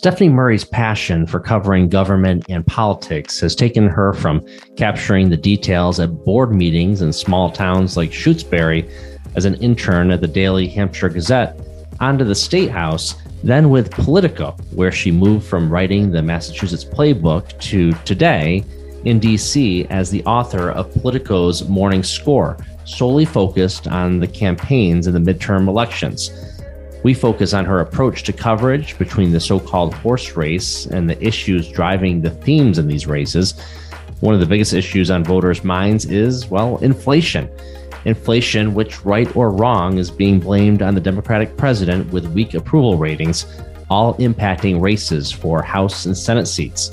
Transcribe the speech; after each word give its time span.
Stephanie 0.00 0.30
Murray's 0.30 0.64
passion 0.64 1.26
for 1.26 1.38
covering 1.38 1.86
government 1.86 2.46
and 2.48 2.66
politics 2.66 3.38
has 3.38 3.54
taken 3.54 3.86
her 3.86 4.14
from 4.14 4.42
capturing 4.74 5.28
the 5.28 5.36
details 5.36 6.00
at 6.00 6.24
board 6.24 6.52
meetings 6.52 7.02
in 7.02 7.12
small 7.12 7.50
towns 7.50 7.98
like 7.98 8.10
Shutesbury 8.10 8.90
as 9.36 9.44
an 9.44 9.56
intern 9.56 10.10
at 10.10 10.22
the 10.22 10.26
Daily 10.26 10.66
Hampshire 10.66 11.10
Gazette 11.10 11.60
onto 12.00 12.24
the 12.24 12.34
State 12.34 12.70
House, 12.70 13.14
then 13.44 13.68
with 13.68 13.90
Politico, 13.90 14.52
where 14.74 14.90
she 14.90 15.10
moved 15.10 15.46
from 15.46 15.70
writing 15.70 16.10
the 16.10 16.22
Massachusetts 16.22 16.82
playbook 16.82 17.60
to 17.60 17.92
today 18.06 18.64
in 19.04 19.20
DC 19.20 19.86
as 19.90 20.08
the 20.08 20.24
author 20.24 20.70
of 20.70 20.90
Politico's 20.94 21.68
Morning 21.68 22.02
Score, 22.02 22.56
solely 22.86 23.26
focused 23.26 23.86
on 23.86 24.18
the 24.18 24.26
campaigns 24.26 25.06
in 25.06 25.12
the 25.12 25.32
midterm 25.34 25.68
elections. 25.68 26.30
We 27.02 27.14
focus 27.14 27.54
on 27.54 27.64
her 27.64 27.80
approach 27.80 28.24
to 28.24 28.32
coverage 28.32 28.98
between 28.98 29.32
the 29.32 29.40
so 29.40 29.58
called 29.58 29.94
horse 29.94 30.36
race 30.36 30.86
and 30.86 31.08
the 31.08 31.22
issues 31.24 31.68
driving 31.68 32.20
the 32.20 32.30
themes 32.30 32.78
in 32.78 32.88
these 32.88 33.06
races. 33.06 33.54
One 34.20 34.34
of 34.34 34.40
the 34.40 34.46
biggest 34.46 34.74
issues 34.74 35.10
on 35.10 35.24
voters' 35.24 35.64
minds 35.64 36.04
is, 36.04 36.48
well, 36.48 36.76
inflation. 36.78 37.48
Inflation, 38.04 38.74
which, 38.74 39.04
right 39.04 39.34
or 39.34 39.50
wrong, 39.50 39.96
is 39.96 40.10
being 40.10 40.40
blamed 40.40 40.82
on 40.82 40.94
the 40.94 41.00
Democratic 41.00 41.56
president 41.56 42.10
with 42.12 42.26
weak 42.32 42.52
approval 42.52 42.98
ratings, 42.98 43.46
all 43.88 44.14
impacting 44.16 44.80
races 44.80 45.32
for 45.32 45.62
House 45.62 46.04
and 46.04 46.16
Senate 46.16 46.46
seats. 46.46 46.90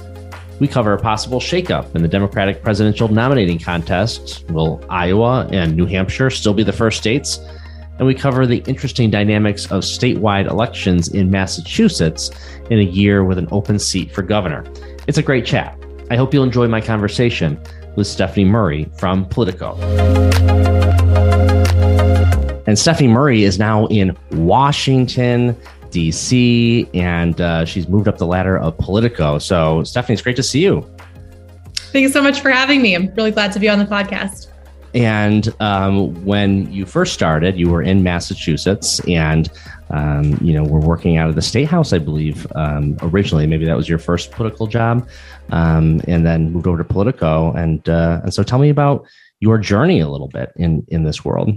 We 0.60 0.68
cover 0.68 0.94
a 0.94 1.00
possible 1.00 1.40
shakeup 1.40 1.96
in 1.96 2.02
the 2.02 2.08
Democratic 2.08 2.64
presidential 2.64 3.08
nominating 3.08 3.60
contest. 3.60 4.46
Will 4.50 4.84
Iowa 4.90 5.48
and 5.52 5.76
New 5.76 5.86
Hampshire 5.86 6.30
still 6.30 6.54
be 6.54 6.64
the 6.64 6.74
first 6.74 6.98
states? 6.98 7.40
And 7.98 8.06
we 8.08 8.14
cover 8.14 8.46
the 8.46 8.58
interesting 8.68 9.10
dynamics 9.10 9.66
of 9.66 9.84
statewide 9.84 10.50
elections 10.50 11.08
in 11.10 11.32
Massachusetts 11.32 12.30
in 12.70 12.80
a 12.80 12.84
year 12.84 13.24
with 13.24 13.38
an 13.38 13.48
open 13.52 13.80
seat 13.80 14.12
for 14.12 14.22
governor. 14.22 14.64
It's 15.08 15.18
a 15.18 15.24
great 15.24 15.46
chat. 15.46 15.78
I 16.10 16.16
hope 16.16 16.34
you'll 16.34 16.44
enjoy 16.44 16.68
my 16.68 16.82
conversation 16.82 17.60
with 17.96 18.08
Stephanie 18.08 18.46
Murray 18.46 18.90
from 18.98 19.26
Politico. 19.26 19.76
And 22.68 22.78
Stephanie 22.78 23.08
Murray 23.08 23.44
is 23.44 23.58
now 23.58 23.88
in 23.88 24.16
Washington, 24.32 25.58
D.C., 25.90 26.90
and 26.94 27.40
uh, 27.40 27.66
she's 27.66 27.88
moved 27.88 28.08
up 28.08 28.18
the 28.18 28.28
ladder 28.28 28.58
of 28.58 28.78
Politico. 28.78 29.40
So, 29.40 29.84
Stephanie, 29.84 30.14
it's 30.14 30.22
great 30.22 30.36
to 30.36 30.44
see 30.44 30.62
you. 30.62 30.86
Thank 31.76 32.04
you 32.04 32.10
so 32.10 32.22
much 32.22 32.42
for 32.42 32.52
having 32.52 32.82
me. 32.82 32.94
I'm 32.94 33.14
really 33.16 33.32
glad 33.32 33.54
to 33.54 33.60
be 33.60 33.70
on 33.70 33.80
the 33.80 33.86
podcast. 33.86 34.48
And 34.94 35.54
um, 35.60 36.26
when 36.26 36.72
you 36.72 36.86
first 36.86 37.14
started, 37.14 37.58
you 37.58 37.70
were 37.70 37.82
in 37.82 38.04
Massachusetts, 38.04 39.00
and 39.08 39.50
um, 39.90 40.38
you 40.42 40.54
know 40.54 40.64
we're 40.64 40.80
working 40.80 41.18
out 41.18 41.30
of 41.30 41.36
the 41.36 41.42
state 41.42 41.68
house, 41.68 41.94
I 41.94 42.00
believe, 42.00 42.48
um, 42.56 42.98
originally. 43.02 43.48
Maybe 43.48 43.66
that 43.66 43.78
was 43.78 43.88
your 43.88 44.00
first 44.00 44.32
political 44.32 44.68
job, 44.68 45.08
um, 45.52 46.02
and 46.08 46.26
then 46.26 46.52
moved 46.52 46.68
over 46.68 46.78
to 46.78 46.84
Politico. 46.84 47.52
And 47.54 47.88
uh, 47.90 48.22
and 48.24 48.34
so, 48.34 48.44
tell 48.44 48.60
me 48.60 48.70
about 48.70 49.06
your 49.40 49.58
journey 49.58 50.00
a 50.00 50.08
little 50.08 50.30
bit 50.30 50.52
in 50.56 50.86
in 50.88 51.04
this 51.04 51.24
world. 51.24 51.52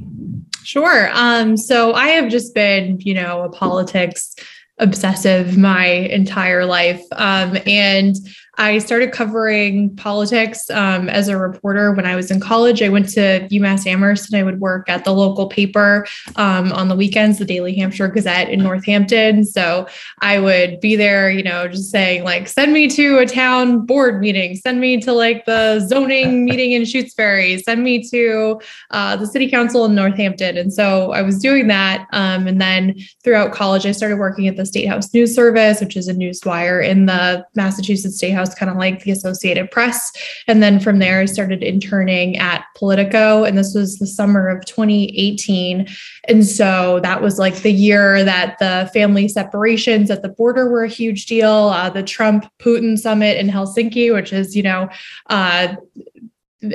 Sure. 0.64 1.10
Um, 1.14 1.56
so 1.56 1.94
I 1.94 2.08
have 2.08 2.30
just 2.30 2.54
been, 2.54 3.00
you 3.00 3.14
know, 3.14 3.44
a 3.44 3.48
politics 3.48 4.34
obsessive 4.78 5.56
my 5.58 5.86
entire 5.86 6.64
life, 6.64 7.02
um, 7.12 7.58
and 7.66 8.16
I 8.60 8.76
started 8.76 9.10
covering 9.10 9.96
politics 9.96 10.68
um, 10.68 11.08
as 11.08 11.28
a 11.28 11.38
reporter 11.38 11.94
when 11.94 12.04
I 12.04 12.14
was 12.14 12.30
in 12.30 12.40
college. 12.40 12.82
I 12.82 12.90
went 12.90 13.08
to 13.14 13.48
UMass 13.48 13.86
Amherst 13.86 14.30
and 14.30 14.38
I 14.38 14.42
would 14.42 14.60
work 14.60 14.86
at 14.90 15.06
the 15.06 15.12
local 15.12 15.46
paper 15.46 16.06
um, 16.36 16.70
on 16.72 16.88
the 16.88 16.94
weekends, 16.94 17.38
the 17.38 17.46
Daily 17.46 17.74
Hampshire 17.74 18.08
Gazette 18.08 18.50
in 18.50 18.62
Northampton. 18.62 19.46
So 19.46 19.88
I 20.20 20.40
would 20.40 20.78
be 20.78 20.94
there, 20.94 21.30
you 21.30 21.42
know, 21.42 21.68
just 21.68 21.90
saying, 21.90 22.22
like, 22.24 22.48
send 22.48 22.74
me 22.74 22.86
to 22.88 23.20
a 23.20 23.24
town 23.24 23.86
board 23.86 24.20
meeting, 24.20 24.54
send 24.56 24.78
me 24.78 25.00
to 25.00 25.12
like 25.14 25.46
the 25.46 25.80
zoning 25.80 26.44
meeting 26.50 26.72
in 26.72 26.82
Shutesbury, 26.82 27.62
send 27.62 27.82
me 27.82 28.06
to 28.10 28.60
uh, 28.90 29.16
the 29.16 29.26
city 29.26 29.48
council 29.48 29.86
in 29.86 29.94
Northampton. 29.94 30.58
And 30.58 30.70
so 30.70 31.12
I 31.12 31.22
was 31.22 31.38
doing 31.38 31.68
that. 31.68 32.06
Um, 32.12 32.46
and 32.46 32.60
then 32.60 32.96
throughout 33.24 33.52
college, 33.54 33.86
I 33.86 33.92
started 33.92 34.18
working 34.18 34.48
at 34.48 34.56
the 34.56 34.66
State 34.66 34.86
House 34.86 35.14
News 35.14 35.34
Service, 35.34 35.80
which 35.80 35.96
is 35.96 36.08
a 36.08 36.12
news 36.12 36.42
wire 36.44 36.82
in 36.82 37.06
the 37.06 37.46
Massachusetts 37.54 38.18
State 38.18 38.32
House 38.32 38.49
kind 38.54 38.70
of 38.70 38.76
like 38.76 39.02
the 39.02 39.10
Associated 39.10 39.70
Press. 39.70 40.12
And 40.46 40.62
then 40.62 40.80
from 40.80 40.98
there, 40.98 41.20
I 41.20 41.24
started 41.26 41.62
interning 41.62 42.36
at 42.38 42.64
Politico. 42.76 43.44
And 43.44 43.56
this 43.56 43.74
was 43.74 43.98
the 43.98 44.06
summer 44.06 44.48
of 44.48 44.64
2018. 44.66 45.86
And 46.28 46.46
so 46.46 47.00
that 47.02 47.22
was 47.22 47.38
like 47.38 47.56
the 47.56 47.72
year 47.72 48.24
that 48.24 48.58
the 48.58 48.90
family 48.92 49.28
separations 49.28 50.10
at 50.10 50.22
the 50.22 50.28
border 50.28 50.70
were 50.70 50.84
a 50.84 50.88
huge 50.88 51.26
deal. 51.26 51.50
Uh, 51.50 51.90
the 51.90 52.02
Trump 52.02 52.50
Putin 52.58 52.98
summit 52.98 53.36
in 53.36 53.48
Helsinki, 53.48 54.12
which 54.12 54.32
is, 54.32 54.56
you 54.56 54.62
know, 54.62 54.88
uh, 55.26 55.74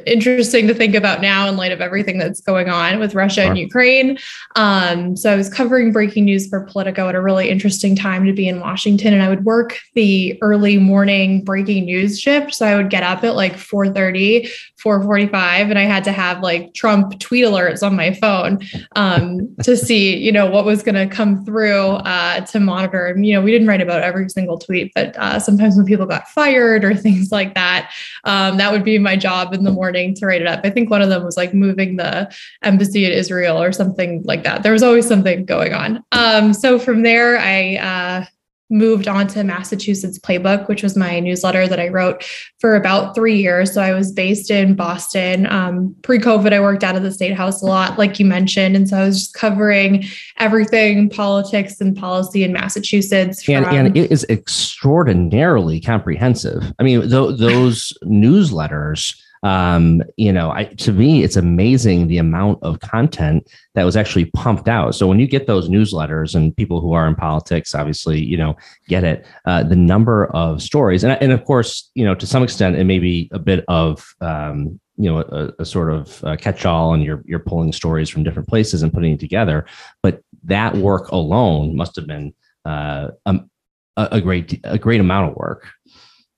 interesting 0.06 0.68
to 0.68 0.74
think 0.74 0.96
about 0.96 1.22
now 1.22 1.48
in 1.48 1.58
light 1.58 1.72
of 1.72 1.80
everything 1.80 2.18
that's 2.18 2.42
going 2.42 2.70
on 2.70 3.00
with 3.00 3.14
Russia 3.14 3.42
sure. 3.42 3.50
and 3.50 3.58
Ukraine. 3.58 4.18
Um, 4.56 5.16
so 5.16 5.32
I 5.32 5.36
was 5.36 5.50
covering 5.50 5.92
breaking 5.92 6.26
news 6.26 6.48
for 6.48 6.62
Politico 6.62 7.08
at 7.08 7.16
a 7.16 7.22
really 7.22 7.50
interesting 7.50 7.96
time 7.96 8.26
to 8.26 8.34
be 8.34 8.48
in 8.48 8.60
Washington, 8.60 9.14
and 9.14 9.22
I 9.22 9.30
would 9.30 9.46
work 9.46 9.78
the 9.94 10.38
early 10.42 10.78
morning 10.78 11.44
breaking 11.44 11.86
news 11.86 12.20
shift. 12.20 12.56
So 12.56 12.66
I 12.66 12.76
would 12.76 12.90
get 12.90 13.04
up 13.04 13.24
at 13.24 13.36
like 13.36 13.54
4:30, 13.54 14.50
4:45, 14.84 15.70
and 15.70 15.78
I 15.78 15.84
had 15.84 16.04
to 16.06 16.12
have 16.12 16.42
like 16.42 16.74
Trump 16.74 17.20
tweet 17.20 17.46
alerts 17.46 17.86
on 17.86 17.96
my 17.96 18.14
phone 18.14 18.60
um, 18.96 19.56
to 19.64 19.78
see, 19.86 20.18
you 20.18 20.32
know, 20.32 20.50
what 20.50 20.66
was 20.66 20.82
going 20.82 20.96
to 20.96 21.14
come 21.14 21.46
through 21.46 21.82
uh, 21.82 22.42
to 22.42 22.60
monitor. 22.60 23.06
And 23.08 23.26
you 23.26 23.36
know, 23.36 23.42
we 23.42 23.52
didn't 23.52 23.68
write 23.68 23.82
about 23.82 24.02
every 24.02 24.30
single 24.30 24.58
tweet, 24.58 24.92
but 24.96 25.16
uh, 25.18 25.40
sometimes 25.40 25.76
when 25.76 25.86
people 25.86 26.08
got 26.08 26.28
fired 26.30 26.84
or 26.84 26.96
things 27.06 27.32
like 27.32 27.54
that, 27.54 27.92
um, 28.24 28.58
that 28.58 28.72
would 28.72 28.84
be 28.84 28.98
my 28.98 29.16
job 29.16 29.54
in 29.54 29.64
the 29.64 29.75
morning 29.76 30.16
to 30.16 30.26
write 30.26 30.42
it 30.42 30.48
up. 30.48 30.62
I 30.64 30.70
think 30.72 30.90
one 30.90 31.02
of 31.02 31.10
them 31.10 31.24
was 31.24 31.38
like 31.38 31.54
moving 31.54 31.98
the 31.98 32.34
embassy 32.64 33.06
in 33.06 33.12
Israel 33.12 33.62
or 33.62 33.72
something 33.72 34.24
like 34.24 34.44
that. 34.44 34.64
There 34.64 34.74
was 34.74 34.84
always 34.84 35.08
something 35.08 35.46
going 35.46 35.74
on. 35.74 36.04
Um, 36.12 36.54
so 36.54 36.80
from 36.80 37.04
there, 37.04 37.38
I 37.38 37.76
uh, 37.76 38.26
moved 38.70 39.08
on 39.08 39.28
to 39.28 39.44
Massachusetts 39.44 40.18
Playbook, 40.18 40.68
which 40.68 40.82
was 40.82 40.98
my 40.98 41.20
newsletter 41.20 41.68
that 41.68 41.80
I 41.80 41.90
wrote 41.90 42.24
for 42.60 42.76
about 42.76 43.14
three 43.14 43.40
years. 43.40 43.72
So 43.74 43.82
I 43.82 43.94
was 43.94 44.12
based 44.12 44.50
in 44.50 44.76
Boston. 44.76 45.46
Um, 45.52 45.96
Pre 46.02 46.18
COVID, 46.18 46.52
I 46.52 46.60
worked 46.60 46.84
out 46.84 46.96
of 46.96 47.04
the 47.04 47.12
State 47.12 47.36
House 47.36 47.62
a 47.62 47.66
lot, 47.66 48.00
like 48.00 48.20
you 48.20 48.26
mentioned. 48.26 48.76
And 48.76 48.90
so 48.90 48.98
I 48.98 49.06
was 49.06 49.20
just 49.20 49.34
covering 49.36 50.06
everything 50.40 51.10
politics 51.10 51.80
and 51.80 51.96
policy 51.96 52.44
in 52.44 52.54
Massachusetts. 52.54 53.44
From- 53.44 53.66
and, 53.66 53.88
and 53.88 53.98
it 53.98 54.12
is 54.12 54.26
extraordinarily 54.30 55.80
comprehensive. 55.80 56.64
I 56.80 56.84
mean, 56.84 57.02
th- 57.02 57.38
those 57.38 57.94
newsletters 58.04 59.16
um, 59.46 60.02
you 60.18 60.34
know, 60.34 60.50
I, 60.50 60.64
to 60.86 60.92
me, 60.92 61.24
it's 61.24 61.36
amazing 61.36 62.08
the 62.08 62.18
amount 62.18 62.58
of 62.64 62.80
content 62.80 63.48
that 63.76 63.84
was 63.84 63.96
actually 63.96 64.26
pumped 64.26 64.68
out. 64.68 64.96
So 64.96 65.06
when 65.06 65.20
you 65.20 65.28
get 65.28 65.46
those 65.46 65.70
newsletters 65.70 66.34
and 66.34 66.56
people 66.58 66.82
who 66.82 66.94
are 66.94 67.08
in 67.08 67.16
politics, 67.16 67.76
obviously, 67.76 68.20
you 68.20 68.38
know, 68.38 68.56
get 68.88 69.04
it, 69.04 69.26
uh, 69.46 69.62
the 69.62 69.76
number 69.76 70.26
of 70.34 70.64
stories, 70.64 71.04
and, 71.04 71.14
and 71.22 71.32
of 71.32 71.46
course, 71.46 71.92
you 71.94 72.04
know, 72.04 72.16
to 72.16 72.26
some 72.26 72.44
extent, 72.44 72.76
it 72.76 72.86
may 72.86 72.98
be 72.98 73.30
a 73.32 73.40
bit 73.40 73.64
of, 73.68 74.04
um, 74.20 74.80
you 74.98 75.10
know, 75.12 75.20
a, 75.20 75.62
a 75.62 75.66
sort 75.66 75.92
of 75.92 76.24
uh, 76.24 76.36
catch-all, 76.38 76.94
and 76.94 77.04
you're 77.04 77.22
you're 77.26 77.46
pulling 77.52 77.74
stories 77.74 78.10
from 78.10 78.24
different 78.24 78.50
places 78.50 78.82
and 78.82 78.94
putting 78.94 79.14
it 79.14 79.20
together. 79.20 79.66
But 80.02 80.22
that 80.46 80.76
work 80.76 81.12
alone 81.12 81.76
must 81.76 81.96
have 81.98 82.08
been 82.08 82.34
uh, 82.64 83.10
um, 83.28 83.50
a, 83.96 84.08
a 84.14 84.22
great 84.22 84.60
a 84.64 84.80
great 84.80 85.02
amount 85.02 85.30
of 85.30 85.36
work. 85.36 85.68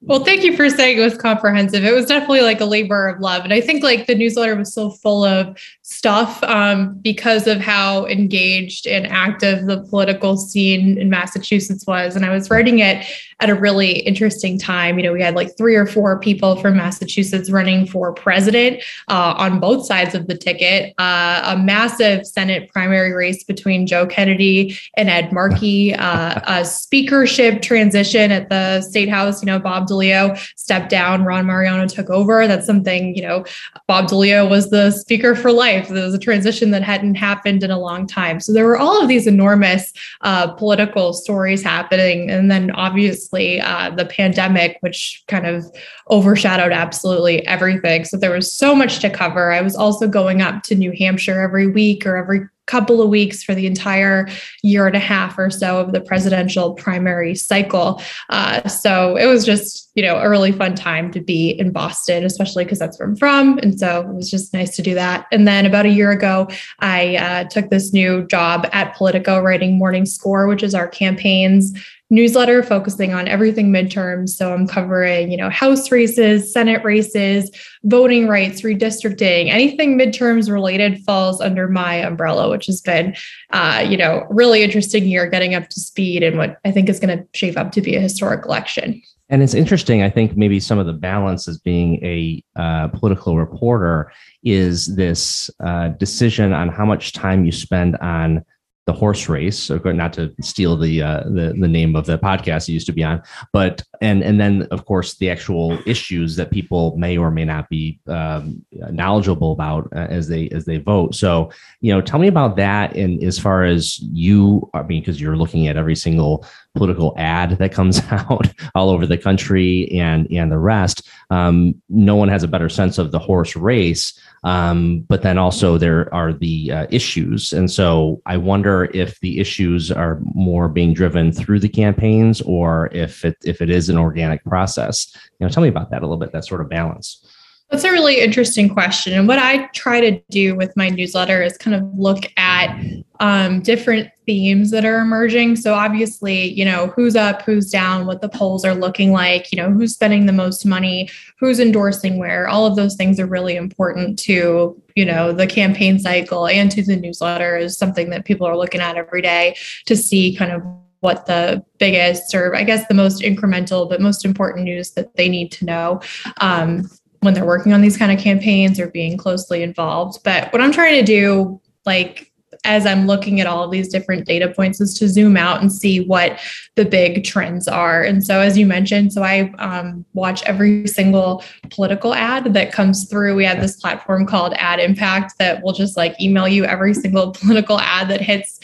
Well, 0.01 0.23
thank 0.23 0.43
you 0.43 0.55
for 0.55 0.69
saying 0.69 0.99
it 0.99 1.01
was 1.01 1.17
comprehensive. 1.17 1.83
It 1.83 1.93
was 1.93 2.05
definitely 2.05 2.41
like 2.41 2.61
a 2.61 2.65
labor 2.65 3.07
of 3.07 3.19
love. 3.19 3.43
And 3.43 3.51
I 3.51 3.61
think 3.61 3.83
like 3.83 4.05
the 4.05 4.13
newsletter 4.13 4.55
was 4.55 4.71
so 4.71 4.91
full 4.91 5.25
of 5.25 5.57
stuff 5.89 6.43
um, 6.43 6.95
because 6.95 7.47
of 7.47 7.61
how 7.61 8.05
engaged 8.07 8.85
and 8.87 9.07
active 9.07 9.67
the 9.67 9.81
political 9.83 10.35
scene 10.35 10.97
in 10.97 11.09
Massachusetts 11.09 11.87
was. 11.87 12.13
And 12.13 12.25
I 12.25 12.29
was 12.29 12.49
writing 12.49 12.79
it 12.79 13.05
at 13.39 13.49
a 13.49 13.55
really 13.55 13.99
interesting 13.99 14.59
time. 14.59 14.99
You 14.99 15.05
know, 15.05 15.13
we 15.13 15.21
had 15.21 15.33
like 15.33 15.55
three 15.57 15.75
or 15.75 15.85
four 15.85 16.19
people 16.19 16.57
from 16.57 16.75
Massachusetts 16.75 17.49
running 17.49 17.87
for 17.87 18.11
president 18.11 18.83
uh, 19.07 19.35
on 19.37 19.61
both 19.61 19.85
sides 19.85 20.13
of 20.13 20.27
the 20.27 20.35
ticket, 20.35 20.93
uh, 20.97 21.55
a 21.55 21.57
massive 21.57 22.27
Senate 22.27 22.69
primary 22.73 23.13
race 23.13 23.45
between 23.45 23.87
Joe 23.87 24.05
Kennedy 24.05 24.77
and 24.97 25.09
Ed 25.09 25.31
Markey, 25.31 25.95
uh, 25.95 26.41
a 26.47 26.65
speakership 26.65 27.61
transition 27.61 28.29
at 28.31 28.49
the 28.49 28.81
state 28.81 29.07
house. 29.07 29.41
You 29.41 29.45
know, 29.45 29.59
Bob 29.59 29.87
DeLeo 29.87 30.37
stepped 30.57 30.89
down, 30.89 31.23
Ron 31.23 31.45
Mariano 31.45 31.87
took 31.87 32.09
over. 32.09 32.45
That's 32.45 32.65
something, 32.65 33.15
you 33.15 33.21
know, 33.21 33.45
Bob 33.87 34.09
DeLeo 34.09 34.49
was 34.49 34.69
the 34.69 34.91
speaker 34.91 35.33
for 35.33 35.51
life. 35.51 35.76
There 35.85 36.03
was 36.03 36.13
a 36.13 36.19
transition 36.19 36.71
that 36.71 36.83
hadn't 36.83 37.15
happened 37.15 37.63
in 37.63 37.71
a 37.71 37.79
long 37.79 38.07
time. 38.07 38.39
So 38.39 38.53
there 38.53 38.65
were 38.65 38.77
all 38.77 39.01
of 39.01 39.07
these 39.07 39.27
enormous 39.27 39.93
uh, 40.21 40.53
political 40.53 41.13
stories 41.13 41.63
happening. 41.63 42.29
And 42.29 42.49
then 42.51 42.71
obviously, 42.71 42.97
obviously 42.97 43.61
uh, 43.61 43.91
the 43.91 44.05
pandemic, 44.05 44.77
which 44.81 45.23
kind 45.27 45.45
of 45.45 45.65
overshadowed 46.09 46.71
absolutely 46.71 47.45
everything. 47.47 48.05
So 48.05 48.17
there 48.17 48.31
was 48.31 48.51
so 48.51 48.75
much 48.75 48.99
to 48.99 49.09
cover. 49.09 49.51
I 49.51 49.61
was 49.61 49.75
also 49.75 50.07
going 50.07 50.41
up 50.41 50.63
to 50.63 50.75
New 50.75 50.93
Hampshire 50.97 51.39
every 51.39 51.67
week 51.67 52.05
or 52.05 52.17
every 52.17 52.41
couple 52.67 53.01
of 53.01 53.09
weeks 53.09 53.41
for 53.41 53.55
the 53.55 53.65
entire 53.65 54.27
year 54.61 54.85
and 54.85 54.95
a 54.95 54.99
half 54.99 55.37
or 55.37 55.49
so 55.49 55.79
of 55.79 55.93
the 55.93 56.01
presidential 56.01 56.73
primary 56.73 57.33
cycle. 57.33 58.01
Uh, 58.29 58.67
so 58.67 59.15
it 59.15 59.25
was 59.25 59.45
just, 59.45 59.89
you 59.95 60.03
know, 60.03 60.17
a 60.17 60.29
really 60.29 60.51
fun 60.51 60.75
time 60.75 61.11
to 61.11 61.21
be 61.21 61.49
in 61.49 61.71
Boston, 61.71 62.23
especially 62.23 62.63
because 62.65 62.77
that's 62.77 62.99
where 62.99 63.07
I'm 63.07 63.15
from. 63.15 63.57
And 63.59 63.79
so 63.79 64.01
it 64.01 64.13
was 64.13 64.29
just 64.29 64.53
nice 64.53 64.75
to 64.75 64.81
do 64.81 64.93
that. 64.93 65.25
And 65.31 65.47
then 65.47 65.65
about 65.65 65.85
a 65.85 65.89
year 65.89 66.11
ago, 66.11 66.47
I 66.79 67.15
uh, 67.15 67.43
took 67.45 67.69
this 67.69 67.93
new 67.93 68.27
job 68.27 68.67
at 68.73 68.95
Politico 68.95 69.39
writing 69.39 69.77
Morning 69.77 70.05
Score, 70.05 70.47
which 70.47 70.61
is 70.61 70.75
our 70.75 70.87
campaigns 70.87 71.73
newsletter 72.09 72.63
focusing 72.63 73.13
on 73.13 73.27
everything 73.27 73.71
midterms. 73.71 74.29
So 74.29 74.53
I'm 74.53 74.67
covering, 74.67 75.29
you 75.29 75.37
know, 75.37 75.49
House 75.49 75.91
races, 75.91 76.51
Senate 76.51 76.83
races, 76.83 77.51
voting 77.83 78.27
rights, 78.27 78.61
redistricting, 78.61 79.49
anything 79.49 79.97
midterms 79.97 80.51
related 80.51 81.03
falls 81.03 81.41
under 81.41 81.67
my 81.67 81.95
umbrella, 81.95 82.49
which 82.49 82.65
has 82.67 82.81
been, 82.81 83.15
uh, 83.51 83.85
you 83.87 83.97
know, 83.97 84.25
really 84.29 84.63
interesting 84.63 85.05
year 85.05 85.29
getting 85.29 85.53
up 85.53 85.67
to 85.69 85.79
speed 85.79 86.23
and 86.23 86.37
what 86.37 86.57
I 86.63 86.71
think 86.71 86.89
is 86.89 86.99
going 86.99 87.17
to 87.17 87.27
shape 87.33 87.57
up 87.57 87.71
to 87.73 87.81
be 87.81 87.95
a 87.95 87.99
historic 87.99 88.45
election. 88.45 89.01
And 89.29 89.43
it's 89.43 89.53
interesting. 89.53 90.03
I 90.03 90.09
think 90.09 90.37
maybe 90.37 90.59
some 90.59 90.79
of 90.79 90.85
the 90.85 90.93
balance 90.93 91.49
as 91.49 91.57
being 91.57 91.95
a 92.03 92.41
uh, 92.55 92.87
political 92.87 93.37
reporter 93.37 94.11
is 94.43 94.95
this 94.95 95.49
uh, 95.59 95.89
decision 95.89 96.53
on 96.53 96.69
how 96.69 96.85
much 96.85 97.11
time 97.11 97.43
you 97.43 97.51
spend 97.51 97.97
on 97.97 98.45
the 98.87 98.93
horse 98.93 99.27
race, 99.27 99.69
not 99.69 100.13
to 100.13 100.33
steal 100.41 100.77
the, 100.77 101.03
uh, 101.03 101.23
the 101.25 101.53
the 101.59 101.67
name 101.67 101.93
of 101.93 102.05
the 102.05 102.17
podcast 102.17 102.69
it 102.69 102.71
used 102.71 102.87
to 102.87 102.93
be 102.93 103.03
on, 103.03 103.21
but 103.51 103.83
and 104.01 104.23
and 104.23 104.39
then 104.39 104.65
of 104.71 104.85
course 104.85 105.17
the 105.17 105.29
actual 105.29 105.77
issues 105.85 106.37
that 106.37 106.51
people 106.51 106.95
may 106.97 107.17
or 107.17 107.29
may 107.29 107.43
not 107.43 107.69
be 107.69 107.99
um, 108.07 108.65
knowledgeable 108.71 109.51
about 109.51 109.89
uh, 109.93 110.07
as 110.09 110.29
they 110.29 110.47
as 110.49 110.63
they 110.63 110.77
vote. 110.77 111.15
So 111.15 111.51
you 111.81 111.93
know, 111.93 111.99
tell 111.99 112.17
me 112.19 112.29
about 112.29 112.55
that. 112.55 112.95
And 112.95 113.21
as 113.23 113.37
far 113.37 113.65
as 113.65 113.99
you, 113.99 114.69
I 114.73 114.83
mean, 114.83 115.01
because 115.01 115.19
you're 115.19 115.35
looking 115.35 115.67
at 115.67 115.75
every 115.75 115.95
single 115.95 116.45
political 116.77 117.13
ad 117.17 117.51
that 117.57 117.71
comes 117.71 118.01
out 118.11 118.47
all 118.75 118.89
over 118.89 119.05
the 119.05 119.17
country 119.17 119.89
and 119.91 120.31
and 120.31 120.51
the 120.51 120.57
rest. 120.57 121.07
Um, 121.29 121.81
no 121.89 122.15
one 122.15 122.29
has 122.29 122.43
a 122.43 122.47
better 122.47 122.69
sense 122.69 122.97
of 122.97 123.11
the 123.11 123.19
horse 123.19 123.55
race. 123.55 124.17
Um, 124.43 124.99
but 125.09 125.23
then 125.23 125.37
also 125.37 125.77
there 125.77 126.13
are 126.13 126.31
the 126.31 126.71
uh, 126.71 126.87
issues, 126.89 127.51
and 127.51 127.69
so 127.69 128.21
I 128.25 128.37
wonder 128.37 128.85
if 128.93 129.19
the 129.19 129.39
issues 129.39 129.91
are 129.91 130.19
more 130.33 130.69
being 130.69 130.93
driven 130.93 131.31
through 131.31 131.59
the 131.59 131.69
campaigns 131.69 132.41
or 132.41 132.89
if 132.93 133.25
it 133.25 133.37
if 133.43 133.61
it 133.61 133.69
is 133.69 133.89
an 133.89 133.97
organic 133.97 134.43
process. 134.45 135.13
You 135.39 135.45
know, 135.45 135.49
tell 135.49 135.63
me 135.63 135.69
about 135.69 135.89
that 135.91 136.01
a 136.01 136.05
little 136.05 136.17
bit. 136.17 136.31
That 136.31 136.45
sort 136.45 136.61
of 136.61 136.69
balance. 136.69 137.25
That's 137.69 137.83
a 137.83 137.91
really 137.91 138.21
interesting 138.21 138.69
question. 138.69 139.11
And 139.13 139.27
what 139.27 139.39
I 139.39 139.67
try 139.67 139.99
to 139.99 140.21
do 140.29 140.55
with 140.55 140.75
my 140.77 140.87
newsletter 140.87 141.43
is 141.43 141.57
kind 141.57 141.75
of 141.75 141.83
look 141.93 142.23
at 142.37 142.79
um, 143.19 143.61
different 143.61 144.09
themes 144.25 144.71
that 144.71 144.85
are 144.85 144.99
emerging. 144.99 145.57
So, 145.57 145.73
obviously, 145.73 146.45
you 146.53 146.63
know, 146.63 146.87
who's 146.95 147.17
up, 147.17 147.41
who's 147.41 147.69
down, 147.69 148.05
what 148.05 148.21
the 148.21 148.29
polls 148.29 148.63
are 148.63 148.73
looking 148.73 149.11
like, 149.11 149.51
you 149.51 149.57
know, 149.57 149.69
who's 149.69 149.93
spending 149.93 150.27
the 150.27 150.33
most 150.33 150.65
money, 150.65 151.09
who's 151.39 151.59
endorsing 151.59 152.17
where. 152.17 152.47
All 152.47 152.65
of 152.65 152.77
those 152.77 152.95
things 152.95 153.19
are 153.19 153.25
really 153.25 153.57
important 153.57 154.17
to, 154.19 154.81
you 154.95 155.05
know, 155.05 155.33
the 155.33 155.47
campaign 155.47 155.99
cycle 155.99 156.47
and 156.47 156.71
to 156.71 156.81
the 156.81 156.95
newsletter 156.95 157.57
is 157.57 157.77
something 157.77 158.09
that 158.11 158.23
people 158.23 158.47
are 158.47 158.55
looking 158.55 158.79
at 158.79 158.95
every 158.95 159.21
day 159.21 159.57
to 159.87 159.97
see 159.97 160.33
kind 160.33 160.53
of 160.53 160.61
what 161.01 161.25
the 161.25 161.63
biggest 161.77 162.33
or 162.33 162.55
I 162.55 162.63
guess 162.63 162.87
the 162.87 162.93
most 162.93 163.21
incremental 163.21 163.87
but 163.87 164.01
most 164.01 164.25
important 164.25 164.63
news 164.63 164.91
that 164.91 165.15
they 165.15 165.27
need 165.29 165.51
to 165.53 165.65
know. 165.65 166.01
Um, 166.41 166.89
when 167.21 167.33
they're 167.33 167.45
working 167.45 167.73
on 167.73 167.81
these 167.81 167.97
kind 167.97 168.11
of 168.11 168.19
campaigns 168.19 168.79
or 168.79 168.89
being 168.89 169.17
closely 169.17 169.63
involved. 169.63 170.19
But 170.23 170.51
what 170.53 170.61
I'm 170.61 170.71
trying 170.71 170.99
to 170.99 171.05
do, 171.05 171.59
like, 171.85 172.31
as 172.63 172.85
I'm 172.85 173.07
looking 173.07 173.39
at 173.39 173.47
all 173.47 173.63
of 173.63 173.71
these 173.71 173.87
different 173.87 174.25
data 174.25 174.49
points 174.49 174.81
is 174.81 174.93
to 174.95 175.07
zoom 175.07 175.37
out 175.37 175.61
and 175.61 175.71
see 175.71 176.05
what 176.05 176.39
the 176.75 176.85
big 176.85 177.23
trends 177.23 177.67
are. 177.67 178.03
And 178.03 178.23
so, 178.23 178.39
as 178.39 178.57
you 178.57 178.65
mentioned, 178.65 179.13
so 179.13 179.23
I 179.23 179.51
um, 179.59 180.05
watch 180.13 180.43
every 180.43 180.87
single 180.87 181.43
political 181.69 182.13
ad 182.13 182.53
that 182.53 182.71
comes 182.71 183.09
through. 183.09 183.35
We 183.35 183.45
have 183.45 183.61
this 183.61 183.77
platform 183.77 184.25
called 184.25 184.53
Ad 184.55 184.79
Impact 184.79 185.33
that 185.39 185.63
will 185.63 185.73
just 185.73 185.97
like 185.97 186.19
email 186.21 186.47
you 186.47 186.65
every 186.65 186.93
single 186.93 187.31
political 187.41 187.79
ad 187.79 188.09
that 188.09 188.21
hits 188.21 188.59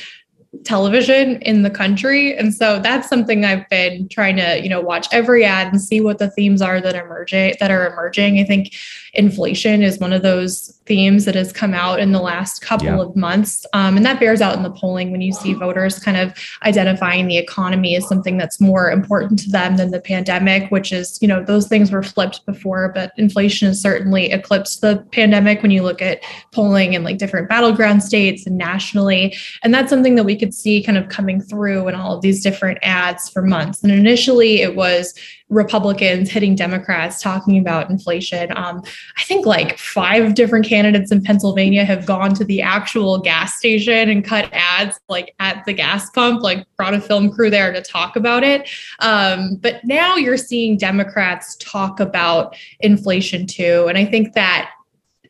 television 0.63 1.41
in 1.41 1.63
the 1.63 1.69
country. 1.69 2.37
And 2.37 2.53
so 2.53 2.79
that's 2.79 3.09
something 3.09 3.43
i've 3.43 3.67
been 3.69 4.07
trying 4.07 4.35
to 4.37 4.61
you 4.61 4.69
know 4.69 4.81
watch 4.81 5.07
every 5.11 5.43
ad 5.43 5.71
and 5.73 5.81
see 5.81 5.99
what 5.99 6.19
the 6.19 6.29
themes 6.29 6.61
are 6.61 6.79
that 6.79 6.95
emerging 6.95 7.55
that 7.59 7.71
are 7.71 7.91
emerging. 7.91 8.39
I 8.39 8.43
think 8.43 8.73
inflation 9.13 9.81
is 9.81 9.99
one 9.99 10.13
of 10.13 10.21
those 10.21 10.79
themes 10.85 11.25
that 11.25 11.35
has 11.35 11.51
come 11.51 11.73
out 11.73 11.99
in 11.99 12.11
the 12.11 12.19
last 12.19 12.61
couple 12.61 12.87
yeah. 12.87 12.99
of 12.99 13.15
months. 13.15 13.65
Um, 13.73 13.97
and 13.97 14.05
that 14.05 14.19
bears 14.19 14.41
out 14.41 14.55
in 14.55 14.63
the 14.63 14.71
polling 14.71 15.11
when 15.11 15.21
you 15.21 15.31
see 15.31 15.53
voters 15.53 15.99
kind 15.99 16.17
of 16.17 16.33
identifying 16.63 17.27
the 17.27 17.37
economy 17.37 17.95
as 17.95 18.07
something 18.07 18.37
that's 18.37 18.59
more 18.59 18.91
important 18.91 19.39
to 19.39 19.49
them 19.49 19.77
than 19.77 19.91
the 19.91 20.01
pandemic, 20.01 20.69
which 20.71 20.91
is, 20.91 21.17
you 21.21 21.27
know, 21.27 21.43
those 21.43 21.67
things 21.67 21.91
were 21.91 22.03
flipped 22.03 22.45
before, 22.45 22.91
but 22.93 23.13
inflation 23.17 23.69
has 23.69 23.81
certainly 23.81 24.31
eclipsed 24.31 24.81
the 24.81 25.05
pandemic 25.11 25.61
when 25.61 25.71
you 25.71 25.83
look 25.83 26.01
at 26.01 26.21
polling 26.51 26.93
in 26.93 27.03
like 27.03 27.17
different 27.17 27.49
battleground 27.49 28.03
states 28.03 28.45
and 28.45 28.57
nationally. 28.57 29.35
And 29.63 29.73
that's 29.73 29.89
something 29.89 30.15
that 30.15 30.25
we 30.25 30.35
could 30.35 30.53
see 30.53 30.83
kind 30.83 30.97
of 30.97 31.09
coming 31.09 31.41
through 31.41 31.87
in 31.87 31.95
all 31.95 32.15
of 32.15 32.21
these 32.21 32.43
different 32.43 32.79
ads 32.81 33.29
for 33.29 33.41
months. 33.41 33.83
And 33.83 33.91
initially 33.91 34.61
it 34.61 34.75
was 34.75 35.13
Republicans 35.49 36.29
hitting 36.31 36.55
Democrats 36.55 37.21
talking 37.21 37.57
about 37.57 37.89
inflation. 37.89 38.55
Um, 38.55 38.81
I 39.17 39.23
think 39.23 39.45
like 39.45 39.77
five 39.77 40.35
different 40.35 40.65
candidates 40.65 41.11
in 41.11 41.21
Pennsylvania 41.21 41.85
have 41.85 42.05
gone 42.05 42.33
to 42.35 42.45
the 42.45 42.61
actual 42.61 43.19
gas 43.19 43.57
station 43.57 44.09
and 44.09 44.23
cut 44.23 44.49
ads 44.51 44.99
like 45.09 45.35
at 45.39 45.63
the 45.65 45.73
gas 45.73 46.09
pump, 46.09 46.41
like 46.41 46.65
brought 46.77 46.93
a 46.93 47.01
film 47.01 47.31
crew 47.31 47.49
there 47.49 47.71
to 47.71 47.81
talk 47.81 48.15
about 48.15 48.43
it. 48.43 48.69
Um, 48.99 49.55
but 49.57 49.83
now 49.83 50.15
you're 50.15 50.37
seeing 50.37 50.77
Democrats 50.77 51.55
talk 51.57 51.99
about 51.99 52.55
inflation 52.79 53.45
too. 53.45 53.85
And 53.87 53.97
I 53.97 54.05
think 54.05 54.33
that 54.33 54.71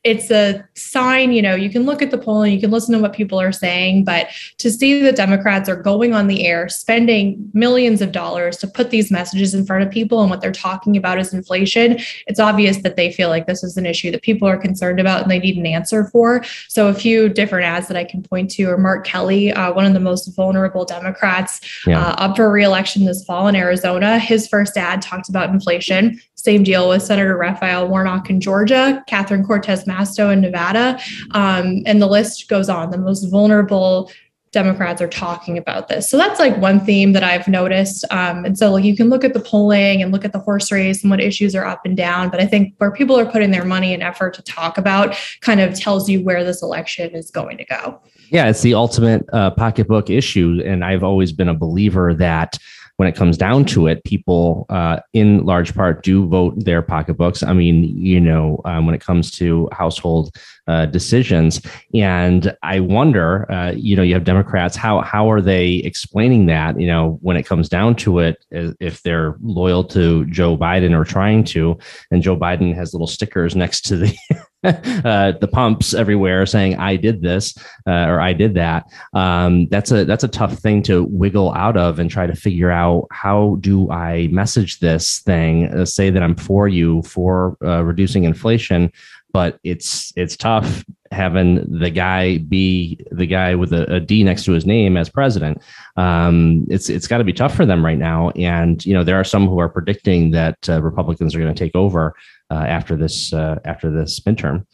it's 0.04 0.30
a 0.32 0.68
sign, 0.76 1.32
you 1.32 1.42
know, 1.42 1.56
you 1.56 1.70
can 1.70 1.84
look 1.86 2.02
at 2.02 2.12
the 2.12 2.18
poll 2.18 2.42
and 2.42 2.54
you 2.54 2.60
can 2.60 2.72
listen 2.72 2.94
to 2.94 3.00
what 3.00 3.14
people 3.14 3.40
are 3.40 3.54
saying, 3.54 4.04
but 4.04 4.28
to 4.58 4.70
see 4.70 5.02
that 5.02 5.16
Democrats 5.16 5.70
are 5.70 5.78
going 5.78 6.14
on 6.14 6.28
the 6.28 6.46
air, 6.46 6.68
spending 6.68 7.50
millions 7.54 8.02
of 8.02 8.12
dollars 8.12 8.58
to 8.58 8.68
put 8.68 8.90
these 8.90 9.10
messages 9.10 9.54
in 9.54 9.66
front 9.66 9.82
of 9.82 9.90
people 9.90 10.22
and 10.22 10.30
what 10.30 10.42
they're 10.42 10.52
talking 10.52 10.98
about 10.98 11.20
is 11.20 11.34
inflation, 11.34 11.98
it's 12.28 12.40
obvious 12.40 12.82
that 12.82 12.98
they 12.98 13.14
feel 13.14 13.30
like 13.30 13.48
this 13.48 13.64
is 13.64 13.78
an 13.78 13.86
issue 13.86 14.12
that 14.12 14.22
people 14.22 14.46
are 14.46 14.58
concerned 14.58 15.00
about 15.00 15.22
and 15.22 15.32
they 15.32 15.40
need 15.40 15.58
an 15.58 15.66
answer 15.66 16.06
for. 16.06 16.44
So 16.68 16.90
a 16.90 16.94
few 16.94 17.30
different 17.30 17.66
ads 17.66 17.88
that 17.88 17.96
I 17.96 18.04
can 18.04 18.22
point 18.22 18.52
to 18.52 18.66
are 18.66 18.78
Mark 18.78 19.06
Kelly, 19.06 19.54
uh, 19.54 19.72
one 19.72 19.86
of 19.86 19.94
the 19.94 20.02
most 20.02 20.36
vulnerable 20.36 20.84
Democrats 20.84 21.62
yeah. 21.88 22.08
uh, 22.08 22.16
up 22.18 22.36
for 22.36 22.52
reelection 22.52 23.06
this 23.06 23.24
fall 23.24 23.48
in 23.48 23.56
Arizona. 23.56 24.20
His 24.20 24.50
first 24.50 24.76
ad 24.76 25.02
talked 25.02 25.30
about 25.30 25.50
inflation. 25.50 26.20
Same 26.44 26.62
deal 26.62 26.90
with 26.90 27.02
Senator 27.02 27.38
Raphael 27.38 27.88
Warnock 27.88 28.30
in 28.30 28.42
Georgia, 28.42 29.02
Catherine 29.08 29.46
Cortez 29.46 29.86
Masto 29.86 30.30
in 30.30 30.42
Nevada, 30.42 31.00
um, 31.32 31.84
and 31.86 32.02
the 32.02 32.08
list 32.08 32.50
goes 32.50 32.68
on. 32.68 32.92
The 32.92 32.98
most 32.98 33.24
vulnerable 33.32 34.12
Democrats 34.52 35.02
are 35.02 35.08
talking 35.08 35.58
about 35.58 35.88
this. 35.88 36.10
So 36.10 36.18
that's 36.18 36.42
like 36.42 36.58
one 36.58 36.82
theme 36.82 37.14
that 37.14 37.24
I've 37.24 37.48
noticed. 37.48 38.04
Um, 38.12 38.44
and 38.44 38.58
so 38.58 38.74
like 38.74 38.84
you 38.84 38.94
can 38.94 39.10
look 39.10 39.24
at 39.24 39.34
the 39.34 39.40
polling 39.40 40.02
and 40.02 40.12
look 40.12 40.26
at 40.26 40.34
the 40.34 40.40
horse 40.40 40.70
race 40.70 41.02
and 41.02 41.10
what 41.10 41.22
issues 41.22 41.56
are 41.56 41.66
up 41.66 41.86
and 41.86 41.96
down. 41.96 42.30
But 42.30 42.42
I 42.42 42.46
think 42.46 42.76
where 42.78 42.92
people 42.92 43.18
are 43.18 43.26
putting 43.26 43.52
their 43.52 43.64
money 43.66 43.94
and 43.94 44.04
effort 44.04 44.34
to 44.34 44.42
talk 44.44 44.78
about 44.78 45.16
kind 45.40 45.62
of 45.62 45.74
tells 45.74 46.10
you 46.10 46.22
where 46.22 46.44
this 46.44 46.62
election 46.62 47.16
is 47.16 47.32
going 47.32 47.58
to 47.58 47.66
go. 47.66 48.02
Yeah, 48.32 48.50
it's 48.50 48.62
the 48.62 48.74
ultimate 48.74 49.26
uh, 49.32 49.52
pocketbook 49.52 50.10
issue. 50.10 50.62
And 50.66 50.84
I've 50.84 51.04
always 51.04 51.32
been 51.32 51.50
a 51.50 51.54
believer 51.54 52.14
that 52.16 52.58
when 52.98 53.08
it 53.08 53.16
comes 53.16 53.38
down 53.38 53.66
to 53.66 53.88
it, 53.88 54.04
people 54.04 54.66
uh, 54.70 55.00
in 55.14 55.46
large 55.46 55.74
part 55.74 56.04
do 56.04 56.28
vote 56.28 56.54
their 56.64 56.82
pocketbooks. 56.82 57.42
I 57.42 57.54
mean, 57.54 57.84
you 57.98 58.20
know, 58.20 58.62
um, 58.66 58.86
when 58.86 58.94
it 58.94 59.02
comes 59.02 59.32
to 59.32 59.68
household 59.72 60.36
uh, 60.68 60.86
decisions, 60.86 61.62
and 61.94 62.56
I 62.62 62.80
wonder, 62.80 63.52
uh, 63.52 63.72
you 63.76 63.96
know, 63.96 64.04
you 64.04 64.14
have 64.14 64.24
Democrats. 64.24 64.76
How 64.76 65.02
how 65.02 65.30
are 65.32 65.42
they 65.42 65.76
explaining 65.76 66.46
that? 66.48 66.80
You 66.80 66.88
know, 66.88 67.18
when 67.22 67.36
it 67.36 67.44
comes 67.44 67.68
down 67.68 67.96
to 67.98 68.20
it, 68.20 68.46
if 68.52 69.02
they're 69.02 69.36
loyal 69.42 69.84
to 69.86 70.26
Joe 70.26 70.58
Biden 70.58 70.98
or 70.98 71.04
trying 71.04 71.44
to, 71.46 71.78
and 72.12 72.22
Joe 72.22 72.38
Biden 72.38 72.76
has 72.76 72.94
little 72.94 73.08
stickers 73.08 73.56
next 73.56 73.82
to 73.86 73.98
the 73.98 74.18
uh, 75.04 75.34
the 75.42 75.50
pumps 75.52 75.94
everywhere 75.94 76.46
saying 76.46 76.76
I 76.76 76.96
did 76.96 77.22
this 77.22 77.58
uh, 77.86 78.06
or 78.08 78.22
I 78.22 78.34
did 78.34 78.54
that. 78.54 78.86
Um, 79.14 79.68
that's 79.68 79.92
a 79.92 80.06
that's 80.06 80.24
a 80.24 80.30
tough 80.30 80.54
thing 80.60 80.82
to 80.84 81.04
wiggle 81.04 81.54
out 81.54 81.76
of 81.76 82.00
and 82.00 82.10
try 82.10 82.28
to 82.28 82.36
figure 82.36 82.72
out 82.72 83.08
how 83.12 83.58
do 83.60 83.92
I 83.92 84.28
message 84.28 84.80
this 84.80 85.20
thing, 85.20 85.66
uh, 85.74 85.86
say 85.86 86.10
that 86.10 86.24
I'm 86.24 86.36
for 86.36 86.68
you 86.68 87.02
for 87.04 87.58
uh, 87.64 87.84
reducing 87.84 88.24
inflation, 88.24 88.92
but 89.34 89.60
it's 89.64 90.14
it's 90.16 90.38
tough 90.38 90.86
having 91.12 91.66
the 91.80 91.90
guy 91.90 92.38
be 92.38 93.00
the 93.12 93.26
guy 93.26 93.56
with 93.56 93.74
a, 93.74 93.96
a 93.96 94.00
D 94.00 94.24
next 94.24 94.46
to 94.46 94.52
his 94.52 94.66
name 94.66 94.96
as 94.96 95.10
president. 95.10 95.62
Um, 95.98 96.66
it's 96.70 96.90
it's 96.90 97.08
got 97.08 97.18
to 97.18 97.24
be 97.24 97.34
tough 97.34 97.56
for 97.56 97.66
them 97.66 97.84
right 97.84 97.98
now, 97.98 98.30
and 98.32 98.86
you 98.86 98.94
know 98.94 99.04
there 99.04 99.20
are 99.20 99.24
some 99.24 99.48
who 99.48 99.60
are 99.60 99.70
predicting 99.70 100.32
that 100.32 100.58
uh, 100.70 100.82
Republicans 100.82 101.36
are 101.36 101.40
going 101.40 101.54
to 101.54 101.60
take 101.60 101.76
over 101.76 102.14
uh, 102.52 102.66
after 102.68 102.96
this 102.96 103.34
uh, 103.34 103.60
after 103.66 103.92
this 103.92 104.20
midterm. 104.22 104.66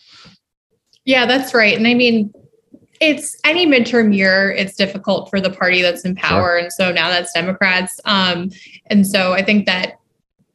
Yeah, 1.06 1.25
that's 1.25 1.54
right. 1.54 1.75
And 1.75 1.88
I 1.88 1.94
mean, 1.94 2.32
it's 3.00 3.38
any 3.46 3.66
midterm 3.66 4.16
year, 4.16 4.51
it's 4.51 4.75
difficult 4.75 5.30
for 5.30 5.39
the 5.39 5.50
party 5.50 5.82
that's 5.82 6.04
in 6.04 6.16
power. 6.16 6.42
Sure. 6.42 6.58
And 6.58 6.74
so 6.74 6.92
now 6.92 7.10
that's 7.10 7.32
Democrats. 7.34 8.00
Um, 8.06 8.50
and 8.88 9.08
so 9.08 9.34
I 9.34 9.42
think 9.42 9.66
that 9.66 9.99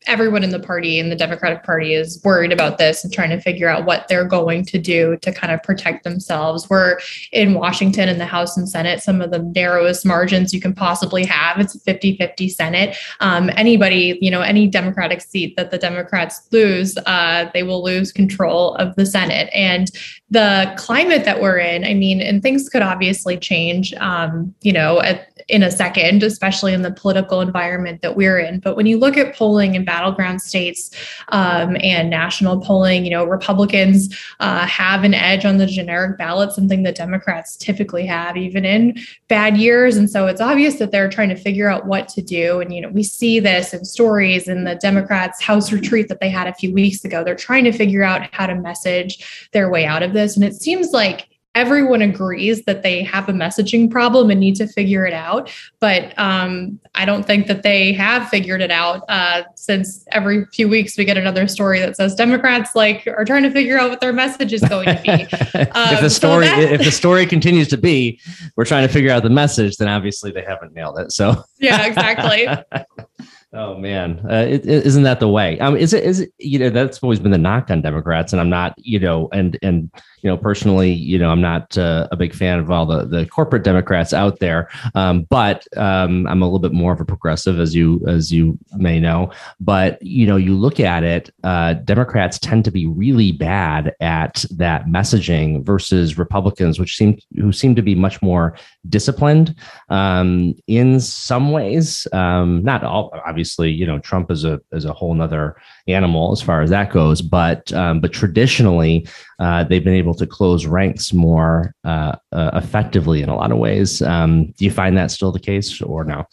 everyone 0.07 0.45
in 0.45 0.51
the 0.51 0.59
party 0.59 0.99
in 0.99 1.09
the 1.09 1.17
Democratic 1.17 1.63
Party 1.63 1.95
is 1.95 2.21
worried 2.25 2.53
about 2.53 2.79
this 2.79 3.05
and 3.05 3.13
trying 3.13 3.31
to 3.31 3.41
figure 3.41 3.69
out 3.69 3.85
what 3.85 4.07
they're 4.09 4.27
going 4.27 4.65
to 4.67 4.79
do 4.79 5.17
to 5.19 5.33
kind 5.33 5.53
of 5.53 5.63
protect 5.63 6.05
themselves. 6.05 6.69
We're 6.69 6.99
in 7.33 7.55
Washington 7.55 8.09
in 8.09 8.19
the 8.19 8.27
House 8.27 8.57
and 8.57 8.69
Senate, 8.69 9.03
some 9.03 9.21
of 9.21 9.31
the 9.31 9.39
narrowest 9.39 10.05
margins 10.05 10.53
you 10.53 10.61
can 10.61 10.75
possibly 10.75 11.25
have. 11.25 11.59
It's 11.59 11.75
a 11.75 11.81
50 11.81 12.17
50 12.17 12.49
Senate. 12.49 12.97
Um, 13.21 13.51
anybody, 13.57 14.19
you 14.21 14.31
know, 14.31 14.41
any 14.41 14.67
Democratic 14.67 15.21
seat 15.21 15.57
that 15.57 15.71
the 15.71 15.79
Democrats 15.79 16.49
lose, 16.53 16.97
uh, 17.07 17.51
they 17.55 17.63
will 17.63 17.83
lose 17.83 18.13
control 18.13 18.75
of 18.77 18.95
the 18.97 19.07
Senate. 19.07 19.51
And 19.55 19.91
the 20.31 20.73
climate 20.77 21.25
that 21.25 21.41
we're 21.41 21.59
in, 21.59 21.85
I 21.85 21.95
mean, 21.95 22.21
and 22.21 22.43
things 22.43 22.69
could 22.69 22.83
obviously 22.83 23.37
change, 23.37 23.93
um, 23.95 24.55
you 24.63 24.73
know, 24.73 25.01
at, 25.03 25.29
in 25.49 25.63
a 25.63 25.71
second, 25.71 26.23
especially 26.23 26.73
in 26.73 26.81
the 26.81 26.91
political 26.91 27.43
environment 27.43 28.01
that 28.01 28.17
we're 28.17 28.39
in. 28.39 28.61
But 28.61 28.75
when 28.75 28.87
you 28.87 28.99
look 28.99 29.19
at 29.19 29.37
polling 29.37 29.75
in 29.75 29.85
battleground 29.85 30.41
states 30.41 30.91
um, 31.29 31.77
and 31.81 32.09
national 32.09 32.63
polling, 32.63 33.05
you 33.05 33.11
know, 33.11 33.25
Republicans 33.25 34.19
uh, 34.41 34.67
have 34.67 35.05
an 35.05 35.13
edge 35.13 35.45
on 35.45 35.59
the 35.59 35.67
generic 35.67 36.17
ballot, 36.17 36.53
something 36.53 36.83
that 36.85 36.97
Democrats 36.97 37.57
typically 37.59 38.07
have, 38.07 38.39
even 38.39 38.65
in 38.65 38.99
bad 39.29 39.59
years. 39.59 39.99
And 39.99 40.09
so 40.09 40.27
it's 40.27 40.41
obvious 40.41 40.77
that 40.77 40.91
they're 40.91 41.11
trying 41.11 41.29
to 41.29 41.37
figure 41.37 41.69
out 41.69 41.85
what 41.87 42.09
to 42.09 42.23
do. 42.23 42.61
And, 42.61 42.75
you 42.75 42.81
know, 42.81 42.89
we 42.89 43.03
see 43.03 43.41
this 43.41 43.75
in 43.75 43.85
stories 43.85 44.49
in 44.49 44.65
the 44.65 44.77
Democrats' 44.77 45.43
House 45.43 45.71
retreat 45.71 46.09
that 46.09 46.21
they 46.21 46.31
had 46.31 46.47
a 46.47 46.55
few 46.55 46.73
weeks 46.73 47.05
ago. 47.05 47.23
They're 47.23 47.35
trying 47.35 47.65
to 47.65 47.73
figure 47.73 48.03
out 48.03 48.35
how 48.35 48.47
to 48.47 48.55
message 48.55 49.51
their 49.53 49.69
way 49.69 49.85
out 49.85 50.03
of 50.03 50.14
this. 50.15 50.37
And 50.37 50.45
it 50.45 50.55
seems 50.55 50.93
like 50.93 51.29
everyone 51.55 52.03
agrees 52.03 52.65
that 52.65 52.83
they 52.83 53.03
have 53.05 53.29
a 53.29 53.33
messaging 53.33 53.89
problem 53.89 54.31
and 54.31 54.41
need 54.41 54.57
to 54.57 54.67
figure 54.67 55.07
it 55.07 55.13
out. 55.13 55.51
But 55.79 56.17
um, 56.19 56.81
I 56.97 57.05
don't 57.05 57.25
think 57.25 57.47
that 57.47 57.63
they 57.63 57.93
have 57.93 58.29
figured 58.29 58.61
it 58.61 58.73
out 58.73 59.05
uh, 59.09 59.45
since 59.55 60.05
every 60.11 60.47
few 60.47 60.69
weeks 60.69 60.99
we 60.99 61.05
get 61.05 61.17
another 61.17 61.47
story 61.47 61.79
that 61.81 61.97
says 61.97 62.15
Democrats 62.15 62.75
like 62.75 63.07
are 63.07 63.25
trying 63.25 63.45
to 63.45 63.51
figure 63.51 63.79
out 63.79 63.91
what 63.91 64.01
their 64.01 64.13
message 64.13 64.53
is 64.53 64.63
going 64.63 64.87
to 64.87 65.01
be. 65.03 65.11
Um, 65.11 65.19
if 65.95 66.01
the 66.01 66.11
story 66.11 66.47
so 66.47 66.61
if 66.61 66.81
the 66.83 66.93
story 66.93 67.27
continues 67.27 67.69
to 67.69 67.77
be 67.77 68.21
we're 68.57 68.65
trying 68.65 68.87
to 68.87 68.93
figure 68.93 69.11
out 69.11 69.23
the 69.23 69.31
message, 69.31 69.77
then 69.77 69.89
obviously 69.89 70.33
they 70.33 70.43
haven't 70.43 70.75
nailed 70.75 70.99
it. 70.99 71.13
So 71.13 71.45
yeah, 71.59 71.87
exactly. 71.87 72.49
Oh 73.55 73.77
man, 73.77 74.21
uh, 74.29 74.47
isn't 74.49 75.05
that 75.05 75.21
the 75.21 75.29
way? 75.29 75.61
Um, 75.61 75.77
is 75.77 75.93
it? 75.93 76.03
Is 76.03 76.21
it? 76.21 76.33
You 76.39 76.59
know, 76.59 76.71
that's 76.71 77.01
always 77.05 77.21
been 77.21 77.31
the 77.31 77.39
knock 77.39 77.71
on 77.71 77.83
Democrats, 77.83 78.33
and 78.33 78.41
I'm 78.41 78.51
not. 78.51 78.75
You 78.77 78.99
know, 78.99 79.29
and 79.33 79.57
and 79.63 79.93
you 80.25 80.31
know, 80.31 80.39
personally, 80.39 80.91
you 80.91 81.19
know, 81.19 81.29
I'm 81.29 81.43
not 81.43 81.77
uh, 81.77 82.09
a 82.11 82.17
big 82.17 82.35
fan 82.35 82.59
of 82.59 82.71
all 82.71 82.87
the 82.87 83.05
the 83.05 83.27
corporate 83.27 83.63
Democrats 83.63 84.15
out 84.15 84.39
there. 84.39 84.71
Um, 84.95 85.25
but 85.29 85.67
um, 85.77 86.27
I'm 86.27 86.41
a 86.41 86.47
little 86.47 86.59
bit 86.59 86.73
more 86.73 86.95
of 86.95 87.01
a 87.01 87.05
progressive, 87.05 87.61
as 87.61 87.75
you 87.75 88.03
as 88.09 88.33
you 88.33 88.59
may 88.73 88.99
know. 88.99 89.31
But 89.61 90.03
you 90.03 90.27
know, 90.27 90.37
you 90.37 90.57
look 90.57 90.81
at 90.81 91.05
it, 91.05 91.31
uh, 91.45 91.75
Democrats 91.75 92.39
tend 92.39 92.65
to 92.65 92.71
be 92.71 92.87
really 92.87 93.33
bad 93.33 93.95
at 94.01 94.47
that 94.53 94.87
messaging 94.87 95.63
versus 95.63 96.17
Republicans, 96.17 96.81
which 96.81 96.97
seem 96.97 97.19
who 97.37 97.53
seem 97.53 97.75
to 97.75 97.83
be 97.83 97.95
much 97.95 98.23
more 98.23 98.57
disciplined 98.89 99.55
um, 99.91 100.55
in 100.67 101.01
some 101.01 101.53
ways. 101.53 102.09
Um, 102.15 102.65
not 102.65 102.83
all, 102.83 103.13
obviously. 103.27 103.71
You 103.71 103.87
know, 103.87 103.99
Trump 103.99 104.31
is 104.31 104.47
a 104.47 104.59
is 104.73 104.87
a 104.87 104.93
whole 104.95 105.13
nother 105.13 105.57
animal 105.87 106.33
as 106.33 106.41
far 106.41 106.63
as 106.63 106.71
that 106.71 106.91
goes. 106.91 107.21
But 107.21 107.71
um, 107.75 108.01
but 108.01 108.15
traditionally, 108.15 109.07
uh, 109.39 109.65
they've 109.65 109.85
been 109.85 109.95
able 109.95 110.15
to 110.15 110.27
close 110.27 110.67
ranks 110.67 111.13
more 111.13 111.75
uh, 111.85 112.17
uh, 112.33 112.51
effectively 112.55 113.23
in 113.23 113.29
a 113.29 113.37
lot 113.37 113.53
of 113.53 113.59
ways. 113.59 114.03
Um, 114.03 114.47
do 114.53 114.65
you 114.65 114.71
find 114.71 114.97
that 114.97 115.11
still 115.11 115.33
the 115.33 115.41
case, 115.41 115.81
or 115.83 116.05
no? 116.05 116.25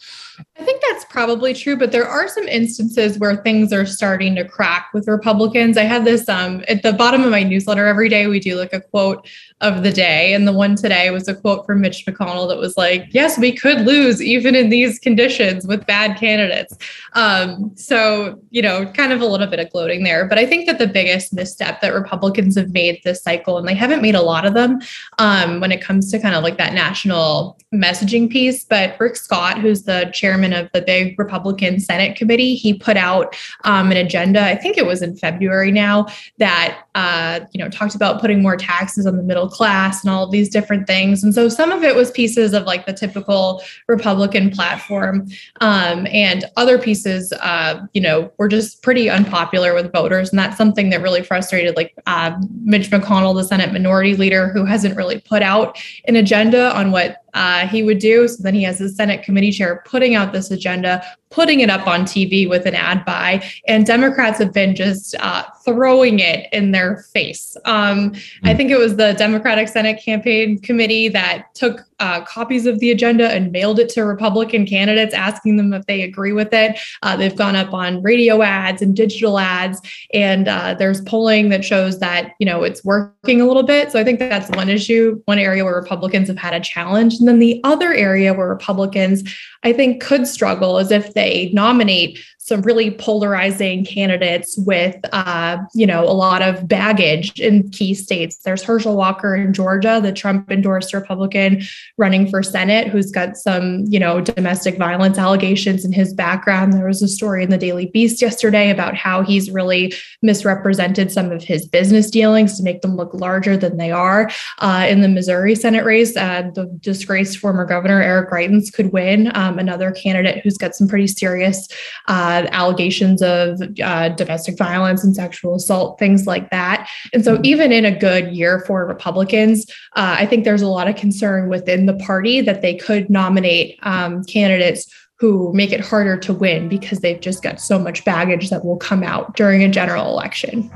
I 0.58 0.64
think 0.64 0.82
that's 0.88 1.04
probably 1.06 1.54
true, 1.54 1.76
but 1.76 1.92
there 1.92 2.06
are 2.06 2.28
some 2.28 2.48
instances 2.48 3.18
where 3.18 3.36
things 3.36 3.72
are 3.72 3.86
starting 3.86 4.34
to 4.36 4.46
crack 4.46 4.90
with 4.94 5.08
Republicans. 5.08 5.76
I 5.76 5.84
had 5.84 6.04
this 6.04 6.28
um, 6.28 6.64
at 6.68 6.82
the 6.82 6.92
bottom 6.92 7.22
of 7.22 7.30
my 7.30 7.42
newsletter 7.42 7.86
every 7.86 8.08
day. 8.08 8.26
We 8.26 8.40
do 8.40 8.56
like 8.56 8.72
a 8.72 8.80
quote 8.80 9.28
of 9.62 9.82
the 9.82 9.92
day, 9.92 10.34
and 10.34 10.46
the 10.46 10.52
one 10.52 10.76
today 10.76 11.10
was 11.10 11.28
a 11.28 11.34
quote 11.34 11.64
from 11.64 11.80
Mitch 11.80 12.04
McConnell 12.04 12.48
that 12.48 12.58
was 12.58 12.76
like, 12.76 13.06
"Yes, 13.10 13.38
we 13.38 13.52
could 13.52 13.86
lose 13.86 14.20
even 14.20 14.54
in 14.54 14.68
these 14.68 14.98
conditions 14.98 15.66
with 15.66 15.86
bad 15.86 16.18
candidates." 16.18 16.76
Um, 17.14 17.72
so 17.76 18.38
you 18.50 18.60
know, 18.60 18.86
kind 18.86 19.12
of 19.12 19.20
a 19.20 19.26
little 19.26 19.46
bit 19.46 19.60
of 19.60 19.70
gloating 19.70 20.02
there, 20.02 20.26
but 20.26 20.38
I 20.38 20.44
think 20.44 20.66
that 20.66 20.78
the 20.78 20.86
biggest 20.86 21.32
misstep 21.32 21.80
that 21.80 21.94
Republicans 21.94 22.56
have 22.56 22.72
made 22.72 23.00
this 23.04 23.22
cycle, 23.22 23.56
and 23.56 23.66
they 23.66 23.74
haven't 23.74 24.02
made 24.02 24.16
a 24.16 24.22
lot 24.22 24.44
of 24.44 24.54
them 24.54 24.80
um, 25.18 25.60
when 25.60 25.72
it 25.72 25.80
comes 25.80 26.10
to 26.10 26.18
kind 26.18 26.34
of 26.34 26.42
like 26.42 26.58
that 26.58 26.74
national 26.74 27.58
messaging 27.72 28.28
piece. 28.28 28.64
But 28.64 28.98
Rick 28.98 29.16
Scott, 29.16 29.58
who's 29.58 29.84
the 29.84 30.10
chairman 30.12 30.52
of 30.52 30.70
the 30.72 30.82
big 30.82 31.18
Republican 31.18 31.78
Senate 31.78 32.16
committee, 32.16 32.56
he 32.56 32.74
put 32.74 32.96
out 32.96 33.36
um, 33.64 33.92
an 33.92 33.96
agenda. 33.96 34.42
I 34.42 34.56
think 34.56 34.76
it 34.76 34.86
was 34.86 35.02
in 35.02 35.16
February 35.16 35.70
now 35.70 36.06
that 36.38 36.82
uh, 36.96 37.40
you 37.52 37.62
know 37.62 37.70
talked 37.70 37.94
about 37.94 38.20
putting 38.20 38.42
more 38.42 38.56
taxes 38.56 39.06
on 39.06 39.16
the 39.16 39.22
middle 39.22 39.51
class 39.52 40.02
and 40.02 40.12
all 40.12 40.24
of 40.24 40.30
these 40.30 40.48
different 40.48 40.86
things. 40.86 41.22
And 41.22 41.34
so 41.34 41.48
some 41.48 41.70
of 41.70 41.82
it 41.82 41.94
was 41.94 42.10
pieces 42.10 42.52
of 42.54 42.64
like 42.64 42.86
the 42.86 42.92
typical 42.92 43.62
Republican 43.86 44.50
platform, 44.50 45.28
um, 45.60 46.06
and 46.10 46.44
other 46.56 46.78
pieces, 46.78 47.32
uh, 47.34 47.86
you 47.92 48.00
know, 48.00 48.32
were 48.38 48.48
just 48.48 48.82
pretty 48.82 49.08
unpopular 49.08 49.74
with 49.74 49.92
voters, 49.92 50.30
and 50.30 50.38
that's 50.38 50.56
something 50.56 50.90
that 50.90 51.02
really 51.02 51.22
frustrated 51.22 51.76
like 51.76 51.94
uh, 52.06 52.32
Mitch 52.64 52.90
McConnell, 52.90 53.34
the 53.34 53.44
Senate 53.44 53.72
Minority 53.72 54.16
Leader, 54.16 54.48
who 54.48 54.64
hasn't 54.64 54.96
really 54.96 55.20
put 55.20 55.42
out 55.42 55.78
an 56.06 56.16
agenda 56.16 56.74
on 56.76 56.90
what 56.90 57.21
uh, 57.34 57.66
he 57.66 57.82
would 57.82 57.98
do. 57.98 58.28
So 58.28 58.42
then 58.42 58.54
he 58.54 58.62
has 58.64 58.78
the 58.78 58.88
Senate 58.88 59.22
committee 59.22 59.52
chair 59.52 59.82
putting 59.86 60.14
out 60.14 60.32
this 60.32 60.50
agenda, 60.50 61.04
putting 61.30 61.60
it 61.60 61.70
up 61.70 61.86
on 61.86 62.02
TV 62.02 62.48
with 62.48 62.66
an 62.66 62.74
ad 62.74 63.04
buy, 63.04 63.44
and 63.66 63.86
Democrats 63.86 64.38
have 64.38 64.52
been 64.52 64.74
just 64.74 65.14
uh, 65.20 65.44
throwing 65.64 66.18
it 66.18 66.48
in 66.52 66.72
their 66.72 66.98
face. 67.12 67.56
Um. 67.64 68.14
I 68.44 68.50
hmm. 68.50 68.56
think 68.56 68.70
it 68.70 68.78
was 68.78 68.96
the 68.96 69.12
Democratic 69.14 69.68
Senate 69.68 70.02
Campaign 70.02 70.58
Committee 70.58 71.08
that 71.08 71.54
took 71.54 71.84
uh, 72.02 72.20
copies 72.24 72.66
of 72.66 72.80
the 72.80 72.90
agenda 72.90 73.30
and 73.30 73.52
mailed 73.52 73.78
it 73.78 73.88
to 73.88 74.04
Republican 74.04 74.66
candidates, 74.66 75.14
asking 75.14 75.56
them 75.56 75.72
if 75.72 75.86
they 75.86 76.02
agree 76.02 76.32
with 76.32 76.52
it. 76.52 76.76
Uh, 77.02 77.16
they've 77.16 77.36
gone 77.36 77.54
up 77.54 77.72
on 77.72 78.02
radio 78.02 78.42
ads 78.42 78.82
and 78.82 78.96
digital 78.96 79.38
ads, 79.38 79.80
and 80.12 80.48
uh, 80.48 80.74
there's 80.74 81.00
polling 81.02 81.48
that 81.50 81.64
shows 81.64 82.00
that 82.00 82.32
you 82.40 82.44
know 82.44 82.64
it's 82.64 82.84
working 82.84 83.40
a 83.40 83.46
little 83.46 83.62
bit. 83.62 83.92
So 83.92 84.00
I 84.00 84.04
think 84.04 84.18
that's 84.18 84.50
one 84.50 84.68
issue, 84.68 85.22
one 85.26 85.38
area 85.38 85.64
where 85.64 85.76
Republicans 85.76 86.26
have 86.26 86.38
had 86.38 86.54
a 86.54 86.60
challenge, 86.60 87.14
and 87.20 87.28
then 87.28 87.38
the 87.38 87.60
other 87.62 87.94
area 87.94 88.34
where 88.34 88.48
Republicans 88.48 89.22
I 89.62 89.72
think 89.72 90.02
could 90.02 90.26
struggle 90.26 90.78
is 90.78 90.90
if 90.90 91.14
they 91.14 91.50
nominate 91.54 92.18
some 92.44 92.60
really 92.62 92.90
polarizing 92.90 93.84
candidates 93.84 94.58
with, 94.58 94.96
uh, 95.12 95.58
you 95.74 95.86
know, 95.86 96.02
a 96.02 96.10
lot 96.10 96.42
of 96.42 96.66
baggage 96.66 97.38
in 97.38 97.70
key 97.70 97.94
states. 97.94 98.38
There's 98.38 98.64
Herschel 98.64 98.96
Walker 98.96 99.36
in 99.36 99.52
Georgia, 99.52 100.00
the 100.02 100.10
Trump 100.10 100.50
endorsed 100.50 100.92
Republican 100.92 101.62
running 101.98 102.28
for 102.28 102.42
Senate, 102.42 102.88
who's 102.88 103.12
got 103.12 103.36
some, 103.36 103.84
you 103.88 104.00
know, 104.00 104.20
domestic 104.20 104.76
violence 104.76 105.18
allegations 105.18 105.84
in 105.84 105.92
his 105.92 106.12
background. 106.12 106.72
There 106.72 106.88
was 106.88 107.00
a 107.00 107.06
story 107.06 107.44
in 107.44 107.50
the 107.50 107.58
Daily 107.58 107.86
Beast 107.86 108.20
yesterday 108.20 108.70
about 108.70 108.96
how 108.96 109.22
he's 109.22 109.48
really 109.48 109.94
misrepresented 110.20 111.12
some 111.12 111.30
of 111.30 111.44
his 111.44 111.64
business 111.68 112.10
dealings 112.10 112.56
to 112.56 112.64
make 112.64 112.82
them 112.82 112.96
look 112.96 113.14
larger 113.14 113.56
than 113.56 113.76
they 113.76 113.92
are. 113.92 114.28
Uh, 114.58 114.84
in 114.88 115.00
the 115.00 115.08
Missouri 115.08 115.54
Senate 115.54 115.84
race, 115.84 116.16
uh, 116.16 116.50
the 116.56 116.66
disgraced 116.80 117.38
former 117.38 117.64
governor 117.64 118.02
Eric 118.02 118.30
Greitens 118.30 118.72
could 118.72 118.92
win. 118.92 119.30
Um, 119.36 119.60
another 119.60 119.92
candidate 119.92 120.42
who's 120.42 120.58
got 120.58 120.74
some 120.74 120.88
pretty 120.88 121.06
serious 121.06 121.68
uh, 122.08 122.31
uh, 122.32 122.48
allegations 122.52 123.22
of 123.22 123.60
uh, 123.82 124.08
domestic 124.10 124.56
violence 124.56 125.04
and 125.04 125.14
sexual 125.14 125.54
assault, 125.54 125.98
things 125.98 126.26
like 126.26 126.50
that. 126.50 126.88
And 127.12 127.24
so, 127.24 127.40
even 127.42 127.72
in 127.72 127.84
a 127.84 127.96
good 127.96 128.34
year 128.34 128.60
for 128.66 128.86
Republicans, 128.86 129.66
uh, 129.96 130.16
I 130.18 130.26
think 130.26 130.44
there's 130.44 130.62
a 130.62 130.68
lot 130.68 130.88
of 130.88 130.96
concern 130.96 131.48
within 131.48 131.86
the 131.86 131.94
party 131.94 132.40
that 132.40 132.62
they 132.62 132.74
could 132.74 133.10
nominate 133.10 133.78
um, 133.82 134.24
candidates 134.24 134.92
who 135.18 135.52
make 135.54 135.70
it 135.70 135.80
harder 135.80 136.16
to 136.16 136.32
win 136.32 136.68
because 136.68 137.00
they've 137.00 137.20
just 137.20 137.42
got 137.42 137.60
so 137.60 137.78
much 137.78 138.04
baggage 138.04 138.50
that 138.50 138.64
will 138.64 138.76
come 138.76 139.04
out 139.04 139.36
during 139.36 139.62
a 139.62 139.68
general 139.68 140.06
election. 140.06 140.68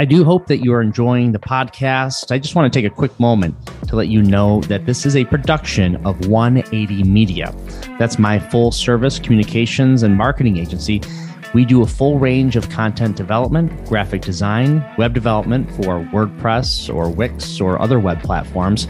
I 0.00 0.06
do 0.06 0.24
hope 0.24 0.46
that 0.46 0.64
you 0.64 0.72
are 0.72 0.80
enjoying 0.80 1.32
the 1.32 1.38
podcast. 1.38 2.32
I 2.32 2.38
just 2.38 2.54
want 2.54 2.72
to 2.72 2.74
take 2.74 2.90
a 2.90 2.94
quick 2.94 3.20
moment 3.20 3.54
to 3.88 3.96
let 3.96 4.08
you 4.08 4.22
know 4.22 4.62
that 4.62 4.86
this 4.86 5.04
is 5.04 5.14
a 5.14 5.26
production 5.26 5.96
of 6.06 6.26
180 6.26 7.02
Media. 7.02 7.54
That's 7.98 8.18
my 8.18 8.38
full 8.38 8.72
service 8.72 9.18
communications 9.18 10.02
and 10.02 10.16
marketing 10.16 10.56
agency. 10.56 11.02
We 11.52 11.66
do 11.66 11.82
a 11.82 11.86
full 11.86 12.18
range 12.18 12.56
of 12.56 12.70
content 12.70 13.14
development, 13.14 13.84
graphic 13.90 14.22
design, 14.22 14.82
web 14.96 15.12
development 15.12 15.70
for 15.72 16.02
WordPress 16.06 16.94
or 16.94 17.10
Wix 17.10 17.60
or 17.60 17.78
other 17.78 18.00
web 18.00 18.22
platforms, 18.22 18.86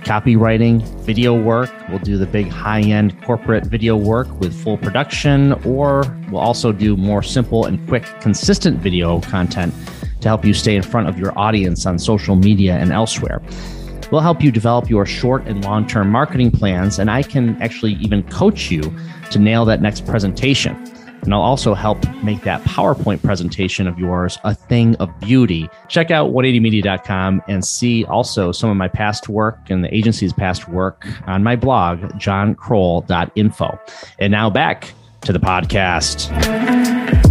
copywriting, 0.00 0.82
video 1.06 1.34
work. 1.40 1.70
We'll 1.88 2.00
do 2.00 2.18
the 2.18 2.26
big 2.26 2.48
high 2.48 2.82
end 2.82 3.18
corporate 3.22 3.64
video 3.64 3.96
work 3.96 4.28
with 4.40 4.54
full 4.54 4.76
production, 4.76 5.54
or 5.64 6.04
we'll 6.30 6.42
also 6.42 6.70
do 6.70 6.98
more 6.98 7.22
simple 7.22 7.64
and 7.64 7.88
quick, 7.88 8.04
consistent 8.20 8.78
video 8.80 9.22
content 9.22 9.72
to 10.20 10.28
help 10.28 10.44
you 10.44 10.54
stay 10.54 10.76
in 10.76 10.82
front 10.82 11.08
of 11.08 11.18
your 11.18 11.36
audience 11.38 11.86
on 11.86 11.98
social 11.98 12.36
media 12.36 12.74
and 12.76 12.92
elsewhere. 12.92 13.42
We'll 14.10 14.20
help 14.20 14.42
you 14.42 14.50
develop 14.50 14.90
your 14.90 15.06
short 15.06 15.46
and 15.46 15.64
long 15.64 15.86
term 15.86 16.10
marketing 16.10 16.50
plans, 16.50 16.98
and 16.98 17.10
I 17.10 17.22
can 17.22 17.60
actually 17.62 17.92
even 17.94 18.22
coach 18.24 18.70
you 18.70 18.82
to 19.30 19.38
nail 19.38 19.64
that 19.66 19.80
next 19.80 20.04
presentation. 20.04 20.76
And 21.22 21.34
I'll 21.34 21.42
also 21.42 21.74
help 21.74 21.98
make 22.22 22.42
that 22.42 22.62
PowerPoint 22.62 23.22
presentation 23.22 23.86
of 23.86 23.98
yours 23.98 24.38
a 24.44 24.54
thing 24.54 24.96
of 24.96 25.10
beauty. 25.20 25.68
Check 25.88 26.10
out 26.10 26.32
180media.com 26.32 27.42
and 27.46 27.64
see 27.64 28.04
also 28.06 28.52
some 28.52 28.70
of 28.70 28.76
my 28.76 28.88
past 28.88 29.28
work 29.28 29.58
and 29.68 29.84
the 29.84 29.94
agency's 29.94 30.32
past 30.32 30.68
work 30.68 31.06
on 31.26 31.42
my 31.42 31.56
blog, 31.56 32.00
johnkrol.info. 32.18 33.80
And 34.18 34.30
now 34.30 34.50
back 34.50 34.92
to 35.22 35.32
the 35.32 35.40
podcast. 35.40 37.29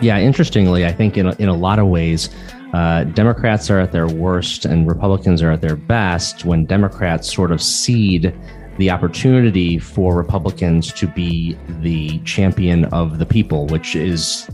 Yeah, 0.00 0.18
interestingly, 0.18 0.84
I 0.84 0.92
think 0.92 1.16
in 1.16 1.26
a, 1.26 1.36
in 1.38 1.48
a 1.48 1.54
lot 1.54 1.78
of 1.78 1.86
ways, 1.86 2.28
uh, 2.72 3.04
Democrats 3.04 3.70
are 3.70 3.80
at 3.80 3.92
their 3.92 4.08
worst 4.08 4.64
and 4.64 4.86
Republicans 4.86 5.42
are 5.42 5.52
at 5.52 5.60
their 5.60 5.76
best 5.76 6.44
when 6.44 6.66
Democrats 6.66 7.32
sort 7.32 7.52
of 7.52 7.62
cede 7.62 8.34
the 8.78 8.90
opportunity 8.90 9.78
for 9.78 10.14
Republicans 10.14 10.92
to 10.92 11.06
be 11.06 11.56
the 11.80 12.18
champion 12.20 12.84
of 12.86 13.18
the 13.18 13.24
people, 13.24 13.66
which 13.68 13.96
is 13.96 14.48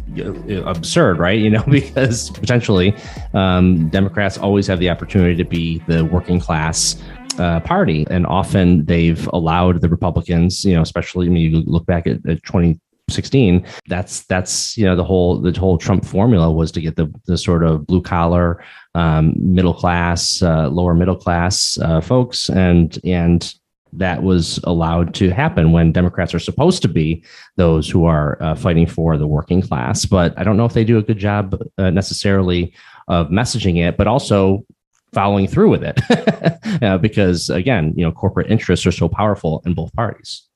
absurd, 0.65 1.19
right? 1.19 1.41
You 1.41 1.51
know, 1.51 1.65
because 1.69 2.31
potentially 2.31 2.95
um, 3.35 3.89
Democrats 3.89 4.39
always 4.39 4.67
have 4.69 4.79
the 4.79 4.91
opportunity 4.91 5.35
to 5.35 5.45
be 5.45 5.83
the 5.89 6.05
working 6.05 6.39
class 6.39 7.03
uh, 7.39 7.61
party, 7.61 8.07
and 8.11 8.27
often 8.27 8.85
they've 8.85 9.27
allowed 9.33 9.81
the 9.81 9.89
Republicans, 9.89 10.65
you 10.65 10.75
know, 10.75 10.83
especially 10.83 11.29
when 11.29 11.39
I 11.39 11.41
mean, 11.41 11.53
you 11.53 11.63
look 11.67 11.87
back 11.87 12.07
at, 12.07 12.25
at 12.29 12.43
20 12.45 12.79
16 13.09 13.67
that's 13.89 14.25
that's 14.27 14.77
you 14.79 14.85
know 14.85 14.97
the 14.97 15.05
whole 15.05 15.41
the 15.41 15.53
whole 15.59 15.77
trump 15.77 16.05
formula 16.05 16.51
was 16.51 16.73
to 16.73 16.81
get 16.81 16.97
the 16.97 17.13
the 17.27 17.37
sort 17.37 17.63
of 17.63 17.87
blue 17.87 18.01
collar 18.01 18.63
um, 18.95 19.35
middle 19.37 19.75
class 19.75 20.43
uh, 20.43 20.69
lower 20.69 20.95
middle 20.95 21.17
class 21.17 21.79
uh, 21.83 22.01
folks. 22.01 22.49
And 22.49 22.99
and 23.05 23.55
that 23.95 24.23
was 24.23 24.59
allowed 24.65 25.15
to 25.15 25.31
happen 25.31 25.73
when 25.73 25.93
democrats 25.93 26.35
are 26.35 26.39
supposed 26.39 26.81
to 26.83 26.89
be 26.89 27.23
those 27.57 27.89
who 27.91 28.07
are 28.07 28.43
uh, 28.43 28.55
fighting 28.55 28.87
for 28.87 29.19
the 29.19 29.27
working 29.27 29.63
class. 29.63 30.05
But 30.05 30.39
i 30.39 30.45
don't 30.45 30.57
know 30.57 30.65
if 30.65 30.75
they 30.75 30.85
do 30.85 30.99
a 30.99 31.03
good 31.03 31.19
job 31.19 31.61
uh, 31.79 31.91
necessarily 31.91 32.75
of 33.09 33.29
messaging 33.29 33.77
it 33.79 33.97
but 33.97 34.07
also 34.07 34.65
following 35.13 35.47
through 35.47 35.71
with 35.71 35.85
it. 35.85 36.01
Uh, 36.81 36.97
because 36.97 37.51
again 37.51 37.93
you 37.97 38.05
know 38.05 38.11
corporate 38.11 38.51
interests 38.51 38.87
are 38.87 38.93
so 38.93 39.09
powerful 39.09 39.63
in 39.67 39.75
both 39.75 39.93
parties 39.93 40.49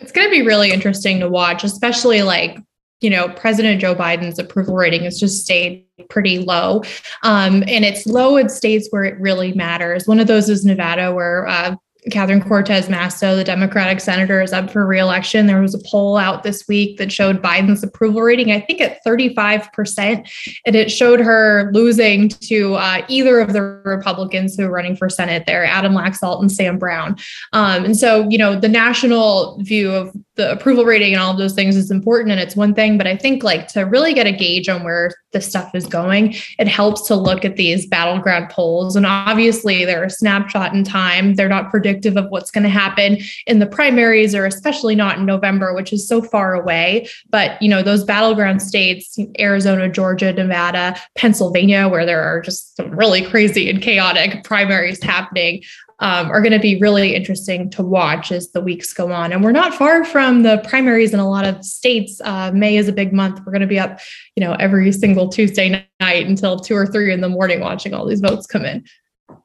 it's 0.00 0.12
going 0.12 0.26
to 0.26 0.30
be 0.30 0.42
really 0.42 0.72
interesting 0.72 1.20
to 1.20 1.28
watch, 1.28 1.64
especially 1.64 2.22
like, 2.22 2.58
you 3.00 3.10
know, 3.10 3.28
President 3.30 3.80
Joe 3.80 3.94
Biden's 3.94 4.38
approval 4.38 4.74
rating 4.74 5.04
has 5.04 5.18
just 5.18 5.42
stayed 5.42 5.86
pretty 6.08 6.38
low. 6.38 6.82
Um, 7.22 7.62
and 7.66 7.84
it's 7.84 8.06
low 8.06 8.36
in 8.36 8.48
states 8.48 8.88
where 8.90 9.04
it 9.04 9.18
really 9.20 9.52
matters. 9.52 10.06
One 10.06 10.20
of 10.20 10.26
those 10.26 10.48
is 10.48 10.64
Nevada, 10.64 11.14
where 11.14 11.46
uh, 11.46 11.76
Catherine 12.10 12.42
Cortez 12.42 12.88
Masto, 12.88 13.36
the 13.36 13.44
Democratic 13.44 14.00
senator, 14.00 14.40
is 14.40 14.52
up 14.52 14.70
for 14.70 14.86
reelection. 14.86 15.46
There 15.46 15.60
was 15.60 15.74
a 15.74 15.80
poll 15.86 16.16
out 16.16 16.42
this 16.42 16.66
week 16.66 16.98
that 16.98 17.12
showed 17.12 17.42
Biden's 17.42 17.82
approval 17.82 18.22
rating, 18.22 18.52
I 18.52 18.60
think, 18.60 18.80
at 18.80 19.04
35%. 19.04 20.58
And 20.66 20.76
it 20.76 20.90
showed 20.90 21.20
her 21.20 21.70
losing 21.72 22.28
to 22.28 22.74
uh, 22.74 23.04
either 23.08 23.40
of 23.40 23.52
the 23.52 23.62
Republicans 23.62 24.56
who 24.56 24.64
are 24.64 24.70
running 24.70 24.96
for 24.96 25.08
Senate 25.08 25.44
there, 25.46 25.64
Adam 25.64 25.92
Laxalt 25.92 26.40
and 26.40 26.50
Sam 26.50 26.78
Brown. 26.78 27.16
Um, 27.52 27.84
and 27.84 27.96
so, 27.96 28.28
you 28.28 28.38
know, 28.38 28.58
the 28.58 28.68
national 28.68 29.58
view 29.62 29.92
of 29.92 30.14
the 30.40 30.50
approval 30.50 30.84
rating 30.84 31.12
and 31.12 31.20
all 31.20 31.32
of 31.32 31.38
those 31.38 31.54
things 31.54 31.76
is 31.76 31.90
important 31.90 32.32
and 32.32 32.40
it's 32.40 32.56
one 32.56 32.74
thing 32.74 32.96
but 32.96 33.06
i 33.06 33.16
think 33.16 33.42
like 33.42 33.68
to 33.68 33.82
really 33.82 34.14
get 34.14 34.26
a 34.26 34.32
gauge 34.32 34.68
on 34.68 34.82
where 34.82 35.10
the 35.32 35.40
stuff 35.40 35.74
is 35.74 35.86
going 35.86 36.34
it 36.58 36.66
helps 36.66 37.02
to 37.02 37.14
look 37.14 37.44
at 37.44 37.56
these 37.56 37.86
battleground 37.86 38.50
polls. 38.50 38.96
And 38.96 39.06
obviously 39.06 39.84
they're 39.84 40.04
a 40.04 40.10
snapshot 40.10 40.74
in 40.74 40.84
time. 40.84 41.34
They're 41.34 41.48
not 41.48 41.70
predictive 41.70 42.16
of 42.16 42.26
what's 42.30 42.50
going 42.50 42.64
to 42.64 42.70
happen 42.70 43.18
in 43.46 43.58
the 43.58 43.66
primaries 43.66 44.34
or 44.34 44.46
especially 44.46 44.94
not 44.94 45.18
in 45.18 45.26
november 45.26 45.74
which 45.74 45.92
is 45.92 46.06
so 46.06 46.22
far 46.22 46.54
away. 46.54 47.08
But 47.28 47.60
you 47.60 47.68
know 47.68 47.82
those 47.82 48.04
battleground 48.04 48.62
states 48.62 49.18
arizona 49.38 49.88
georgia 49.88 50.32
nevada 50.32 51.00
pennsylvania 51.14 51.88
where 51.88 52.06
there 52.06 52.22
are 52.22 52.40
just 52.40 52.76
some 52.76 52.90
really 52.90 53.22
crazy 53.22 53.68
and 53.68 53.82
chaotic 53.82 54.44
primaries 54.44 55.02
happening 55.02 55.62
um, 56.00 56.30
are 56.30 56.40
going 56.40 56.52
to 56.52 56.58
be 56.58 56.78
really 56.80 57.14
interesting 57.14 57.70
to 57.70 57.82
watch 57.82 58.32
as 58.32 58.50
the 58.52 58.60
weeks 58.60 58.92
go 58.92 59.12
on. 59.12 59.32
And 59.32 59.44
we're 59.44 59.52
not 59.52 59.74
far 59.74 60.04
from 60.04 60.42
the 60.42 60.58
primaries 60.66 61.14
in 61.14 61.20
a 61.20 61.28
lot 61.28 61.46
of 61.46 61.64
states. 61.64 62.20
Uh, 62.24 62.50
May 62.52 62.76
is 62.76 62.88
a 62.88 62.92
big 62.92 63.12
month. 63.12 63.40
We're 63.44 63.52
going 63.52 63.60
to 63.60 63.66
be 63.66 63.78
up, 63.78 64.00
you 64.34 64.42
know, 64.42 64.54
every 64.54 64.90
single 64.92 65.28
Tuesday 65.28 65.86
night 66.00 66.26
until 66.26 66.58
two 66.58 66.74
or 66.74 66.86
three 66.86 67.12
in 67.12 67.20
the 67.20 67.28
morning 67.28 67.60
watching 67.60 67.94
all 67.94 68.06
these 68.06 68.20
votes 68.20 68.46
come 68.46 68.64
in. 68.64 68.84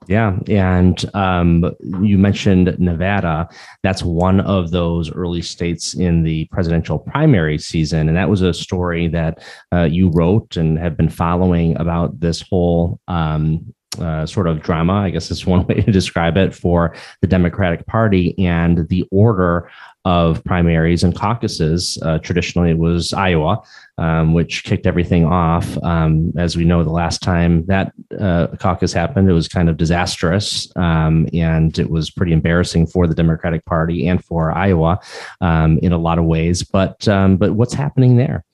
Yeah, 0.08 0.38
and 0.48 1.04
um, 1.16 1.72
you 2.02 2.18
mentioned 2.18 2.76
Nevada. 2.80 3.48
That's 3.82 4.04
one 4.04 4.40
of 4.42 4.72
those 4.72 5.12
early 5.12 5.42
states 5.42 5.96
in 5.96 6.24
the 6.24 6.46
presidential 6.46 7.00
primary 7.00 7.58
season, 7.58 8.08
and 8.08 8.18
that 8.18 8.30
was 8.30 8.42
a 8.42 8.54
story 8.54 9.08
that 9.10 9.44
uh, 9.74 9.84
you 9.84 10.10
wrote 10.10 10.58
and 10.58 10.78
have 10.78 10.96
been 10.96 11.10
following 11.10 11.80
about 11.80 12.20
this 12.20 12.42
whole 12.42 13.00
um, 13.08 13.75
uh, 14.00 14.26
sort 14.26 14.48
of 14.48 14.62
drama, 14.62 14.94
I 14.94 15.10
guess 15.10 15.32
is 15.32 15.46
one 15.46 15.66
way 15.68 15.82
to 15.82 15.92
describe 15.92 16.38
it, 16.38 16.54
for 16.54 16.96
the 17.22 17.28
Democratic 17.28 17.86
Party 17.86 18.36
and 18.38 18.88
the 18.90 19.08
order 19.12 19.70
of 20.06 20.44
primaries 20.44 21.04
and 21.04 21.16
caucuses. 21.16 21.98
Uh, 22.04 22.20
traditionally, 22.20 22.70
it 22.70 22.78
was 22.78 23.12
Iowa, 23.12 23.64
um, 23.98 24.34
which 24.34 24.64
kicked 24.64 24.86
everything 24.86 25.26
off. 25.26 25.78
Um, 25.84 26.32
as 26.38 26.56
we 26.56 26.64
know, 26.64 26.84
the 26.84 26.92
last 26.92 27.24
time 27.24 27.66
that 27.66 27.92
uh, 28.20 28.48
caucus 28.60 28.94
happened, 28.94 29.30
it 29.30 29.34
was 29.34 29.48
kind 29.48 29.68
of 29.68 29.78
disastrous, 29.78 30.72
um, 30.76 31.28
and 31.34 31.78
it 31.80 31.90
was 31.90 32.12
pretty 32.12 32.34
embarrassing 32.34 32.86
for 32.86 33.08
the 33.08 33.16
Democratic 33.16 33.66
Party 33.66 34.08
and 34.08 34.24
for 34.24 34.52
Iowa 34.52 35.00
um, 35.42 35.80
in 35.80 35.92
a 35.92 35.98
lot 35.98 36.20
of 36.20 36.26
ways. 36.26 36.64
But 36.64 37.08
um, 37.08 37.38
but 37.38 37.54
what's 37.54 37.74
happening 37.74 38.18
there? 38.18 38.46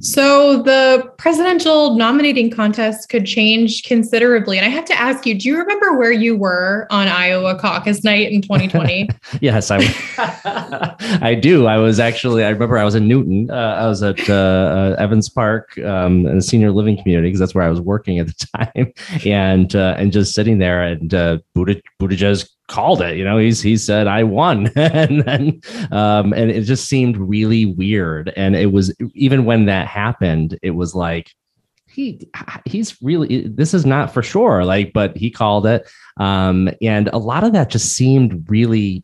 So 0.00 0.62
the 0.62 1.12
presidential 1.18 1.96
nominating 1.96 2.50
contest 2.50 3.08
could 3.08 3.26
change 3.26 3.84
considerably. 3.84 4.56
And 4.56 4.66
I 4.66 4.68
have 4.68 4.84
to 4.86 4.98
ask 4.98 5.26
you, 5.26 5.34
do 5.38 5.48
you 5.48 5.58
remember 5.58 5.96
where 5.96 6.12
you 6.12 6.36
were 6.36 6.86
on 6.90 7.08
Iowa 7.08 7.58
caucus 7.58 8.02
night 8.02 8.32
in 8.32 8.40
2020? 8.40 9.08
yes, 9.40 9.70
I 9.70 9.80
I 11.22 11.34
do. 11.34 11.66
I 11.66 11.76
was 11.78 12.00
actually, 12.00 12.44
I 12.44 12.48
remember 12.48 12.78
I 12.78 12.84
was 12.84 12.94
in 12.94 13.06
Newton. 13.06 13.50
Uh, 13.50 13.76
I 13.78 13.86
was 13.86 14.02
at 14.02 14.28
uh, 14.28 14.34
uh, 14.34 14.96
Evans 14.98 15.28
Park 15.28 15.78
um, 15.78 16.26
in 16.26 16.38
a 16.38 16.42
senior 16.42 16.70
living 16.70 16.96
community 16.96 17.28
because 17.28 17.40
that's 17.40 17.54
where 17.54 17.64
I 17.64 17.70
was 17.70 17.80
working 17.80 18.18
at 18.18 18.26
the 18.26 18.46
time. 18.56 18.92
And 19.26 19.74
uh, 19.76 19.96
and 19.98 20.12
just 20.12 20.34
sitting 20.34 20.58
there 20.58 20.82
and 20.82 21.12
uh, 21.12 21.38
Buttigieg 21.56 22.48
called 22.70 23.02
it. 23.02 23.18
You 23.18 23.24
know, 23.24 23.36
he's 23.36 23.60
he 23.60 23.76
said 23.76 24.06
I 24.06 24.22
won, 24.22 24.68
and 24.76 25.22
then 25.24 25.60
um, 25.90 26.32
and 26.32 26.50
it 26.50 26.62
just 26.62 26.88
seemed 26.88 27.16
really 27.18 27.66
weird. 27.66 28.32
And 28.36 28.56
it 28.56 28.72
was 28.72 28.94
even 29.14 29.44
when 29.44 29.66
that 29.66 29.86
happened, 29.86 30.58
it 30.62 30.70
was 30.70 30.94
like 30.94 31.30
he 31.88 32.26
he's 32.64 33.02
really 33.02 33.48
this 33.48 33.74
is 33.74 33.84
not 33.84 34.14
for 34.14 34.22
sure. 34.22 34.64
Like, 34.64 34.92
but 34.92 35.16
he 35.16 35.30
called 35.30 35.66
it, 35.66 35.90
um, 36.16 36.70
and 36.80 37.08
a 37.08 37.18
lot 37.18 37.44
of 37.44 37.52
that 37.52 37.68
just 37.68 37.94
seemed 37.94 38.48
really 38.48 39.02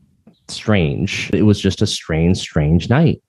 strange. 0.48 1.30
It 1.34 1.42
was 1.42 1.60
just 1.60 1.82
a 1.82 1.86
strange, 1.86 2.38
strange 2.38 2.88
night. 2.88 3.20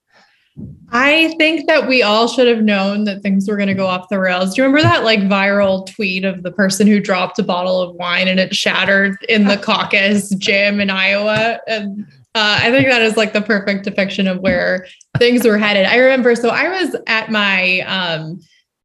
I 0.89 1.33
think 1.37 1.67
that 1.67 1.87
we 1.87 2.01
all 2.01 2.27
should 2.27 2.47
have 2.47 2.63
known 2.63 3.03
that 3.03 3.21
things 3.21 3.47
were 3.47 3.57
going 3.57 3.67
to 3.67 3.73
go 3.73 3.87
off 3.87 4.09
the 4.09 4.19
rails. 4.19 4.53
Do 4.53 4.61
you 4.61 4.67
remember 4.67 4.83
that 4.83 5.03
like 5.03 5.19
viral 5.21 5.85
tweet 5.85 6.23
of 6.23 6.43
the 6.43 6.51
person 6.51 6.87
who 6.87 7.01
dropped 7.01 7.37
a 7.39 7.43
bottle 7.43 7.81
of 7.81 7.95
wine 7.95 8.27
and 8.27 8.39
it 8.39 8.55
shattered 8.55 9.17
in 9.27 9.47
the 9.47 9.57
caucus 9.63 10.29
gym 10.35 10.79
in 10.79 10.89
Iowa? 10.89 11.59
And 11.67 12.05
uh, 12.35 12.59
I 12.61 12.71
think 12.71 12.87
that 12.87 13.01
is 13.01 13.17
like 13.17 13.33
the 13.33 13.41
perfect 13.41 13.83
depiction 13.83 14.27
of 14.27 14.39
where 14.39 14.87
things 15.17 15.45
were 15.45 15.57
headed. 15.57 15.85
I 15.85 15.97
remember, 15.97 16.35
so 16.35 16.49
I 16.49 16.69
was 16.69 16.95
at 17.07 17.31
my 17.31 17.81
um, 17.81 18.39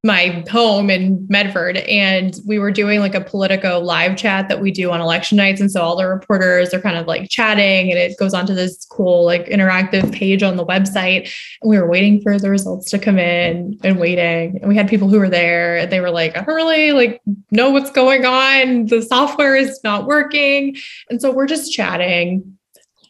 my 0.04 0.44
home 0.50 0.90
in 0.90 1.24
Medford 1.28 1.76
and 1.76 2.40
we 2.44 2.58
were 2.58 2.72
doing 2.72 2.98
like 2.98 3.14
a 3.14 3.20
Politico 3.20 3.78
live 3.78 4.16
chat 4.16 4.48
that 4.48 4.60
we 4.60 4.72
do 4.72 4.90
on 4.90 5.00
election 5.00 5.36
nights. 5.36 5.60
And 5.60 5.70
so 5.70 5.80
all 5.80 5.96
the 5.96 6.08
reporters 6.08 6.74
are 6.74 6.80
kind 6.80 6.96
of 6.96 7.06
like 7.06 7.30
chatting 7.30 7.88
and 7.88 7.96
it 7.96 8.18
goes 8.18 8.34
onto 8.34 8.52
this 8.52 8.84
cool 8.86 9.24
like 9.24 9.46
interactive 9.46 10.12
page 10.12 10.42
on 10.42 10.56
the 10.56 10.66
website. 10.66 11.32
And 11.62 11.70
we 11.70 11.78
were 11.78 11.88
waiting 11.88 12.20
for 12.20 12.36
the 12.36 12.50
results 12.50 12.90
to 12.90 12.98
come 12.98 13.16
in 13.16 13.78
and 13.84 14.00
waiting. 14.00 14.58
And 14.60 14.68
we 14.68 14.74
had 14.74 14.88
people 14.88 15.08
who 15.08 15.20
were 15.20 15.30
there 15.30 15.76
and 15.76 15.92
they 15.92 16.00
were 16.00 16.10
like, 16.10 16.36
I 16.36 16.42
don't 16.42 16.56
really 16.56 16.90
like 16.90 17.22
know 17.52 17.70
what's 17.70 17.92
going 17.92 18.26
on. 18.26 18.86
The 18.86 19.02
software 19.02 19.54
is 19.54 19.78
not 19.84 20.06
working. 20.06 20.76
And 21.10 21.20
so 21.20 21.30
we're 21.30 21.46
just 21.46 21.72
chatting 21.72 22.58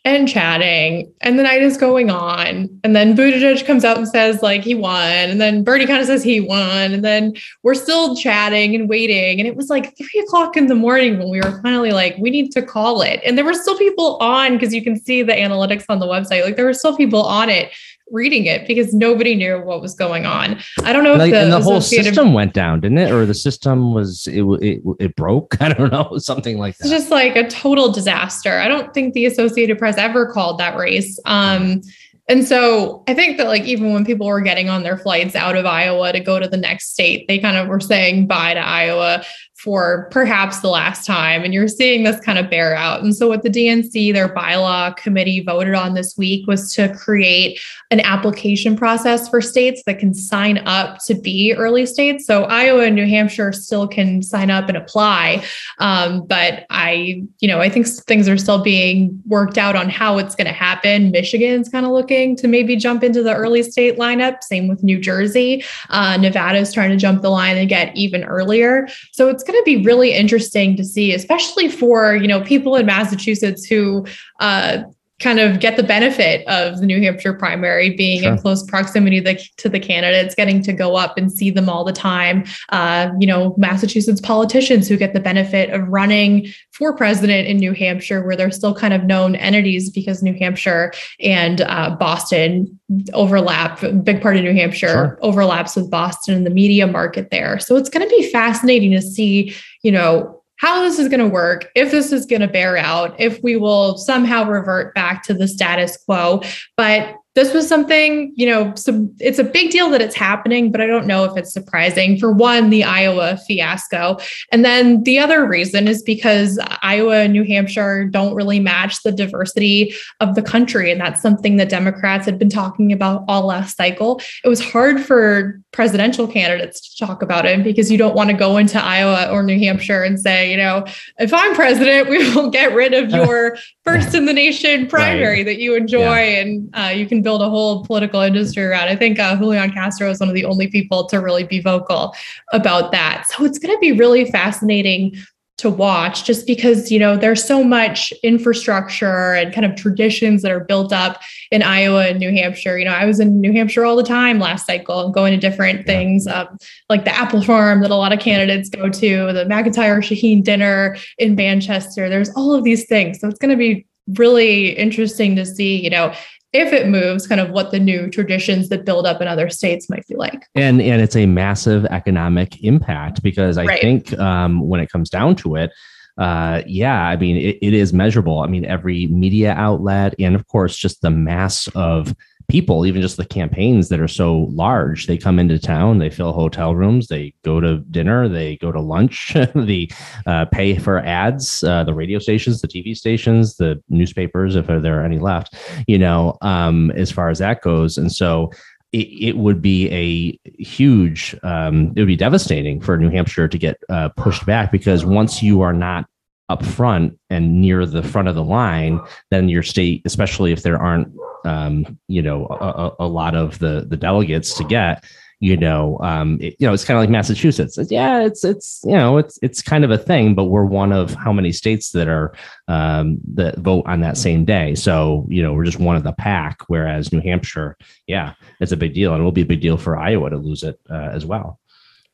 and 0.04 0.28
chatting. 0.28 1.12
And 1.20 1.38
the 1.38 1.44
night 1.44 1.62
is 1.62 1.76
going 1.76 2.10
on. 2.10 2.68
And 2.82 2.96
then 2.96 3.16
Buttigieg 3.16 3.64
comes 3.64 3.84
out 3.84 3.98
and 3.98 4.08
says, 4.08 4.42
like, 4.42 4.64
he 4.64 4.74
won. 4.74 5.00
And 5.00 5.40
then 5.40 5.62
Bernie 5.62 5.86
kind 5.86 6.00
of 6.00 6.06
says 6.06 6.24
he 6.24 6.40
won. 6.40 6.92
And 6.92 7.04
then 7.04 7.34
we're 7.62 7.74
still 7.74 8.16
chatting 8.16 8.74
and 8.74 8.88
waiting. 8.88 9.38
And 9.38 9.46
it 9.46 9.54
was 9.54 9.70
like 9.70 9.96
three 9.96 10.20
o'clock 10.26 10.56
in 10.56 10.66
the 10.66 10.74
morning 10.74 11.18
when 11.18 11.30
we 11.30 11.40
were 11.40 11.60
finally 11.62 11.92
like, 11.92 12.16
we 12.18 12.30
need 12.30 12.50
to 12.52 12.62
call 12.62 13.02
it. 13.02 13.20
And 13.24 13.38
there 13.38 13.44
were 13.44 13.54
still 13.54 13.78
people 13.78 14.16
on 14.16 14.54
because 14.54 14.74
you 14.74 14.82
can 14.82 14.98
see 14.98 15.22
the 15.22 15.34
analytics 15.34 15.84
on 15.88 16.00
the 16.00 16.06
website. 16.06 16.44
Like, 16.44 16.56
there 16.56 16.66
were 16.66 16.74
still 16.74 16.96
people 16.96 17.22
on 17.22 17.48
it 17.48 17.70
reading 18.12 18.46
it 18.46 18.66
because 18.66 18.94
nobody 18.94 19.34
knew 19.34 19.58
what 19.60 19.80
was 19.80 19.94
going 19.94 20.26
on. 20.26 20.60
I 20.84 20.92
don't 20.92 21.02
know 21.02 21.14
and 21.14 21.22
if 21.22 21.30
the, 21.30 21.40
and 21.40 21.52
the 21.52 21.60
whole 21.60 21.80
system 21.80 22.34
went 22.34 22.52
down, 22.52 22.80
didn't 22.80 22.98
it? 22.98 23.10
Or 23.10 23.26
the 23.26 23.34
system 23.34 23.94
was 23.94 24.26
it 24.26 24.42
it, 24.62 24.82
it 25.00 25.16
broke? 25.16 25.56
I 25.60 25.72
don't 25.72 25.90
know, 25.90 26.18
something 26.18 26.58
like 26.58 26.76
that. 26.78 26.84
It's 26.84 26.92
just 26.92 27.10
like 27.10 27.36
a 27.36 27.48
total 27.48 27.90
disaster. 27.90 28.58
I 28.58 28.68
don't 28.68 28.92
think 28.94 29.14
the 29.14 29.26
Associated 29.26 29.78
Press 29.78 29.96
ever 29.96 30.30
called 30.30 30.58
that 30.58 30.76
race. 30.76 31.18
Um, 31.24 31.80
and 32.28 32.46
so 32.46 33.02
I 33.08 33.14
think 33.14 33.36
that 33.38 33.48
like 33.48 33.64
even 33.64 33.92
when 33.92 34.04
people 34.04 34.26
were 34.26 34.40
getting 34.40 34.68
on 34.68 34.84
their 34.84 34.96
flights 34.96 35.34
out 35.34 35.56
of 35.56 35.66
Iowa 35.66 36.12
to 36.12 36.20
go 36.20 36.38
to 36.38 36.46
the 36.46 36.56
next 36.56 36.92
state, 36.92 37.26
they 37.26 37.38
kind 37.38 37.56
of 37.56 37.66
were 37.66 37.80
saying 37.80 38.26
bye 38.26 38.54
to 38.54 38.60
Iowa 38.60 39.24
for 39.62 40.08
perhaps 40.10 40.58
the 40.58 40.68
last 40.68 41.06
time. 41.06 41.44
And 41.44 41.54
you're 41.54 41.68
seeing 41.68 42.02
this 42.02 42.18
kind 42.18 42.36
of 42.36 42.50
bear 42.50 42.74
out. 42.74 43.04
And 43.04 43.14
so 43.14 43.28
what 43.28 43.44
the 43.44 43.48
DNC, 43.48 44.12
their 44.12 44.28
bylaw 44.28 44.96
committee 44.96 45.40
voted 45.40 45.74
on 45.74 45.94
this 45.94 46.16
week 46.18 46.48
was 46.48 46.74
to 46.74 46.92
create 46.92 47.60
an 47.92 48.00
application 48.00 48.76
process 48.76 49.28
for 49.28 49.40
states 49.40 49.80
that 49.86 50.00
can 50.00 50.14
sign 50.14 50.58
up 50.66 50.98
to 51.06 51.14
be 51.14 51.54
early 51.54 51.86
states. 51.86 52.26
So 52.26 52.42
Iowa 52.44 52.82
and 52.82 52.96
New 52.96 53.06
Hampshire 53.06 53.52
still 53.52 53.86
can 53.86 54.20
sign 54.20 54.50
up 54.50 54.68
and 54.68 54.76
apply. 54.76 55.44
Um, 55.78 56.26
but 56.26 56.66
I, 56.70 57.22
you 57.38 57.46
know, 57.46 57.60
I 57.60 57.68
think 57.68 57.86
things 57.86 58.28
are 58.28 58.38
still 58.38 58.64
being 58.64 59.22
worked 59.26 59.58
out 59.58 59.76
on 59.76 59.88
how 59.88 60.18
it's 60.18 60.34
going 60.34 60.48
to 60.48 60.52
happen. 60.52 61.12
Michigan's 61.12 61.68
kind 61.68 61.86
of 61.86 61.92
looking 61.92 62.34
to 62.36 62.48
maybe 62.48 62.74
jump 62.74 63.04
into 63.04 63.22
the 63.22 63.34
early 63.34 63.62
state 63.62 63.96
lineup. 63.96 64.42
Same 64.42 64.66
with 64.66 64.82
New 64.82 64.98
Jersey. 64.98 65.62
Uh, 65.90 66.16
Nevada's 66.16 66.72
trying 66.72 66.90
to 66.90 66.96
jump 66.96 67.22
the 67.22 67.30
line 67.30 67.56
and 67.56 67.68
get 67.68 67.96
even 67.96 68.24
earlier. 68.24 68.88
So 69.12 69.28
it's 69.28 69.44
going 69.52 69.62
to 69.62 69.78
be 69.78 69.84
really 69.84 70.12
interesting 70.12 70.76
to 70.76 70.84
see, 70.84 71.14
especially 71.14 71.68
for 71.68 72.16
you 72.16 72.26
know 72.26 72.42
people 72.42 72.76
in 72.76 72.86
Massachusetts 72.86 73.64
who. 73.64 74.06
Uh, 74.40 74.84
kind 75.22 75.38
of 75.38 75.60
get 75.60 75.76
the 75.76 75.82
benefit 75.82 76.46
of 76.48 76.80
the 76.80 76.86
New 76.86 77.00
Hampshire 77.00 77.32
primary 77.32 77.90
being 77.96 78.22
Sure. 78.22 78.32
in 78.32 78.38
close 78.38 78.62
proximity 78.64 79.20
to 79.20 79.24
the, 79.32 79.48
to 79.58 79.68
the 79.68 79.80
candidates, 79.80 80.34
getting 80.34 80.62
to 80.64 80.72
go 80.72 80.96
up 80.96 81.16
and 81.16 81.30
see 81.32 81.50
them 81.50 81.68
all 81.68 81.84
the 81.84 81.92
time. 81.92 82.44
Uh, 82.70 83.10
you 83.20 83.26
know, 83.26 83.54
Massachusetts 83.56 84.20
politicians 84.20 84.88
who 84.88 84.96
get 84.96 85.14
the 85.14 85.20
benefit 85.20 85.70
of 85.70 85.86
running 85.88 86.48
for 86.72 86.94
president 86.96 87.46
in 87.48 87.56
New 87.58 87.72
Hampshire, 87.72 88.24
where 88.26 88.36
they're 88.36 88.50
still 88.50 88.74
kind 88.74 88.92
of 88.92 89.04
known 89.04 89.36
entities 89.36 89.90
because 89.90 90.22
New 90.22 90.34
Hampshire 90.34 90.92
and 91.20 91.60
uh, 91.62 91.96
Boston 91.98 92.78
overlap. 93.14 93.80
Big 94.02 94.20
part 94.20 94.36
of 94.36 94.42
New 94.42 94.52
Hampshire 94.54 94.88
Sure. 94.88 95.18
overlaps 95.22 95.76
with 95.76 95.90
Boston 95.90 96.34
and 96.34 96.46
the 96.46 96.50
media 96.50 96.86
market 96.86 97.30
there. 97.30 97.58
So 97.58 97.76
it's 97.76 97.88
going 97.88 98.06
to 98.08 98.14
be 98.14 98.30
fascinating 98.30 98.90
to 98.92 99.00
see, 99.02 99.54
you 99.82 99.92
know, 99.92 100.41
how 100.62 100.80
this 100.80 101.00
is 101.00 101.08
going 101.08 101.20
to 101.20 101.26
work, 101.26 101.68
if 101.74 101.90
this 101.90 102.12
is 102.12 102.24
going 102.24 102.40
to 102.40 102.46
bear 102.46 102.76
out, 102.76 103.18
if 103.18 103.42
we 103.42 103.56
will 103.56 103.98
somehow 103.98 104.48
revert 104.48 104.94
back 104.94 105.24
to 105.24 105.34
the 105.34 105.48
status 105.48 105.98
quo. 106.06 106.40
But 106.76 107.16
this 107.34 107.54
was 107.54 107.66
something, 107.66 108.32
you 108.36 108.46
know, 108.46 108.74
so 108.74 109.08
it's 109.18 109.38
a 109.38 109.44
big 109.44 109.70
deal 109.70 109.88
that 109.88 110.02
it's 110.02 110.14
happening, 110.14 110.70
but 110.70 110.82
I 110.82 110.86
don't 110.86 111.06
know 111.06 111.24
if 111.24 111.34
it's 111.36 111.50
surprising. 111.50 112.18
For 112.18 112.30
one, 112.30 112.68
the 112.68 112.84
Iowa 112.84 113.38
fiasco. 113.38 114.18
And 114.50 114.64
then 114.66 115.02
the 115.04 115.18
other 115.18 115.46
reason 115.46 115.88
is 115.88 116.02
because 116.02 116.58
Iowa 116.82 117.20
and 117.20 117.32
New 117.32 117.44
Hampshire 117.44 118.04
don't 118.04 118.34
really 118.34 118.60
match 118.60 119.02
the 119.02 119.12
diversity 119.12 119.94
of 120.20 120.34
the 120.34 120.42
country. 120.42 120.92
And 120.92 121.00
that's 121.00 121.22
something 121.22 121.56
that 121.56 121.70
Democrats 121.70 122.26
had 122.26 122.38
been 122.38 122.50
talking 122.50 122.92
about 122.92 123.24
all 123.28 123.46
last 123.46 123.78
cycle. 123.78 124.20
It 124.44 124.48
was 124.48 124.60
hard 124.60 125.00
for 125.00 125.58
presidential 125.72 126.28
candidates 126.28 126.96
to 126.98 127.06
talk 127.06 127.22
about 127.22 127.46
it 127.46 127.64
because 127.64 127.90
you 127.90 127.96
don't 127.96 128.14
want 128.14 128.28
to 128.28 128.36
go 128.36 128.58
into 128.58 128.78
Iowa 128.78 129.30
or 129.32 129.42
New 129.42 129.58
Hampshire 129.58 130.02
and 130.02 130.20
say, 130.20 130.50
you 130.50 130.58
know, 130.58 130.84
if 131.18 131.32
I'm 131.32 131.54
president, 131.54 132.10
we 132.10 132.18
will 132.34 132.50
get 132.50 132.74
rid 132.74 132.92
of 132.92 133.10
your 133.10 133.56
first 133.84 134.14
in 134.14 134.26
the 134.26 134.34
nation 134.34 134.86
primary 134.86 135.42
that 135.44 135.58
you 135.58 135.74
enjoy 135.74 136.00
Yeah. 136.00 136.40
and 136.40 136.70
uh, 136.74 136.92
you 136.94 137.06
can 137.06 137.21
build 137.22 137.42
a 137.42 137.48
whole 137.48 137.84
political 137.84 138.20
industry 138.20 138.64
around. 138.64 138.88
I 138.88 138.96
think 138.96 139.18
uh, 139.18 139.36
Julian 139.36 139.70
Castro 139.70 140.10
is 140.10 140.20
one 140.20 140.28
of 140.28 140.34
the 140.34 140.44
only 140.44 140.68
people 140.68 141.06
to 141.06 141.18
really 141.18 141.44
be 141.44 141.60
vocal 141.60 142.14
about 142.52 142.92
that. 142.92 143.24
So 143.28 143.44
it's 143.44 143.58
going 143.58 143.74
to 143.74 143.80
be 143.80 143.92
really 143.92 144.30
fascinating 144.30 145.16
to 145.62 145.70
watch 145.70 146.24
just 146.24 146.44
because 146.44 146.90
you 146.90 146.98
know 146.98 147.16
there's 147.16 147.44
so 147.44 147.62
much 147.62 148.12
infrastructure 148.24 149.34
and 149.34 149.54
kind 149.54 149.64
of 149.64 149.76
traditions 149.76 150.42
that 150.42 150.50
are 150.50 150.64
built 150.64 150.92
up 150.92 151.22
in 151.52 151.62
Iowa 151.62 152.08
and 152.08 152.18
New 152.18 152.32
Hampshire. 152.32 152.78
You 152.78 152.84
know, 152.84 152.92
I 152.92 153.04
was 153.04 153.20
in 153.20 153.40
New 153.40 153.52
Hampshire 153.52 153.84
all 153.84 153.94
the 153.94 154.02
time 154.02 154.40
last 154.40 154.66
cycle 154.66 155.10
going 155.10 155.32
to 155.32 155.38
different 155.38 155.86
things 155.86 156.26
um, 156.26 156.58
like 156.88 157.04
the 157.04 157.14
apple 157.14 157.42
farm 157.42 157.80
that 157.82 157.92
a 157.92 157.94
lot 157.94 158.12
of 158.12 158.18
candidates 158.18 158.68
go 158.70 158.88
to, 158.88 159.32
the 159.32 159.44
McIntyre 159.44 159.98
Shaheen 159.98 160.42
dinner 160.42 160.96
in 161.18 161.36
Manchester. 161.36 162.08
There's 162.08 162.30
all 162.30 162.54
of 162.54 162.64
these 162.64 162.86
things. 162.86 163.20
So 163.20 163.28
it's 163.28 163.38
going 163.38 163.50
to 163.50 163.56
be 163.56 163.86
really 164.18 164.70
interesting 164.70 165.36
to 165.36 165.46
see, 165.46 165.80
you 165.80 165.90
know, 165.90 166.12
if 166.52 166.72
it 166.72 166.88
moves, 166.88 167.26
kind 167.26 167.40
of 167.40 167.50
what 167.50 167.70
the 167.70 167.80
new 167.80 168.10
traditions 168.10 168.68
that 168.68 168.84
build 168.84 169.06
up 169.06 169.20
in 169.22 169.28
other 169.28 169.48
states 169.48 169.88
might 169.88 170.06
be 170.06 170.14
like. 170.16 170.44
and 170.54 170.80
and 170.82 171.00
it's 171.00 171.16
a 171.16 171.26
massive 171.26 171.84
economic 171.86 172.62
impact 172.62 173.22
because 173.22 173.56
I 173.58 173.64
Right. 173.64 173.80
think 173.80 174.18
um, 174.18 174.68
when 174.68 174.80
it 174.80 174.90
comes 174.90 175.08
down 175.10 175.36
to 175.36 175.56
it, 175.56 175.70
uh, 176.18 176.62
yeah, 176.66 177.06
I 177.08 177.16
mean 177.16 177.36
it, 177.38 177.58
it 177.62 177.72
is 177.72 177.92
measurable. 177.92 178.40
I 178.40 178.46
mean 178.46 178.64
every 178.66 179.06
media 179.06 179.52
outlet 179.52 180.14
and 180.18 180.34
of 180.34 180.46
course 180.46 180.76
just 180.76 181.00
the 181.00 181.10
mass 181.10 181.68
of 181.74 182.14
people, 182.52 182.84
even 182.84 183.00
just 183.00 183.16
the 183.16 183.24
campaigns 183.24 183.88
that 183.88 183.98
are 183.98 184.06
so 184.06 184.40
large. 184.50 185.06
They 185.06 185.16
come 185.16 185.38
into 185.38 185.58
town, 185.58 185.98
they 185.98 186.10
fill 186.10 186.34
hotel 186.34 186.74
rooms, 186.74 187.08
they 187.08 187.32
go 187.42 187.60
to 187.60 187.78
dinner, 187.78 188.28
they 188.28 188.58
go 188.58 188.70
to 188.70 188.78
lunch, 188.78 189.32
the 189.54 189.90
uh, 190.26 190.44
pay 190.52 190.76
for 190.76 190.98
ads, 190.98 191.64
uh, 191.64 191.82
the 191.84 191.94
radio 191.94 192.18
stations, 192.18 192.60
the 192.60 192.68
TV 192.68 192.94
stations, 192.94 193.56
the 193.56 193.82
newspapers, 193.88 194.54
if 194.54 194.66
there 194.66 195.00
are 195.00 195.04
any 195.04 195.18
left. 195.18 195.54
You 195.88 195.98
know, 195.98 196.36
um, 196.42 196.90
as 196.90 197.10
far 197.10 197.30
as 197.30 197.38
that 197.38 197.62
goes, 197.62 197.96
and 197.96 198.12
so 198.12 198.50
it, 198.92 199.08
it 199.28 199.36
would 199.38 199.62
be 199.62 199.88
a 199.88 200.38
huge 200.62 201.34
um, 201.42 201.94
it 201.96 202.00
would 202.00 202.06
be 202.06 202.16
devastating 202.16 202.82
for 202.82 202.98
new 202.98 203.08
hampshire 203.08 203.48
to 203.48 203.58
get 203.58 203.78
uh, 203.88 204.10
pushed 204.10 204.44
back 204.44 204.70
because 204.70 205.06
once 205.06 205.42
you 205.42 205.62
are 205.62 205.72
not 205.72 206.04
up 206.52 206.64
front 206.64 207.18
and 207.30 207.60
near 207.60 207.84
the 207.86 208.02
front 208.12 208.28
of 208.28 208.34
the 208.34 208.44
line 208.44 209.00
then 209.30 209.48
your 209.48 209.62
state 209.62 210.02
especially 210.04 210.52
if 210.52 210.62
there 210.62 210.78
aren't 210.88 211.08
um, 211.44 211.98
you 212.08 212.22
know 212.22 212.46
a, 212.60 213.04
a- 213.04 213.12
lot 213.20 213.34
of 213.34 213.58
the 213.58 213.74
the 213.88 213.96
delegates 213.96 214.54
to 214.58 214.64
get 214.64 215.02
you 215.40 215.56
know 215.56 215.98
um, 216.10 216.38
it, 216.40 216.54
you 216.60 216.66
know 216.66 216.72
it's 216.72 216.84
kind 216.84 216.96
of 216.96 217.02
like 217.02 217.10
massachusetts. 217.10 217.76
It's- 217.76 217.90
yeah 217.90 218.22
it's 218.28 218.44
it's 218.44 218.80
you 218.84 218.96
know 219.00 219.18
it's 219.18 219.40
it's 219.42 219.60
kind 219.60 219.84
of 219.84 219.90
a 219.90 219.98
thing 219.98 220.36
but 220.36 220.44
we're 220.44 220.64
one 220.82 220.92
of 220.92 221.14
how 221.14 221.32
many 221.32 221.50
states 221.50 221.90
that 221.96 222.06
are 222.06 222.32
um, 222.68 223.18
that 223.34 223.58
vote 223.58 223.84
on 223.86 224.00
that 224.02 224.16
same 224.16 224.44
day. 224.44 224.76
So 224.76 225.26
you 225.28 225.42
know 225.42 225.52
we're 225.52 225.64
just 225.64 225.80
one 225.80 225.96
of 225.96 226.04
the 226.04 226.12
pack 226.12 226.58
whereas 226.68 227.12
new 227.12 227.20
hampshire 227.20 227.76
yeah 228.06 228.34
it's 228.60 228.70
a 228.72 228.76
big 228.76 228.94
deal 228.94 229.12
and 229.12 229.20
it 229.20 229.24
will 229.24 229.32
be 229.32 229.42
a 229.48 229.52
big 229.54 229.60
deal 229.62 229.76
for 229.76 229.96
iowa 229.96 230.30
to 230.30 230.36
lose 230.36 230.62
it 230.62 230.78
uh, 230.90 231.10
as 231.18 231.26
well 231.26 231.58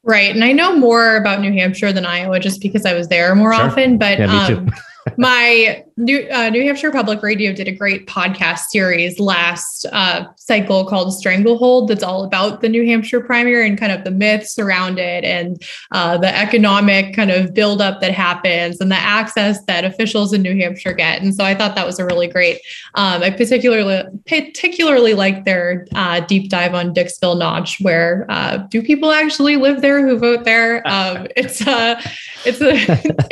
Right. 0.09 0.35
And 0.35 0.43
I 0.43 0.53
know 0.53 0.75
more 0.75 1.17
about 1.17 1.43
New 1.43 1.53
Hampshire 1.53 1.93
than 1.93 2.07
Iowa 2.07 2.41
just 2.41 2.63
because 2.63 2.87
I 2.87 2.95
was 2.95 3.09
there 3.09 3.35
more 3.35 3.53
Sure. 3.53 3.63
often. 3.63 3.99
But 3.99 4.19
Yeah, 4.19 4.47
um, 4.47 4.71
my 5.17 5.85
New, 5.97 6.29
uh, 6.31 6.49
New 6.51 6.63
Hampshire 6.63 6.93
Public 6.93 7.23
Radio 7.23 7.53
did 7.53 7.67
a 7.67 7.73
great 7.73 8.07
podcast 8.07 8.67
series 8.71 9.19
last 9.19 9.85
uh, 9.93 10.27
cycle 10.37 10.85
called 10.85 11.13
Stranglehold 11.13 11.89
that's 11.89 12.05
all 12.05 12.25
about 12.25 12.61
the 12.61 12.69
New 12.69 12.87
Hampshire 12.87 13.21
primary 13.21 13.69
and 13.69 13.79
kind 13.79 13.91
of 13.91 14.05
the 14.05 14.11
myths 14.11 14.59
around 14.59 14.99
it 14.99 15.25
and 15.25 15.61
uh, 15.91 16.17
the 16.19 16.37
economic 16.37 17.15
kind 17.15 17.31
of 17.31 17.53
buildup 17.53 18.01
that 18.01 18.13
happens 18.13 18.81
and 18.81 18.93
the 18.93 18.97
access 18.97 19.65
that 19.65 19.85
officials 19.85 20.33
in 20.33 20.43
New 20.43 20.57
Hampshire 20.57 20.93
get. 20.93 21.21
And 21.21 21.35
so 21.35 21.45
I 21.45 21.55
thought 21.55 21.75
that 21.75 21.87
was 21.87 21.99
a 21.99 22.05
really 22.05 22.29
great. 22.29 22.61
Um, 22.95 23.23
I 23.23 23.31
particularly 23.31 24.05
particularly 24.27 25.15
like 25.15 25.45
their 25.45 25.87
uh, 25.95 26.21
deep 26.21 26.51
dive 26.51 26.75
on 26.75 26.95
Dixville 26.95 27.39
Notch, 27.39 27.79
where 27.81 28.27
uh, 28.29 28.59
do 28.69 28.83
people 28.83 29.11
actually 29.11 29.57
live 29.57 29.81
there 29.81 30.07
who 30.07 30.19
vote 30.19 30.45
there? 30.45 30.87
Um, 30.87 31.27
it's 31.37 31.61
a 31.67 31.99
it's 32.45 32.61
a 32.61 32.75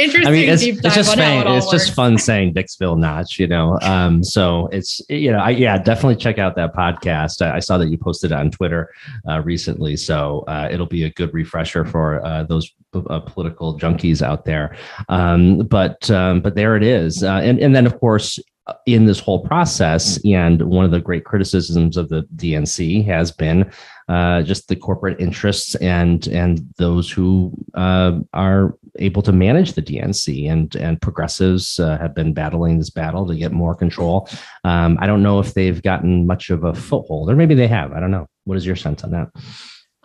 interesting 0.01 0.27
I 0.27 0.31
mean, 0.31 0.49
it's, 0.49 0.63
deep 0.63 0.81
dive 0.81 1.09
on 1.09 1.19
how 1.19 1.41
it 1.41 1.47
all 1.47 1.56
It's 1.57 1.71
just 1.71 1.95
fun 1.95 2.19
saying 2.19 2.55
Dixville 2.55 2.99
Notch, 2.99 3.39
you 3.39 3.47
know. 3.47 3.79
Um, 3.83 4.23
so 4.23 4.69
it's 4.73 5.01
you 5.09 5.33
know, 5.33 5.39
I 5.39 5.51
yeah, 5.51 5.79
definitely 5.79 6.17
check 6.17 6.39
out 6.39 6.57
that 6.57 6.75
podcast. 6.75 7.43
I, 7.43 7.57
I 7.57 7.59
saw 7.61 7.79
that 7.79 7.89
you 7.89 7.99
posted 7.99 8.33
it 8.33 8.35
on 8.35 8.51
Twitter 8.51 8.93
uh, 9.29 9.41
recently, 9.43 9.97
so 9.97 10.45
uh, 10.49 10.69
it'll 10.71 10.87
be 10.87 11.05
a 11.05 11.11
good 11.11 11.33
refresher 11.33 11.85
for 11.85 12.25
uh, 12.25 12.45
those 12.45 12.73
uh, 12.95 13.21
political 13.21 13.79
junkies 13.79 14.23
out 14.23 14.45
there. 14.45 14.77
Um, 15.09 15.59
but 15.59 16.11
um, 16.11 16.41
but 16.41 16.55
there 16.55 16.77
it 16.77 16.83
is, 16.83 17.23
uh, 17.23 17.41
and 17.43 17.59
and 17.59 17.75
then 17.75 17.87
of 17.87 17.99
course. 17.99 18.39
In 18.87 19.07
this 19.07 19.21
whole 19.21 19.47
process, 19.47 20.19
and 20.25 20.61
one 20.61 20.85
of 20.85 20.91
the 20.91 20.99
great 20.99 21.25
criticisms 21.25 21.97
of 21.97 22.09
the 22.09 22.23
DNC 22.35 23.07
has 23.07 23.31
been 23.31 23.71
uh, 24.09 24.43
just 24.43 24.69
the 24.69 24.77
corporate 24.77 25.21
interests 25.21 25.75
and 25.77 26.27
and 26.29 26.61
those 26.77 27.11
who 27.11 27.53
uh, 27.75 28.19
are 28.33 28.77
able 28.99 29.23
to 29.23 29.33
manage 29.33 29.73
the 29.73 29.83
DNC 29.83 30.51
and 30.51 30.77
and 30.77 31.01
progressives 31.01 31.81
uh, 31.81 31.99
have 31.99 32.15
been 32.15 32.33
battling 32.33 32.79
this 32.79 32.91
battle 32.91 33.27
to 33.27 33.35
get 33.35 33.53
more 33.53 33.75
control. 33.75 34.29
Um, 34.65 34.97
I 35.01 35.07
don't 35.07 35.23
know 35.23 35.41
if 35.41 35.55
they've 35.55 35.83
gotten 35.83 36.27
much 36.27 36.51
of 36.51 36.65
a 36.65 36.75
foothold, 36.75 37.31
or 37.31 37.37
maybe 37.37 37.55
they 37.55 37.69
have. 37.69 37.93
I 37.93 38.01
don't 38.01 38.11
know. 38.11 38.29
What 38.45 38.57
is 38.57 38.67
your 38.67 38.77
sense 38.77 39.03
on 39.03 39.11
that? 39.11 39.29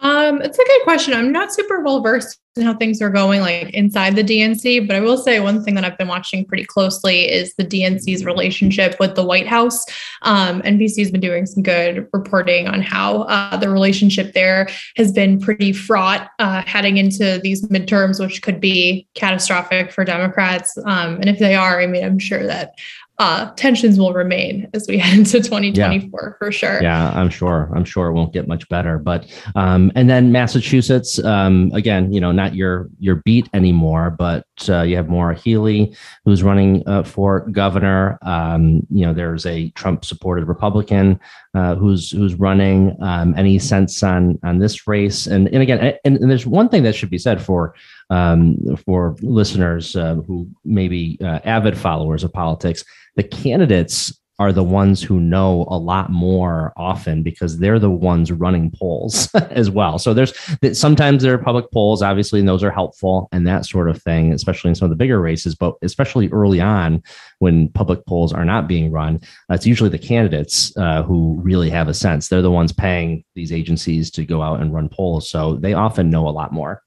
Um, 0.01 0.41
it's 0.41 0.57
a 0.57 0.63
good 0.63 0.81
question. 0.83 1.13
I'm 1.13 1.31
not 1.31 1.53
super 1.53 1.81
well 1.81 2.01
versed 2.01 2.39
in 2.57 2.63
how 2.63 2.73
things 2.73 3.01
are 3.01 3.09
going 3.09 3.39
like 3.39 3.69
inside 3.69 4.15
the 4.15 4.23
DNC, 4.23 4.85
but 4.85 4.95
I 4.95 4.99
will 4.99 5.17
say 5.17 5.39
one 5.39 5.63
thing 5.63 5.75
that 5.75 5.85
I've 5.85 5.97
been 5.97 6.09
watching 6.09 6.43
pretty 6.43 6.65
closely 6.65 7.31
is 7.31 7.53
the 7.55 7.63
DNC's 7.63 8.25
relationship 8.25 8.99
with 8.99 9.15
the 9.15 9.23
White 9.23 9.47
House. 9.47 9.85
Um, 10.23 10.61
NBC's 10.63 11.11
been 11.11 11.21
doing 11.21 11.45
some 11.45 11.63
good 11.63 12.09
reporting 12.11 12.67
on 12.67 12.81
how 12.81 13.21
uh, 13.23 13.55
the 13.55 13.69
relationship 13.69 14.33
there 14.33 14.67
has 14.97 15.13
been 15.13 15.39
pretty 15.39 15.71
fraught 15.71 16.29
uh, 16.39 16.61
heading 16.63 16.97
into 16.97 17.39
these 17.41 17.65
midterms, 17.67 18.19
which 18.19 18.41
could 18.41 18.59
be 18.59 19.07
catastrophic 19.15 19.91
for 19.93 20.03
Democrats. 20.03 20.77
Um, 20.85 21.15
and 21.15 21.29
if 21.29 21.39
they 21.39 21.55
are, 21.55 21.79
I 21.79 21.87
mean, 21.87 22.03
I'm 22.03 22.19
sure 22.19 22.45
that 22.45 22.73
uh, 23.21 23.51
tensions 23.51 23.99
will 23.99 24.13
remain 24.13 24.67
as 24.73 24.87
we 24.87 24.97
head 24.97 25.19
into 25.19 25.39
2024 25.39 25.77
yeah. 26.21 26.37
for 26.39 26.51
sure. 26.51 26.81
Yeah, 26.81 27.11
I'm 27.11 27.29
sure. 27.29 27.71
I'm 27.75 27.85
sure 27.85 28.07
it 28.07 28.13
won't 28.13 28.33
get 28.33 28.47
much 28.47 28.67
better. 28.67 28.97
But 28.97 29.31
um, 29.55 29.91
and 29.95 30.09
then 30.09 30.31
Massachusetts, 30.31 31.23
um, 31.23 31.71
again, 31.75 32.11
you 32.11 32.19
know, 32.19 32.31
not 32.31 32.55
your 32.55 32.89
your 32.99 33.17
beat 33.17 33.47
anymore, 33.53 34.09
but 34.09 34.45
uh, 34.67 34.81
you 34.81 34.95
have 34.95 35.07
Maura 35.07 35.35
Healey, 35.35 35.95
who's 36.25 36.41
running 36.41 36.83
uh, 36.87 37.03
for 37.03 37.41
governor. 37.51 38.17
Um, 38.23 38.87
you 38.89 39.05
know, 39.05 39.13
there's 39.13 39.45
a 39.45 39.69
Trump 39.71 40.03
supported 40.03 40.47
Republican 40.47 41.19
uh, 41.53 41.75
who's 41.75 42.09
who's 42.09 42.33
running. 42.35 42.97
Um, 43.03 43.35
any 43.37 43.59
sense 43.59 44.01
on 44.01 44.39
on 44.43 44.57
this 44.57 44.87
race? 44.87 45.27
And 45.27 45.47
and 45.49 45.61
again, 45.61 45.97
and, 46.03 46.17
and 46.17 46.31
there's 46.31 46.47
one 46.47 46.69
thing 46.69 46.81
that 46.83 46.95
should 46.95 47.11
be 47.11 47.19
said 47.19 47.39
for 47.39 47.75
um, 48.09 48.57
for 48.85 49.15
listeners 49.21 49.95
uh, 49.95 50.15
who 50.15 50.47
may 50.65 50.87
be 50.87 51.17
uh, 51.23 51.39
avid 51.43 51.77
followers 51.77 52.23
of 52.23 52.33
politics, 52.33 52.83
the 53.15 53.23
candidates 53.23 54.13
are 54.41 54.51
the 54.51 54.63
ones 54.63 55.03
who 55.03 55.19
know 55.19 55.67
a 55.69 55.77
lot 55.77 56.09
more 56.09 56.73
often 56.75 57.21
because 57.21 57.59
they're 57.59 57.77
the 57.77 57.91
ones 57.91 58.31
running 58.31 58.71
polls 58.71 59.29
as 59.35 59.69
well. 59.69 59.99
So 59.99 60.15
there's 60.15 60.33
sometimes 60.73 61.21
there 61.21 61.35
are 61.35 61.37
public 61.37 61.69
polls, 61.71 62.01
obviously, 62.01 62.39
and 62.39 62.49
those 62.49 62.63
are 62.63 62.71
helpful 62.71 63.29
and 63.31 63.45
that 63.45 63.67
sort 63.67 63.87
of 63.87 64.01
thing, 64.01 64.33
especially 64.33 64.69
in 64.69 64.75
some 64.75 64.87
of 64.87 64.89
the 64.89 64.95
bigger 64.95 65.21
races. 65.21 65.53
But 65.53 65.75
especially 65.83 66.27
early 66.29 66.59
on, 66.59 67.03
when 67.37 67.69
public 67.69 68.03
polls 68.07 68.33
are 68.33 68.43
not 68.43 68.67
being 68.67 68.91
run, 68.91 69.19
it's 69.51 69.67
usually 69.67 69.91
the 69.91 69.99
candidates 69.99 70.75
uh, 70.75 71.03
who 71.03 71.39
really 71.43 71.69
have 71.69 71.87
a 71.87 71.93
sense. 71.93 72.27
They're 72.27 72.41
the 72.41 72.49
ones 72.49 72.73
paying 72.73 73.23
these 73.35 73.51
agencies 73.51 74.09
to 74.09 74.25
go 74.25 74.41
out 74.41 74.59
and 74.59 74.73
run 74.73 74.89
polls, 74.89 75.29
so 75.29 75.57
they 75.57 75.73
often 75.73 76.09
know 76.09 76.27
a 76.27 76.29
lot 76.29 76.51
more. 76.51 76.81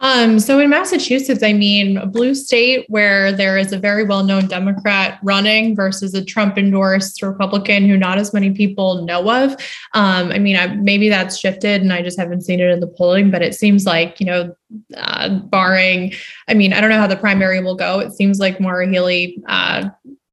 Um, 0.00 0.38
so 0.38 0.58
in 0.58 0.68
Massachusetts, 0.68 1.42
I 1.42 1.52
mean, 1.52 1.96
a 1.96 2.06
blue 2.06 2.34
state 2.34 2.84
where 2.88 3.32
there 3.32 3.56
is 3.56 3.72
a 3.72 3.78
very 3.78 4.04
well 4.04 4.22
known 4.22 4.46
Democrat 4.46 5.18
running 5.22 5.74
versus 5.74 6.12
a 6.14 6.24
Trump 6.24 6.58
endorsed 6.58 7.22
Republican 7.22 7.88
who 7.88 7.96
not 7.96 8.18
as 8.18 8.34
many 8.34 8.50
people 8.50 9.04
know 9.04 9.30
of. 9.30 9.52
Um, 9.94 10.30
I 10.30 10.38
mean, 10.38 10.56
I, 10.56 10.68
maybe 10.68 11.08
that's 11.08 11.38
shifted 11.38 11.80
and 11.80 11.92
I 11.92 12.02
just 12.02 12.18
haven't 12.18 12.42
seen 12.42 12.60
it 12.60 12.70
in 12.70 12.80
the 12.80 12.86
polling, 12.86 13.30
but 13.30 13.42
it 13.42 13.54
seems 13.54 13.86
like, 13.86 14.20
you 14.20 14.26
know, 14.26 14.54
uh, 14.96 15.30
barring, 15.30 16.12
I 16.48 16.54
mean, 16.54 16.72
I 16.72 16.80
don't 16.80 16.90
know 16.90 16.98
how 16.98 17.06
the 17.06 17.16
primary 17.16 17.60
will 17.60 17.76
go. 17.76 18.00
It 18.00 18.12
seems 18.12 18.38
like 18.38 18.60
Maura 18.60 18.86
Healey, 18.86 19.42
uh, 19.48 19.88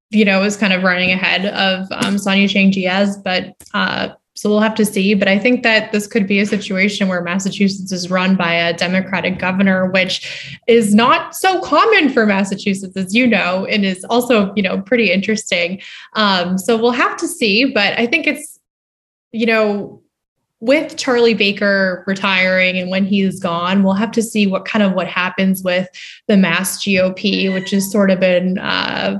you 0.10 0.26
know, 0.26 0.44
is 0.44 0.58
kind 0.58 0.74
of 0.74 0.84
running 0.84 1.12
ahead 1.12 1.46
of 1.46 1.88
um, 1.92 2.18
Sonia 2.18 2.48
Chang 2.48 2.70
Diaz, 2.70 3.18
but 3.18 3.56
uh, 3.74 4.10
so 4.36 4.50
we'll 4.50 4.60
have 4.60 4.76
to 4.76 4.86
see. 4.86 5.14
But 5.14 5.28
I 5.28 5.38
think 5.38 5.64
that 5.64 5.92
this 5.92 6.08
could 6.08 6.28
be 6.28 6.40
a 6.40 6.46
situation 6.46 7.08
where 7.08 7.22
Massachusetts 7.22 7.92
is 7.92 8.10
run 8.10 8.36
by 8.36 8.54
a 8.54 8.74
Democratic 8.74 9.38
governor, 9.38 9.90
which 9.92 10.60
is 10.68 10.96
not 10.96 11.36
so 11.36 11.62
common 11.62 12.10
for 12.10 12.26
Massachusetts, 12.26 12.98
as 12.98 13.14
you 13.14 13.28
know, 13.28 13.66
and 13.66 13.86
is 13.86 14.04
also, 14.06 14.54
you 14.56 14.64
know, 14.64 14.82
pretty 14.82 15.12
interesting. 15.12 15.82
Um, 16.14 16.58
so 16.58 16.78
we'll 16.78 16.92
have 16.92 17.16
to 17.18 17.28
see. 17.28 17.66
But 17.66 17.98
I 18.00 18.08
think 18.08 18.26
it's, 18.26 18.60
you 19.32 19.46
know, 19.46 20.02
with 20.60 20.96
Charlie 20.96 21.34
Baker 21.34 22.06
retiring 22.08 22.78
and 22.78 22.90
when 22.90 23.06
he's 23.06 23.38
gone, 23.38 23.84
we'll 23.84 23.94
have 23.94 24.12
to 24.14 24.22
see 24.22 24.48
what 24.48 24.64
kind 24.64 24.82
of 24.82 24.94
what 24.94 25.08
happens 25.08 25.62
with 25.62 25.90
the 26.28 26.38
Mass 26.38 26.82
GOP, 26.82 27.54
which 27.54 27.72
has 27.72 27.92
sort 27.92 28.10
of 28.10 28.22
been 28.22 28.58
uh, 28.58 29.20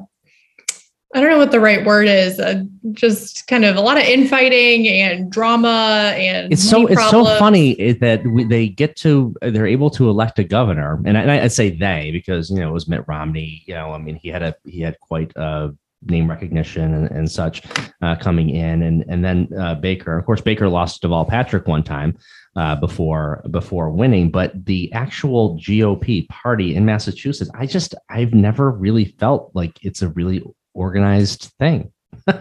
I 1.14 1.22
don't 1.22 1.30
know 1.30 1.38
what 1.38 1.52
the 1.52 1.60
right 1.60 1.86
word 1.86 2.08
is. 2.08 2.40
Uh, 2.40 2.64
just 2.92 3.46
kind 3.48 3.66
of 3.66 3.76
a 3.76 3.82
lot 3.82 3.98
of 3.98 4.04
infighting 4.04 4.88
and 4.88 5.32
drama 5.32 6.14
and 6.18 6.52
it's 6.52 6.68
so 6.68 6.88
it's 6.88 7.10
so 7.10 7.24
funny 7.38 7.94
that 7.94 8.26
we, 8.26 8.44
they 8.44 8.68
get 8.68 8.96
to 8.98 9.36
they're 9.42 9.68
able 9.68 9.90
to 9.92 10.10
elect 10.10 10.40
a 10.40 10.44
governor, 10.44 11.02
and 11.06 11.18
I, 11.18 11.22
and 11.22 11.32
I 11.32 11.48
say 11.48 11.70
they 11.70 12.10
because 12.12 12.50
you 12.50 12.58
know 12.58 12.70
it 12.70 12.74
was 12.74 12.88
Mitt 12.88 13.08
Romney. 13.08 13.64
You 13.66 13.76
know, 13.76 13.92
I 13.92 14.00
mean 14.00 14.16
he 14.16 14.30
had 14.30 14.42
a 14.42 14.56
he 14.66 14.82
had 14.82 15.00
quite 15.00 15.32
a 15.36 15.72
name 16.06 16.30
recognition 16.30 16.94
and, 16.94 17.10
and 17.12 17.32
such 17.32 17.64
uh, 18.02 18.16
coming 18.16 18.50
in, 18.50 18.82
and 18.82 19.06
and 19.08 19.24
then 19.24 19.48
uh, 19.58 19.76
Baker. 19.76 20.18
Of 20.18 20.26
course, 20.26 20.42
Baker 20.42 20.68
lost 20.68 21.02
to 21.02 21.08
Deval 21.08 21.28
Patrick 21.28 21.68
one 21.68 21.84
time. 21.84 22.18
Uh, 22.56 22.76
before 22.76 23.44
before 23.50 23.90
winning, 23.90 24.30
but 24.30 24.66
the 24.66 24.92
actual 24.94 25.58
GOP 25.58 26.30
party 26.30 26.76
in 26.76 26.86
Massachusetts, 26.86 27.50
I 27.56 27.66
just 27.66 27.96
I've 28.10 28.36
never 28.36 28.70
really 28.70 29.06
felt 29.06 29.50
like 29.56 29.80
it's 29.82 30.04
a 30.04 30.10
really 30.10 30.44
organized 30.74 31.52
thing. 31.60 31.92
and 32.28 32.38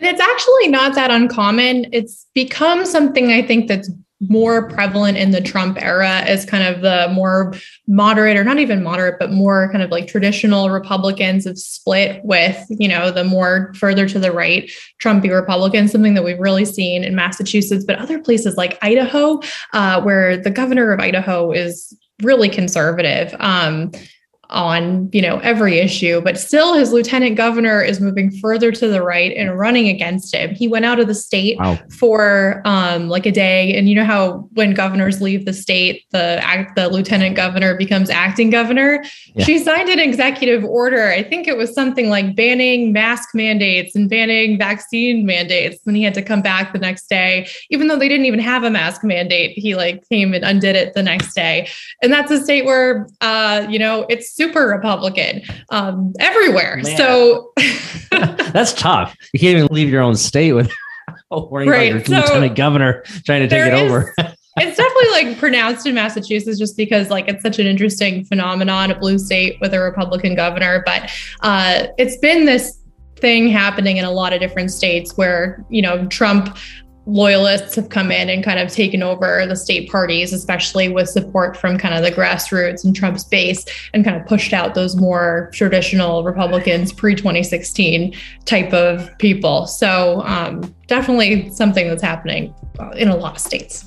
it's 0.00 0.20
actually 0.20 0.68
not 0.68 0.94
that 0.94 1.10
uncommon. 1.10 1.86
It's 1.92 2.26
become 2.34 2.84
something 2.86 3.30
I 3.30 3.42
think 3.42 3.68
that's 3.68 3.90
more 4.28 4.68
prevalent 4.68 5.16
in 5.16 5.30
the 5.30 5.40
Trump 5.40 5.80
era 5.80 6.18
as 6.20 6.44
kind 6.44 6.62
of 6.62 6.82
the 6.82 7.10
more 7.12 7.54
moderate 7.88 8.36
or 8.36 8.44
not 8.44 8.58
even 8.58 8.82
moderate, 8.82 9.18
but 9.18 9.30
more 9.30 9.70
kind 9.72 9.82
of 9.82 9.90
like 9.90 10.06
traditional 10.06 10.68
Republicans 10.68 11.46
have 11.46 11.58
split 11.58 12.22
with, 12.22 12.66
you 12.68 12.86
know, 12.86 13.10
the 13.10 13.24
more 13.24 13.72
further 13.74 14.06
to 14.06 14.18
the 14.18 14.30
right 14.30 14.70
Trumpy 15.02 15.34
Republicans, 15.34 15.90
something 15.90 16.14
that 16.14 16.24
we've 16.24 16.38
really 16.38 16.66
seen 16.66 17.02
in 17.02 17.14
Massachusetts, 17.14 17.84
but 17.84 17.98
other 17.98 18.18
places 18.18 18.56
like 18.58 18.78
Idaho, 18.82 19.40
uh, 19.72 20.02
where 20.02 20.36
the 20.36 20.50
governor 20.50 20.92
of 20.92 21.00
Idaho 21.00 21.50
is 21.50 21.96
really 22.22 22.50
conservative. 22.50 23.34
Um, 23.40 23.90
on 24.50 25.08
you 25.12 25.22
know 25.22 25.38
every 25.38 25.78
issue 25.78 26.20
but 26.20 26.38
still 26.38 26.74
his 26.74 26.92
lieutenant 26.92 27.36
governor 27.36 27.80
is 27.82 28.00
moving 28.00 28.30
further 28.30 28.72
to 28.72 28.88
the 28.88 29.02
right 29.02 29.36
and 29.36 29.58
running 29.58 29.88
against 29.88 30.34
him. 30.34 30.54
He 30.54 30.68
went 30.68 30.84
out 30.84 30.98
of 30.98 31.06
the 31.06 31.14
state 31.14 31.58
wow. 31.58 31.78
for 31.98 32.62
um, 32.64 33.08
like 33.08 33.26
a 33.26 33.32
day. 33.32 33.76
And 33.76 33.88
you 33.88 33.94
know 33.94 34.04
how 34.04 34.48
when 34.52 34.74
governors 34.74 35.20
leave 35.20 35.44
the 35.44 35.52
state 35.52 36.04
the 36.10 36.42
the 36.76 36.88
lieutenant 36.88 37.36
governor 37.36 37.76
becomes 37.76 38.10
acting 38.10 38.50
governor? 38.50 39.04
Yeah. 39.34 39.44
she 39.44 39.58
signed 39.58 39.88
an 39.88 39.98
executive 39.98 40.64
order. 40.64 41.08
I 41.08 41.22
think 41.22 41.46
it 41.46 41.56
was 41.56 41.72
something 41.74 42.08
like 42.08 42.34
banning 42.34 42.92
mask 42.92 43.30
mandates 43.34 43.94
and 43.94 44.08
banning 44.08 44.58
vaccine 44.58 45.26
mandates 45.26 45.78
and 45.86 45.96
he 45.96 46.02
had 46.02 46.14
to 46.14 46.22
come 46.22 46.42
back 46.42 46.72
the 46.72 46.78
next 46.78 47.08
day. 47.08 47.48
Even 47.70 47.88
though 47.88 47.98
they 47.98 48.08
didn't 48.08 48.26
even 48.26 48.40
have 48.40 48.64
a 48.64 48.70
mask 48.70 49.04
mandate 49.04 49.52
he 49.56 49.74
like 49.74 50.06
came 50.08 50.34
and 50.34 50.44
undid 50.44 50.76
it 50.76 50.94
the 50.94 51.02
next 51.02 51.34
day. 51.34 51.68
And 52.02 52.12
that's 52.12 52.30
a 52.30 52.42
state 52.42 52.64
where 52.64 53.06
uh, 53.20 53.66
you 53.68 53.78
know 53.78 54.06
it's 54.08 54.34
super 54.40 54.68
Republican 54.68 55.42
um, 55.68 56.14
everywhere. 56.18 56.80
Man. 56.82 56.96
So 56.96 57.52
that's 58.10 58.72
tough. 58.72 59.16
You 59.32 59.40
can't 59.40 59.58
even 59.58 59.68
leave 59.70 59.90
your 59.90 60.02
own 60.02 60.16
state 60.16 60.52
with 60.52 60.72
worrying 61.30 61.70
right. 61.70 61.92
about 61.92 62.08
your 62.08 62.20
so 62.22 62.26
lieutenant 62.26 62.56
governor 62.56 63.02
trying 63.26 63.42
to 63.42 63.48
take 63.48 63.66
it 63.66 63.74
is, 63.74 63.82
over. 63.82 64.14
it's 64.18 64.76
definitely 64.76 65.10
like 65.10 65.38
pronounced 65.38 65.86
in 65.86 65.94
Massachusetts 65.94 66.58
just 66.58 66.76
because 66.76 67.10
like 67.10 67.28
it's 67.28 67.42
such 67.42 67.58
an 67.58 67.66
interesting 67.66 68.24
phenomenon, 68.24 68.90
a 68.90 68.98
blue 68.98 69.18
state 69.18 69.58
with 69.60 69.74
a 69.74 69.80
Republican 69.80 70.34
governor. 70.34 70.82
But 70.86 71.10
uh, 71.40 71.88
it's 71.98 72.16
been 72.18 72.46
this 72.46 72.78
thing 73.16 73.48
happening 73.48 73.98
in 73.98 74.06
a 74.06 74.10
lot 74.10 74.32
of 74.32 74.40
different 74.40 74.70
states 74.70 75.16
where 75.16 75.64
you 75.68 75.82
know 75.82 76.06
Trump 76.06 76.56
loyalists 77.10 77.74
have 77.74 77.88
come 77.88 78.12
in 78.12 78.28
and 78.28 78.44
kind 78.44 78.58
of 78.60 78.70
taken 78.70 79.02
over 79.02 79.44
the 79.46 79.56
state 79.56 79.90
parties, 79.90 80.32
especially 80.32 80.88
with 80.88 81.08
support 81.08 81.56
from 81.56 81.76
kind 81.76 81.94
of 81.94 82.02
the 82.02 82.12
grassroots 82.12 82.84
and 82.84 82.94
Trump's 82.94 83.24
base, 83.24 83.64
and 83.92 84.04
kind 84.04 84.16
of 84.16 84.26
pushed 84.26 84.52
out 84.52 84.74
those 84.74 84.96
more 84.96 85.50
traditional 85.52 86.22
Republicans 86.22 86.92
pre 86.92 87.14
2016 87.14 88.14
type 88.44 88.72
of 88.72 89.16
people. 89.18 89.66
So, 89.66 90.22
um, 90.22 90.74
definitely 90.86 91.50
something 91.50 91.88
that's 91.88 92.02
happening 92.02 92.54
in 92.96 93.08
a 93.08 93.16
lot 93.16 93.32
of 93.32 93.40
states. 93.40 93.84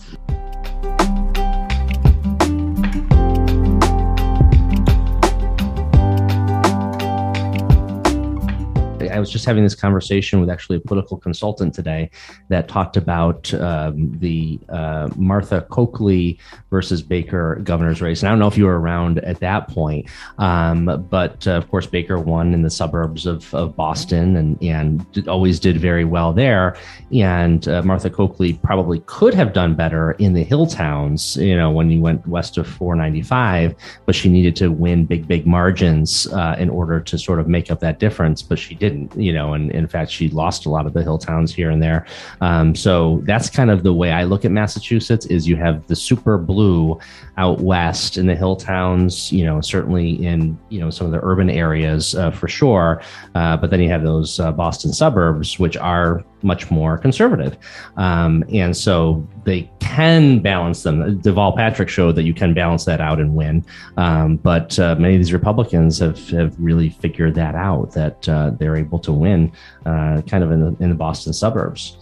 I 9.13 9.19
was 9.19 9.29
just 9.29 9.45
having 9.45 9.63
this 9.63 9.75
conversation 9.75 10.39
with 10.39 10.49
actually 10.49 10.77
a 10.77 10.79
political 10.79 11.17
consultant 11.17 11.73
today 11.73 12.09
that 12.49 12.67
talked 12.67 12.97
about 12.97 13.53
um, 13.53 14.17
the 14.19 14.59
uh, 14.69 15.09
Martha 15.15 15.61
Coakley 15.69 16.39
versus 16.71 17.03
Baker 17.03 17.59
governor's 17.63 18.01
race. 18.01 18.21
And 18.21 18.29
I 18.29 18.31
don't 18.31 18.39
know 18.39 18.47
if 18.47 18.57
you 18.57 18.65
were 18.65 18.79
around 18.79 19.19
at 19.19 19.39
that 19.39 19.67
point, 19.67 20.09
um, 20.39 21.05
but 21.09 21.47
uh, 21.47 21.51
of 21.51 21.69
course, 21.69 21.85
Baker 21.85 22.19
won 22.19 22.53
in 22.53 22.63
the 22.63 22.71
suburbs 22.71 23.27
of, 23.27 23.53
of 23.53 23.75
Boston 23.75 24.35
and, 24.35 24.61
and 24.63 25.11
did, 25.11 25.27
always 25.27 25.59
did 25.59 25.77
very 25.77 26.05
well 26.05 26.33
there. 26.33 26.75
And 27.11 27.67
uh, 27.67 27.83
Martha 27.83 28.09
Coakley 28.09 28.53
probably 28.53 29.01
could 29.05 29.35
have 29.35 29.53
done 29.53 29.75
better 29.75 30.13
in 30.13 30.33
the 30.33 30.43
hill 30.43 30.65
towns, 30.65 31.37
you 31.37 31.55
know, 31.55 31.69
when 31.69 31.91
you 31.91 32.01
went 32.01 32.25
west 32.27 32.57
of 32.57 32.67
495, 32.67 33.75
but 34.07 34.15
she 34.15 34.29
needed 34.29 34.55
to 34.55 34.71
win 34.71 35.05
big, 35.05 35.27
big 35.27 35.45
margins 35.45 36.25
uh, 36.27 36.55
in 36.57 36.69
order 36.71 36.99
to 36.99 37.17
sort 37.19 37.39
of 37.39 37.47
make 37.47 37.69
up 37.69 37.79
that 37.81 37.99
difference. 37.99 38.41
But 38.41 38.57
she 38.57 38.73
didn't 38.73 39.02
you 39.15 39.33
know, 39.33 39.53
and 39.53 39.71
in 39.71 39.87
fact, 39.87 40.11
she 40.11 40.29
lost 40.29 40.65
a 40.65 40.69
lot 40.69 40.85
of 40.85 40.93
the 40.93 41.03
hill 41.03 41.17
towns 41.17 41.53
here 41.53 41.69
and 41.69 41.81
there. 41.81 42.05
Um, 42.41 42.75
so 42.75 43.21
that's 43.23 43.49
kind 43.49 43.69
of 43.69 43.83
the 43.83 43.93
way 43.93 44.11
I 44.11 44.23
look 44.23 44.45
at 44.45 44.51
Massachusetts 44.51 45.25
is 45.27 45.47
you 45.47 45.55
have 45.57 45.85
the 45.87 45.95
super 45.95 46.37
blue 46.37 46.99
out 47.37 47.59
west 47.59 48.17
in 48.17 48.27
the 48.27 48.35
hill 48.35 48.55
towns, 48.55 49.31
you 49.31 49.45
know, 49.45 49.61
certainly 49.61 50.23
in, 50.25 50.57
you 50.69 50.79
know, 50.79 50.89
some 50.89 51.07
of 51.07 51.13
the 51.13 51.19
urban 51.23 51.49
areas 51.49 52.15
uh, 52.15 52.31
for 52.31 52.47
sure. 52.47 53.01
Uh, 53.35 53.57
but 53.57 53.69
then 53.69 53.81
you 53.81 53.89
have 53.89 54.03
those 54.03 54.39
uh, 54.39 54.51
Boston 54.51 54.93
suburbs, 54.93 55.59
which 55.59 55.77
are 55.77 56.23
much 56.43 56.69
more 56.69 56.97
conservative. 56.97 57.57
Um, 57.97 58.43
and 58.51 58.75
so 58.75 59.27
they 59.45 59.69
can 59.79 60.39
balance 60.39 60.83
them. 60.83 61.21
Deval 61.21 61.55
Patrick 61.55 61.89
showed 61.89 62.15
that 62.15 62.23
you 62.23 62.33
can 62.33 62.53
balance 62.53 62.85
that 62.85 63.01
out 63.01 63.19
and 63.19 63.35
win. 63.35 63.65
Um, 63.97 64.37
but 64.37 64.77
uh, 64.79 64.95
many 64.95 65.15
of 65.15 65.19
these 65.19 65.33
Republicans 65.33 65.99
have, 65.99 66.29
have 66.29 66.55
really 66.59 66.89
figured 66.89 67.35
that 67.35 67.55
out, 67.55 67.91
that 67.93 68.27
uh, 68.27 68.51
they're 68.51 68.75
able 68.75 68.99
to 68.99 69.11
win 69.11 69.51
uh, 69.85 70.21
kind 70.27 70.43
of 70.43 70.51
in 70.51 70.59
the, 70.59 70.83
in 70.83 70.89
the 70.89 70.95
Boston 70.95 71.33
suburbs. 71.33 71.97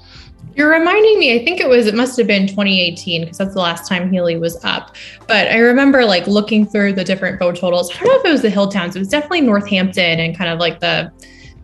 You're 0.56 0.70
reminding 0.70 1.18
me, 1.18 1.40
I 1.40 1.46
think 1.46 1.62
it 1.62 1.70
was, 1.70 1.88
it 1.88 1.96
must 1.96 2.18
have 2.18 2.28
been 2.28 2.46
2018 2.46 3.22
because 3.22 3.38
that's 3.38 3.54
the 3.54 3.62
last 3.62 3.88
time 3.88 4.12
Healey 4.12 4.38
was 4.38 4.64
up. 4.66 4.96
But 5.28 5.48
I 5.48 5.60
remember 5.60 6.04
like 6.04 6.28
looking 6.28 6.66
through 6.66 6.94
the 6.94 7.06
different 7.06 7.40
vote 7.40 7.56
totals. 7.56 7.90
I 7.90 8.00
don't 8.00 8.08
know 8.08 8.20
if 8.20 8.26
it 8.26 8.32
was 8.32 8.42
the 8.42 8.50
Hill 8.50 8.68
towns, 8.68 8.96
it 8.96 9.00
was 9.00 9.08
definitely 9.08 9.42
Northampton 9.42 10.20
and 10.20 10.38
kind 10.38 10.50
of 10.50 10.60
like 10.60 10.82
the 10.82 11.12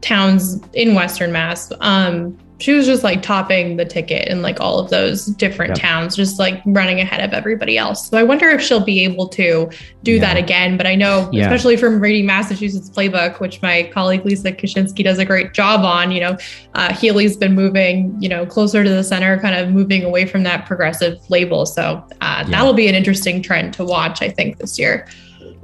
towns 0.01 0.61
in 0.73 0.93
Western 0.93 1.31
Mass. 1.31 1.71
Um, 1.81 2.37
she 2.59 2.73
was 2.73 2.85
just 2.85 3.03
like 3.03 3.21
topping 3.21 3.77
the 3.77 3.85
ticket 3.85 4.27
in 4.27 4.41
like 4.41 4.59
all 4.59 4.79
of 4.79 4.89
those 4.89 5.27
different 5.27 5.71
yep. 5.71 5.79
towns, 5.79 6.15
just 6.15 6.39
like 6.39 6.61
running 6.65 6.99
ahead 6.99 7.21
of 7.21 7.33
everybody 7.33 7.77
else. 7.77 8.09
So 8.09 8.17
I 8.17 8.23
wonder 8.23 8.49
if 8.49 8.61
she'll 8.61 8.83
be 8.83 9.03
able 9.03 9.27
to 9.29 9.69
do 10.03 10.13
yeah. 10.13 10.21
that 10.21 10.37
again. 10.37 10.75
But 10.75 10.87
I 10.87 10.95
know, 10.95 11.29
yeah. 11.31 11.43
especially 11.43 11.77
from 11.77 11.99
reading 11.99 12.25
Massachusetts 12.25 12.89
Playbook, 12.89 13.39
which 13.39 13.61
my 13.61 13.83
colleague 13.93 14.25
Lisa 14.25 14.51
Kashinsky 14.51 15.03
does 15.03 15.19
a 15.19 15.25
great 15.25 15.53
job 15.53 15.85
on, 15.85 16.11
you 16.11 16.19
know, 16.19 16.37
uh, 16.73 16.93
Healey's 16.93 17.37
been 17.37 17.53
moving, 17.53 18.15
you 18.19 18.29
know, 18.29 18.45
closer 18.45 18.83
to 18.83 18.89
the 18.89 19.03
center, 19.03 19.39
kind 19.39 19.55
of 19.55 19.69
moving 19.69 20.03
away 20.03 20.25
from 20.25 20.43
that 20.43 20.65
progressive 20.65 21.19
label. 21.29 21.65
So 21.65 21.83
uh, 21.83 22.05
yeah. 22.21 22.43
that'll 22.49 22.73
be 22.73 22.87
an 22.87 22.95
interesting 22.95 23.41
trend 23.41 23.73
to 23.75 23.85
watch, 23.85 24.21
I 24.21 24.29
think, 24.29 24.57
this 24.57 24.79
year. 24.79 25.07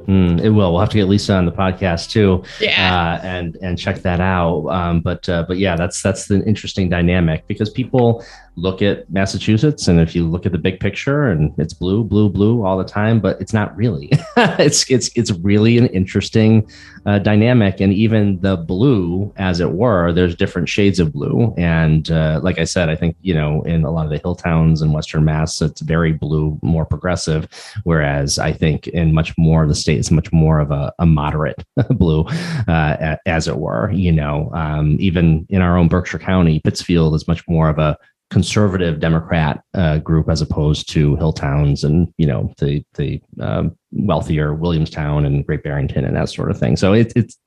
Mm, 0.07 0.41
it 0.41 0.49
will. 0.49 0.71
We'll 0.71 0.81
have 0.81 0.89
to 0.89 0.97
get 0.97 1.07
Lisa 1.07 1.35
on 1.35 1.45
the 1.45 1.51
podcast 1.51 2.11
too, 2.11 2.43
yeah, 2.59 3.19
uh, 3.21 3.25
and 3.25 3.57
and 3.61 3.77
check 3.77 4.01
that 4.01 4.19
out. 4.19 4.67
Um, 4.67 5.01
but 5.01 5.27
uh, 5.29 5.45
but 5.47 5.57
yeah, 5.57 5.75
that's 5.75 6.01
that's 6.01 6.27
the 6.27 6.43
interesting 6.45 6.89
dynamic 6.89 7.47
because 7.47 7.69
people 7.69 8.23
look 8.55 8.81
at 8.81 9.09
Massachusetts, 9.09 9.87
and 9.87 9.99
if 9.99 10.15
you 10.15 10.29
look 10.29 10.45
at 10.45 10.51
the 10.51 10.57
big 10.57 10.79
picture, 10.79 11.27
and 11.27 11.53
it's 11.57 11.73
blue, 11.73 12.03
blue, 12.03 12.29
blue 12.29 12.63
all 12.65 12.77
the 12.77 12.83
time, 12.83 13.19
but 13.19 13.39
it's 13.41 13.53
not 13.53 13.75
really. 13.75 14.09
it's 14.37 14.89
it's 14.89 15.09
it's 15.15 15.31
really 15.31 15.77
an 15.77 15.87
interesting 15.87 16.69
uh, 17.05 17.19
dynamic, 17.19 17.79
and 17.79 17.93
even 17.93 18.39
the 18.41 18.57
blue, 18.57 19.33
as 19.37 19.59
it 19.59 19.71
were, 19.71 20.11
there's 20.11 20.35
different 20.35 20.69
shades 20.69 20.99
of 20.99 21.13
blue. 21.13 21.53
And 21.57 22.09
uh, 22.11 22.39
like 22.43 22.59
I 22.59 22.63
said, 22.63 22.89
I 22.89 22.95
think 22.95 23.15
you 23.21 23.33
know 23.33 23.63
in 23.63 23.83
a 23.83 23.91
lot 23.91 24.05
of 24.05 24.11
the 24.11 24.19
hill 24.19 24.35
towns 24.35 24.81
in 24.81 24.91
Western 24.91 25.25
Mass, 25.25 25.61
it's 25.61 25.81
very 25.81 26.13
blue, 26.13 26.59
more 26.61 26.85
progressive, 26.85 27.47
whereas 27.83 28.37
I 28.37 28.53
think 28.53 28.87
in 28.87 29.13
much 29.13 29.35
more 29.37 29.63
of 29.63 29.69
the 29.69 29.75
state, 29.75 29.99
it's 29.99 30.11
much 30.11 30.31
more 30.31 30.59
of 30.59 30.71
a, 30.71 30.93
a 30.99 31.05
moderate 31.05 31.63
blue, 31.89 32.25
uh, 32.67 33.17
as 33.25 33.47
it 33.47 33.57
were. 33.57 33.91
You 33.91 34.11
know, 34.11 34.51
um, 34.53 34.97
even 34.99 35.45
in 35.49 35.61
our 35.61 35.77
own 35.77 35.87
Berkshire 35.87 36.19
County, 36.19 36.59
Pittsfield 36.59 37.15
is 37.15 37.27
much 37.27 37.47
more 37.47 37.69
of 37.69 37.79
a 37.79 37.97
conservative 38.29 38.99
Democrat 38.99 39.61
uh, 39.73 39.99
group 39.99 40.29
as 40.29 40.41
opposed 40.41 40.89
to 40.91 41.15
hill 41.17 41.33
towns 41.33 41.83
and 41.83 42.07
you 42.17 42.25
know 42.25 42.53
the 42.57 42.83
the 42.95 43.21
um, 43.39 43.75
wealthier 43.95 44.53
Williamstown 44.53 45.25
and 45.25 45.45
Great 45.45 45.63
Barrington 45.63 46.05
and 46.05 46.15
that 46.15 46.29
sort 46.29 46.49
of 46.49 46.57
thing. 46.57 46.75
So 46.75 46.93
it, 46.93 47.13
it's 47.15 47.37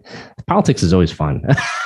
politics 0.46 0.82
is 0.82 0.92
always 0.92 1.12
fun 1.12 1.42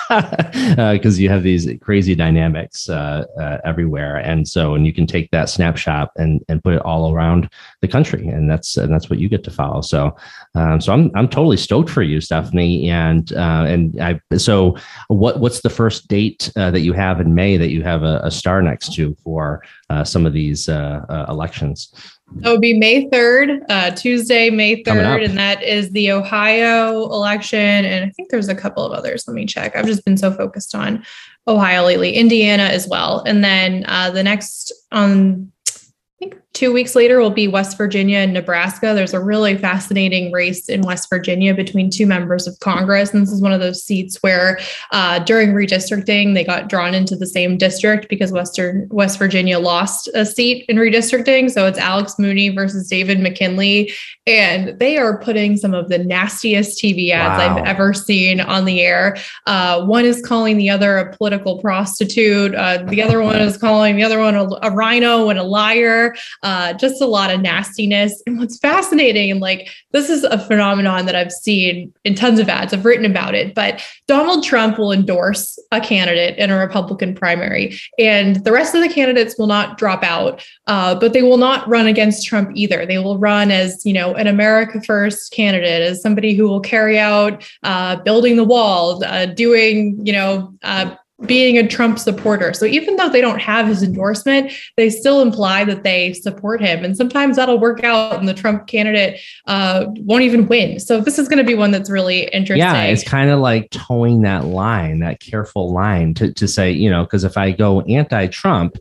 because 0.09 1.19
uh, 1.19 1.21
you 1.21 1.29
have 1.29 1.43
these 1.43 1.69
crazy 1.81 2.15
dynamics 2.15 2.89
uh, 2.89 3.25
uh, 3.39 3.59
everywhere, 3.65 4.17
and 4.17 4.47
so 4.47 4.75
and 4.75 4.87
you 4.87 4.93
can 4.93 5.07
take 5.07 5.31
that 5.31 5.49
snapshot 5.49 6.11
and 6.17 6.45
and 6.49 6.63
put 6.63 6.75
it 6.75 6.83
all 6.83 7.13
around 7.13 7.49
the 7.81 7.89
country, 7.89 8.29
and 8.29 8.51
that's 8.51 8.77
and 8.77 8.93
that's 8.93 9.09
what 9.09 9.19
you 9.19 9.29
get 9.29 9.45
to 9.45 9.51
follow. 9.51 9.81
So 9.81 10.17
um, 10.55 10.81
so 10.81 10.93
I'm 10.93 11.11
I'm 11.15 11.29
totally 11.29 11.57
stoked 11.57 11.91
for 11.91 12.03
you, 12.03 12.21
Stephanie, 12.21 12.91
and 12.91 13.33
uh, 13.33 13.65
and 13.67 14.01
I 14.01 14.21
so 14.37 14.77
what 15.09 15.41
what's 15.41 15.61
the 15.63 15.71
first 15.71 16.09
date 16.09 16.53
uh, 16.57 16.71
that 16.71 16.81
you 16.81 16.93
have 16.93 17.21
in 17.21 17.35
May 17.35 17.57
that 17.57 17.71
you 17.71 17.83
have 17.83 18.03
a, 18.03 18.21
a 18.25 18.31
star 18.31 18.63
next 18.63 18.95
to 18.95 19.15
for 19.23 19.63
uh, 19.89 20.05
some 20.05 20.27
of 20.27 20.33
these 20.33 20.69
elections? 20.69 21.93
That 22.37 22.53
would 22.53 22.61
be 22.61 22.79
May 22.79 23.09
3rd, 23.09 23.63
uh, 23.69 23.91
Tuesday, 23.91 24.51
May 24.51 24.83
3rd. 24.83 25.25
And 25.25 25.39
that 25.39 25.63
is 25.63 25.91
the 25.91 26.13
Ohio 26.13 27.05
election. 27.05 27.59
And 27.59 28.05
I 28.05 28.11
think 28.11 28.31
there's 28.31 28.49
a 28.49 28.55
couple 28.55 28.85
of 28.85 28.93
others. 28.93 29.25
Let 29.27 29.35
me 29.35 29.47
check. 29.47 29.77
I've 29.77 29.87
just 29.87 30.05
been 30.05 30.17
so 30.17 30.33
focused 30.33 30.75
on 30.75 31.05
Ohio 31.49 31.85
lately, 31.85 32.13
Indiana 32.15 32.65
as 32.65 32.87
well. 32.89 33.23
And 33.27 33.43
then 33.43 33.85
uh, 33.89 34.11
the 34.11 34.23
next 34.23 34.73
on 34.93 35.51
I 35.69 36.27
think 36.27 36.37
two 36.53 36.73
weeks 36.73 36.97
later 36.97 37.21
will 37.21 37.31
be 37.31 37.47
West 37.47 37.79
Virginia 37.79 38.19
and 38.19 38.33
Nebraska. 38.33 38.93
There's 38.95 39.15
a 39.15 39.23
really 39.23 39.57
fascinating 39.57 40.33
race 40.33 40.69
in 40.69 40.83
West 40.83 41.09
Virginia 41.09 41.55
between 41.55 41.91
two 41.91 42.07
members 42.07 42.47
of 42.47 42.59
Congress. 42.59 43.15
And 43.15 43.23
this 43.23 43.31
is 43.31 43.41
one 43.41 43.53
of 43.53 43.61
those 43.61 43.85
seats 43.85 44.19
where 44.21 44.59
uh, 44.91 45.21
during 45.21 45.51
redistricting, 45.51 46.35
they 46.35 46.45
got 46.45 46.69
drawn 46.69 46.93
into 46.93 47.15
the 47.17 47.27
same 47.27 47.57
district 47.57 48.09
because 48.09 48.33
Western 48.33 48.89
West 48.91 49.19
Virginia 49.19 49.59
lost 49.59 50.09
a 50.15 50.27
seat 50.27 50.65
in 50.69 50.77
redistricting. 50.77 51.51
So 51.51 51.67
it's 51.67 51.79
Alex 51.79 52.19
Mooney 52.19 52.49
versus 52.49 52.89
David 52.89 53.21
McKinley. 53.21 53.93
And 54.27 54.79
they 54.79 54.99
are 54.99 55.19
putting 55.19 55.57
some 55.57 55.73
of 55.73 55.89
the 55.89 55.99
nastiest 55.99 56.83
TV 56.83 57.11
ads 57.11 57.39
wow. 57.39 57.59
I've 57.59 57.67
ever 57.67 57.95
seen 57.95 58.41
on 58.41 58.65
the 58.65 58.81
air. 58.81 59.17
Uh, 59.47 59.85
one 59.87 60.05
is 60.05 60.21
calling 60.25 60.57
the 60.57 60.69
other 60.69 60.99
a 60.99 61.17
political 61.17 61.59
prostitute. 61.61 62.55
Uh, 62.55 62.83
the 62.85 63.03
other 63.03 63.23
one 63.23 63.41
is 63.41 63.57
calling 63.57 63.97
the 63.97 64.03
other 64.03 64.19
one 64.19 64.35
a, 64.35 64.45
a 64.63 64.71
RINO 64.75 65.29
and 65.31 65.39
a 65.39 65.45
liar 65.45 66.15
uh, 66.43 66.73
just 66.75 67.01
a 67.01 67.07
lot 67.07 67.33
of 67.33 67.41
nastiness. 67.41 68.23
And 68.27 68.39
what's 68.39 68.59
fascinating, 68.59 69.31
and 69.31 69.41
like 69.41 69.69
this 69.93 70.09
is 70.09 70.25
a 70.25 70.39
phenomenon 70.39 71.07
that 71.07 71.15
I've 71.15 71.33
seen 71.33 71.93
in 72.05 72.15
tons 72.15 72.39
of 72.39 72.49
ads, 72.49 72.73
I've 72.73 72.85
written 72.85 73.05
about 73.05 73.35
it, 73.35 73.55
but 73.55 73.85
Donald 74.09 74.45
Trump 74.45 74.79
will 74.79 74.93
endorse 74.93 75.59
a 75.73 75.81
candidate 75.81 76.39
in 76.39 76.51
a 76.51 76.59
Republican 76.59 77.15
primary, 77.15 77.79
and 77.99 78.45
the 78.45 78.53
rest 78.53 78.75
of 78.75 78.83
the 78.83 78.89
candidates 78.89 79.37
will 79.39 79.47
not 79.47 79.79
drop 79.79 80.03
out, 80.03 80.45
uh, 80.67 80.95
but 80.95 81.13
they 81.13 81.23
will 81.23 81.37
not 81.37 81.69
run 81.69 81.87
against 81.87 82.27
Trump 82.27 82.51
either. 82.55 82.87
They 82.87 82.99
will 82.99 83.19
run 83.19 83.51
as, 83.51 83.85
you 83.85 83.93
know, 83.93 84.15
an 84.15 84.27
America 84.27 84.81
First 84.81 85.33
candidate, 85.33 85.83
as 85.83 86.03
somebody 86.03 86.35
who 86.35 86.49
will 86.49 86.61
carry 86.61 86.99
out 86.99 87.47
uh, 87.63 87.97
building 87.97 88.37
the 88.37 88.45
wall, 88.45 89.05
uh, 89.05 89.27
doing, 89.27 89.99
you 90.05 90.13
know, 90.13 90.55
uh, 90.63 90.95
being 91.27 91.59
a 91.59 91.67
Trump 91.67 91.99
supporter. 91.99 92.53
So 92.55 92.65
even 92.65 92.97
though 92.97 93.09
they 93.09 93.21
don't 93.21 93.41
have 93.41 93.67
his 93.67 93.83
endorsement, 93.83 94.53
they 94.77 94.89
still 94.89 95.21
imply 95.21 95.65
that 95.65 95.83
they 95.83 96.15
support 96.15 96.61
him. 96.61 96.85
And 96.85 96.97
sometimes 96.97 97.37
that'll 97.37 97.61
work 97.61 97.85
out 97.85 98.19
and 98.19 98.29
the 98.29 98.35
Trump 98.35 98.67
candidate 98.67 99.21
uh, 99.47 99.87
won't 99.99 100.23
even 100.23 100.47
win. 100.47 100.81
So 100.81 101.01
this 101.01 101.19
is 101.19 101.29
going 101.29 101.39
to 101.39 101.45
be 101.45 101.55
one 101.55 101.71
that's 101.71 101.91
really 101.91 102.25
interesting. 102.29 102.59
Yeah, 102.59 102.85
it's 102.85 103.05
kind 103.05 103.31
of 103.31 103.41
like 103.41 103.71
towing 103.71 104.23
that 104.23 104.47
line, 104.47 105.01
that 105.01 105.21
careful 105.21 105.73
line 105.73 106.15
to, 106.15 106.33
to 106.33 106.49
say, 106.49 106.71
you 106.71 106.91
know, 106.91 107.05
because 107.05 107.25
if 107.25 107.37
I 107.37 107.53
go 107.53 107.83
anti 107.83 108.27
Trump, 108.29 108.77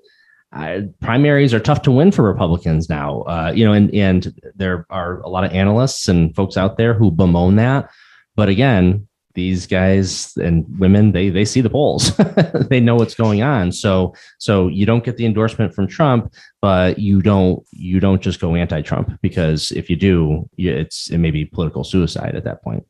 primaries 1.02 1.54
are 1.54 1.60
tough 1.60 1.82
to 1.84 1.92
win 1.92 2.12
for 2.12 2.24
Republicans 2.24 2.90
now. 2.90 3.22
Uh, 3.22 3.52
you 3.54 3.66
know, 3.66 3.74
and, 3.74 3.94
and 3.94 4.34
there 4.56 4.86
are 4.90 5.20
a 5.22 5.30
lot 5.30 5.44
of 5.44 5.52
analysts 5.52 6.08
and 6.08 6.34
folks 6.36 6.58
out 6.58 6.78
there 6.78 6.94
who 6.94 7.12
bemoan 7.12 7.58
that. 7.58 7.90
But 8.36 8.50
again, 8.50 9.08
these 9.40 9.66
guys 9.66 10.34
and 10.36 10.66
women 10.80 11.14
they 11.14 11.30
they 11.30 11.46
see 11.46 11.62
the 11.62 11.70
polls 11.70 12.12
they 12.70 12.82
know 12.82 12.96
what's 12.96 13.16
going 13.16 13.42
on 13.42 13.72
so 13.72 14.14
so 14.38 14.68
you 14.68 14.86
don't 14.86 15.06
get 15.06 15.16
the 15.16 15.26
endorsement 15.26 15.74
from 15.74 15.88
trump 15.88 16.34
but 16.62 17.00
you 17.00 17.22
don't 17.22 17.66
you 17.72 18.02
don't 18.02 18.22
just 18.22 18.42
go 18.42 18.54
anti-trump 18.54 19.18
because 19.22 19.72
if 19.72 19.90
you 19.90 19.96
do 19.96 20.48
it's 20.58 21.10
it 21.10 21.20
may 21.20 21.32
be 21.32 21.46
political 21.46 21.86
suicide 21.86 22.36
at 22.36 22.44
that 22.44 22.62
point 22.62 22.86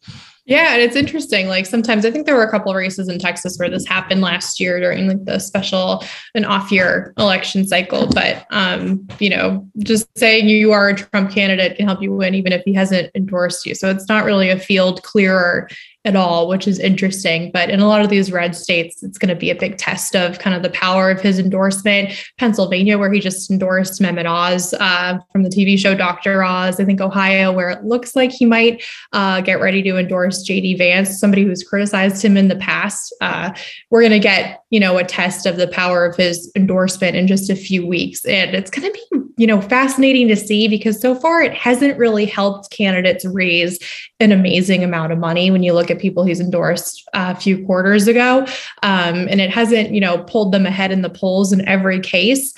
yeah, 0.50 0.74
and 0.74 0.82
it's 0.82 0.96
interesting. 0.96 1.48
Like 1.48 1.68
sometimes 1.68 2.08
I 2.08 2.12
think 2.12 2.26
there 2.26 2.36
were 2.36 2.44
a 2.44 2.50
couple 2.50 2.72
of 2.72 2.76
races 2.76 3.08
in 3.08 3.20
Texas 3.20 3.60
where 3.60 3.70
this 3.70 3.86
happened 3.86 4.22
last 4.22 4.60
year 4.60 4.80
during 4.80 5.08
like 5.08 5.24
the 5.26 5.38
special 5.38 6.04
and 6.34 6.44
off 6.44 6.72
year 6.72 7.14
election 7.20 7.68
cycle. 7.68 8.08
But 8.08 8.48
um, 8.50 9.08
you 9.20 9.30
know, 9.30 9.70
just 9.78 10.08
saying 10.18 10.50
you 10.50 10.72
are 10.72 10.90
a 10.90 10.96
Trump 10.96 11.30
candidate 11.30 11.78
can 11.78 11.86
help 11.86 12.02
you 12.02 12.12
win 12.16 12.34
even 12.34 12.52
if 12.52 12.64
he 12.66 12.74
hasn't 12.74 13.12
endorsed 13.14 13.64
you. 13.68 13.76
So 13.76 13.92
it's 13.92 14.10
not 14.10 14.26
really 14.26 14.50
a 14.50 14.58
field 14.58 15.04
clearer 15.04 15.70
at 16.06 16.16
all, 16.16 16.48
which 16.48 16.66
is 16.66 16.80
interesting. 16.80 17.52
But 17.52 17.70
in 17.70 17.82
a 17.82 17.88
lot 17.88 18.02
of 18.02 18.10
these 18.10 18.32
red 18.32 18.56
states, 18.56 19.04
it's 19.04 19.18
going 19.18 19.30
to 19.30 19.36
be 19.36 19.50
a 19.50 19.56
big 19.56 19.78
test 19.78 20.16
of 20.16 20.40
kind 20.40 20.56
of 20.56 20.64
the 20.64 20.70
power 20.70 21.12
of 21.12 21.20
his 21.20 21.40
endorsement. 21.40 22.14
Pennsylvania, 22.38 22.98
where 22.98 23.12
he 23.12 23.20
just 23.20 23.52
endorsed 23.52 24.02
Mehmet 24.02 24.26
Oz 24.26 24.74
uh, 24.80 25.20
from 25.32 25.44
the 25.44 25.50
TV 25.50 25.78
show 25.78 25.94
Dr. 25.96 26.42
Oz. 26.42 26.80
I 26.80 26.86
think 26.86 27.02
Ohio, 27.02 27.52
where 27.52 27.70
it 27.70 27.84
looks 27.84 28.16
like 28.16 28.32
he 28.32 28.46
might 28.46 28.82
uh, 29.12 29.42
get 29.42 29.60
ready 29.60 29.84
to 29.84 29.98
endorse 29.98 30.48
JD 30.48 30.78
Vance, 30.78 31.20
somebody 31.20 31.44
who's 31.44 31.64
criticized 31.64 32.24
him 32.24 32.38
in 32.38 32.48
the 32.48 32.56
past. 32.56 33.14
Uh, 33.20 33.52
we're 33.90 34.02
going 34.02 34.14
to 34.14 34.20
get, 34.20 34.64
you 34.70 34.80
know, 34.80 34.98
a 34.98 35.04
test 35.04 35.46
of 35.46 35.58
the 35.58 35.68
power 35.68 36.06
of 36.06 36.16
his 36.16 36.50
endorsement 36.56 37.18
in 37.18 37.28
just 37.28 37.50
a 37.50 37.56
few 37.56 37.86
weeks. 37.86 38.24
And 38.24 38.56
it's 38.56 38.72
going 38.72 38.90
to 38.90 38.94
be, 39.12 39.26
you 39.36 39.48
know, 39.48 39.60
fascinating 39.60 40.30
to 40.30 40.38
see 40.38 40.70
because 40.70 41.02
so 41.02 41.14
far 41.14 41.42
it 41.42 41.54
hasn't 41.54 41.98
really 41.98 42.26
helped 42.26 42.72
candidates 42.72 43.26
raise 43.26 43.80
an 44.22 44.32
amazing 44.32 44.84
amount 44.84 45.12
of 45.12 45.18
money 45.18 45.52
when 45.52 45.64
you 45.64 45.74
look 45.74 45.89
look 45.90 45.98
at 45.98 46.02
people 46.02 46.24
he's 46.24 46.40
endorsed 46.40 47.08
a 47.14 47.36
few 47.36 47.66
quarters 47.66 48.08
ago, 48.08 48.46
um, 48.84 49.28
and 49.30 49.42
it 49.42 49.50
hasn't, 49.50 49.92
you 49.92 50.00
know, 50.00 50.24
pulled 50.24 50.52
them 50.52 50.66
ahead 50.66 50.92
in 50.92 51.02
the 51.02 51.10
polls 51.10 51.52
in 51.52 51.68
every 51.68 52.00
case. 52.00 52.54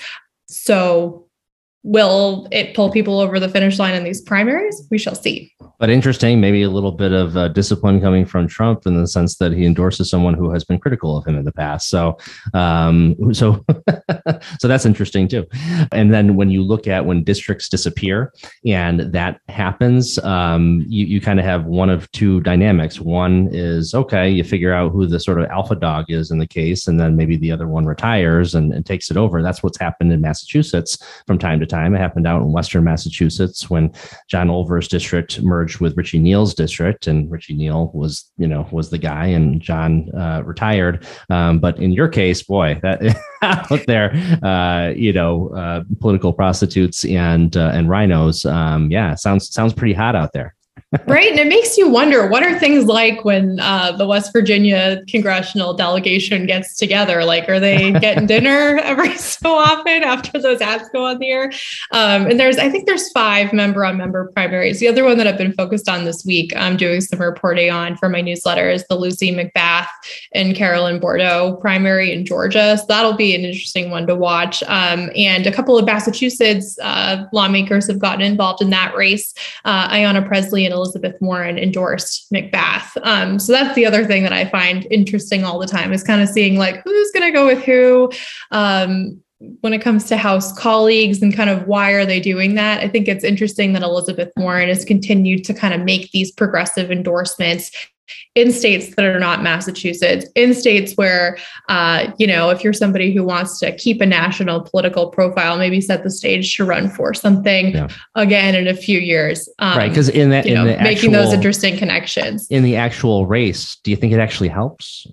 So 0.46 1.26
will 1.82 2.46
it 2.50 2.74
pull 2.74 2.90
people 2.90 3.20
over 3.20 3.40
the 3.40 3.48
finish 3.48 3.78
line 3.78 3.94
in 3.94 4.04
these 4.04 4.20
primaries? 4.20 4.86
We 4.90 4.98
shall 4.98 5.14
see 5.14 5.52
but 5.82 5.90
interesting, 5.90 6.40
maybe 6.40 6.62
a 6.62 6.70
little 6.70 6.92
bit 6.92 7.10
of 7.10 7.36
uh, 7.36 7.48
discipline 7.48 8.00
coming 8.00 8.24
from 8.24 8.46
Trump 8.46 8.86
in 8.86 8.96
the 9.00 9.08
sense 9.08 9.38
that 9.38 9.50
he 9.50 9.66
endorses 9.66 10.08
someone 10.08 10.32
who 10.32 10.48
has 10.52 10.62
been 10.62 10.78
critical 10.78 11.16
of 11.16 11.26
him 11.26 11.36
in 11.36 11.44
the 11.44 11.50
past. 11.50 11.88
So, 11.88 12.18
um, 12.54 13.34
so, 13.34 13.64
so 14.60 14.68
that's 14.68 14.86
interesting 14.86 15.26
too. 15.26 15.44
And 15.90 16.14
then 16.14 16.36
when 16.36 16.52
you 16.52 16.62
look 16.62 16.86
at 16.86 17.04
when 17.04 17.24
districts 17.24 17.68
disappear 17.68 18.32
and 18.64 19.12
that 19.12 19.40
happens, 19.48 20.20
um, 20.20 20.84
you, 20.86 21.04
you 21.04 21.20
kind 21.20 21.40
of 21.40 21.44
have 21.44 21.64
one 21.64 21.90
of 21.90 22.08
two 22.12 22.40
dynamics. 22.42 23.00
One 23.00 23.48
is 23.50 23.92
okay, 23.92 24.30
you 24.30 24.44
figure 24.44 24.72
out 24.72 24.92
who 24.92 25.04
the 25.08 25.18
sort 25.18 25.40
of 25.40 25.50
alpha 25.50 25.74
dog 25.74 26.04
is 26.10 26.30
in 26.30 26.38
the 26.38 26.46
case, 26.46 26.86
and 26.86 27.00
then 27.00 27.16
maybe 27.16 27.36
the 27.36 27.50
other 27.50 27.66
one 27.66 27.86
retires 27.86 28.54
and, 28.54 28.72
and 28.72 28.86
takes 28.86 29.10
it 29.10 29.16
over. 29.16 29.42
That's 29.42 29.64
what's 29.64 29.80
happened 29.80 30.12
in 30.12 30.20
Massachusetts 30.20 30.96
from 31.26 31.40
time 31.40 31.58
to 31.58 31.66
time. 31.72 31.94
It 31.94 31.98
happened 31.98 32.26
out 32.26 32.42
in 32.42 32.52
Western 32.52 32.84
Massachusetts 32.84 33.68
when 33.68 33.92
John 34.28 34.50
Olver's 34.50 34.88
district 34.88 35.42
merged 35.42 35.80
with 35.80 35.96
Richie 35.96 36.18
Neal's 36.18 36.54
district, 36.54 37.06
and 37.06 37.30
Richie 37.30 37.54
Neal 37.54 37.90
was, 37.94 38.30
you 38.36 38.46
know, 38.46 38.68
was 38.70 38.90
the 38.90 38.98
guy, 38.98 39.26
and 39.26 39.60
John 39.60 40.10
uh, 40.14 40.42
retired. 40.44 41.06
Um, 41.30 41.58
but 41.58 41.78
in 41.78 41.92
your 41.92 42.08
case, 42.08 42.42
boy, 42.42 42.78
that 42.82 43.00
out 43.42 43.86
there, 43.86 44.12
uh, 44.42 44.92
you 44.94 45.12
know, 45.12 45.48
uh, 45.48 45.82
political 46.00 46.32
prostitutes 46.32 47.04
and 47.04 47.56
uh, 47.56 47.72
and 47.74 47.88
RINOs, 47.88 48.50
um, 48.50 48.90
yeah, 48.90 49.14
sounds 49.14 49.52
sounds 49.52 49.72
pretty 49.72 49.94
hot 49.94 50.14
out 50.14 50.32
there 50.32 50.54
right. 51.06 51.30
And 51.30 51.38
it 51.38 51.46
makes 51.46 51.78
you 51.78 51.88
wonder 51.88 52.26
what 52.26 52.42
are 52.42 52.58
things 52.58 52.84
like 52.84 53.24
when 53.24 53.58
uh, 53.60 53.92
the 53.92 54.06
West 54.06 54.32
Virginia 54.32 55.02
congressional 55.08 55.72
delegation 55.74 56.46
gets 56.46 56.76
together? 56.76 57.24
Like, 57.24 57.48
are 57.48 57.58
they 57.58 57.92
getting 58.00 58.26
dinner 58.26 58.78
every 58.82 59.16
so 59.16 59.54
often 59.54 60.02
after 60.02 60.38
those 60.38 60.60
ads 60.60 60.88
go 60.90 61.06
on 61.06 61.18
the 61.18 61.30
air? 61.30 61.52
Um, 61.92 62.26
and 62.26 62.38
there's, 62.38 62.58
I 62.58 62.68
think 62.68 62.86
there's 62.86 63.10
five 63.12 63.52
member 63.52 63.84
on 63.84 63.96
member 63.96 64.30
primaries. 64.34 64.80
The 64.80 64.88
other 64.88 65.04
one 65.04 65.16
that 65.18 65.26
I've 65.26 65.38
been 65.38 65.54
focused 65.54 65.88
on 65.88 66.04
this 66.04 66.24
week, 66.24 66.52
I'm 66.56 66.76
doing 66.76 67.00
some 67.00 67.20
reporting 67.20 67.70
on 67.70 67.96
for 67.96 68.08
my 68.08 68.20
newsletter 68.20 68.68
is 68.68 68.84
the 68.88 68.96
Lucy 68.96 69.34
McBath 69.34 69.88
and 70.32 70.54
Carolyn 70.54 71.00
Bourdeaux 71.00 71.56
primary 71.60 72.12
in 72.12 72.26
Georgia. 72.26 72.76
So 72.76 72.84
that'll 72.88 73.16
be 73.16 73.34
an 73.34 73.42
interesting 73.42 73.90
one 73.90 74.06
to 74.08 74.14
watch. 74.14 74.62
Um, 74.64 75.10
and 75.16 75.46
a 75.46 75.52
couple 75.52 75.78
of 75.78 75.86
Massachusetts 75.86 76.78
uh, 76.82 77.26
lawmakers 77.32 77.86
have 77.86 77.98
gotten 77.98 78.20
involved 78.20 78.60
in 78.60 78.70
that 78.70 78.94
race. 78.94 79.32
Uh, 79.64 79.88
Ayanna 79.88 80.26
Pressley 80.26 80.66
and 80.66 80.81
Elizabeth 80.82 81.16
Warren 81.20 81.58
endorsed 81.58 82.32
McBath. 82.32 82.90
Um, 83.02 83.38
so 83.38 83.52
that's 83.52 83.74
the 83.74 83.86
other 83.86 84.04
thing 84.04 84.22
that 84.24 84.32
I 84.32 84.46
find 84.46 84.86
interesting 84.90 85.44
all 85.44 85.58
the 85.58 85.66
time 85.66 85.92
is 85.92 86.02
kind 86.02 86.20
of 86.20 86.28
seeing 86.28 86.56
like 86.56 86.82
who's 86.82 87.10
going 87.12 87.30
to 87.30 87.36
go 87.36 87.46
with 87.46 87.62
who. 87.62 88.10
Um, 88.50 89.22
when 89.60 89.72
it 89.72 89.82
comes 89.82 90.04
to 90.04 90.16
House 90.16 90.56
colleagues 90.56 91.20
and 91.20 91.34
kind 91.34 91.50
of 91.50 91.66
why 91.66 91.90
are 91.92 92.06
they 92.06 92.20
doing 92.20 92.54
that, 92.54 92.80
I 92.80 92.88
think 92.88 93.08
it's 93.08 93.24
interesting 93.24 93.72
that 93.72 93.82
Elizabeth 93.82 94.30
Warren 94.36 94.68
has 94.68 94.84
continued 94.84 95.44
to 95.44 95.54
kind 95.54 95.74
of 95.74 95.80
make 95.80 96.12
these 96.12 96.30
progressive 96.30 96.92
endorsements 96.92 97.72
in 98.34 98.50
states 98.52 98.94
that 98.96 99.04
are 99.04 99.18
not 99.18 99.42
Massachusetts, 99.42 100.26
in 100.34 100.54
states 100.54 100.94
where, 100.94 101.38
uh, 101.68 102.10
you 102.18 102.26
know, 102.26 102.50
if 102.50 102.64
you're 102.64 102.72
somebody 102.72 103.12
who 103.12 103.24
wants 103.24 103.58
to 103.60 103.76
keep 103.76 104.00
a 104.00 104.06
national 104.06 104.62
political 104.62 105.08
profile, 105.08 105.58
maybe 105.58 105.80
set 105.80 106.02
the 106.02 106.10
stage 106.10 106.56
to 106.56 106.64
run 106.64 106.88
for 106.88 107.12
something 107.12 107.74
yeah. 107.74 107.88
again 108.14 108.54
in 108.54 108.66
a 108.66 108.74
few 108.74 108.98
years. 108.98 109.48
Um, 109.58 109.76
right. 109.76 109.88
Because 109.88 110.08
in 110.08 110.30
that, 110.30 110.46
in 110.46 110.54
know, 110.54 110.64
making 110.64 110.84
actual, 110.84 111.12
those 111.12 111.32
interesting 111.32 111.76
connections 111.76 112.46
in 112.50 112.62
the 112.62 112.76
actual 112.76 113.26
race, 113.26 113.76
do 113.84 113.90
you 113.90 113.96
think 113.96 114.12
it 114.12 114.18
actually 114.18 114.48
helps? 114.48 115.06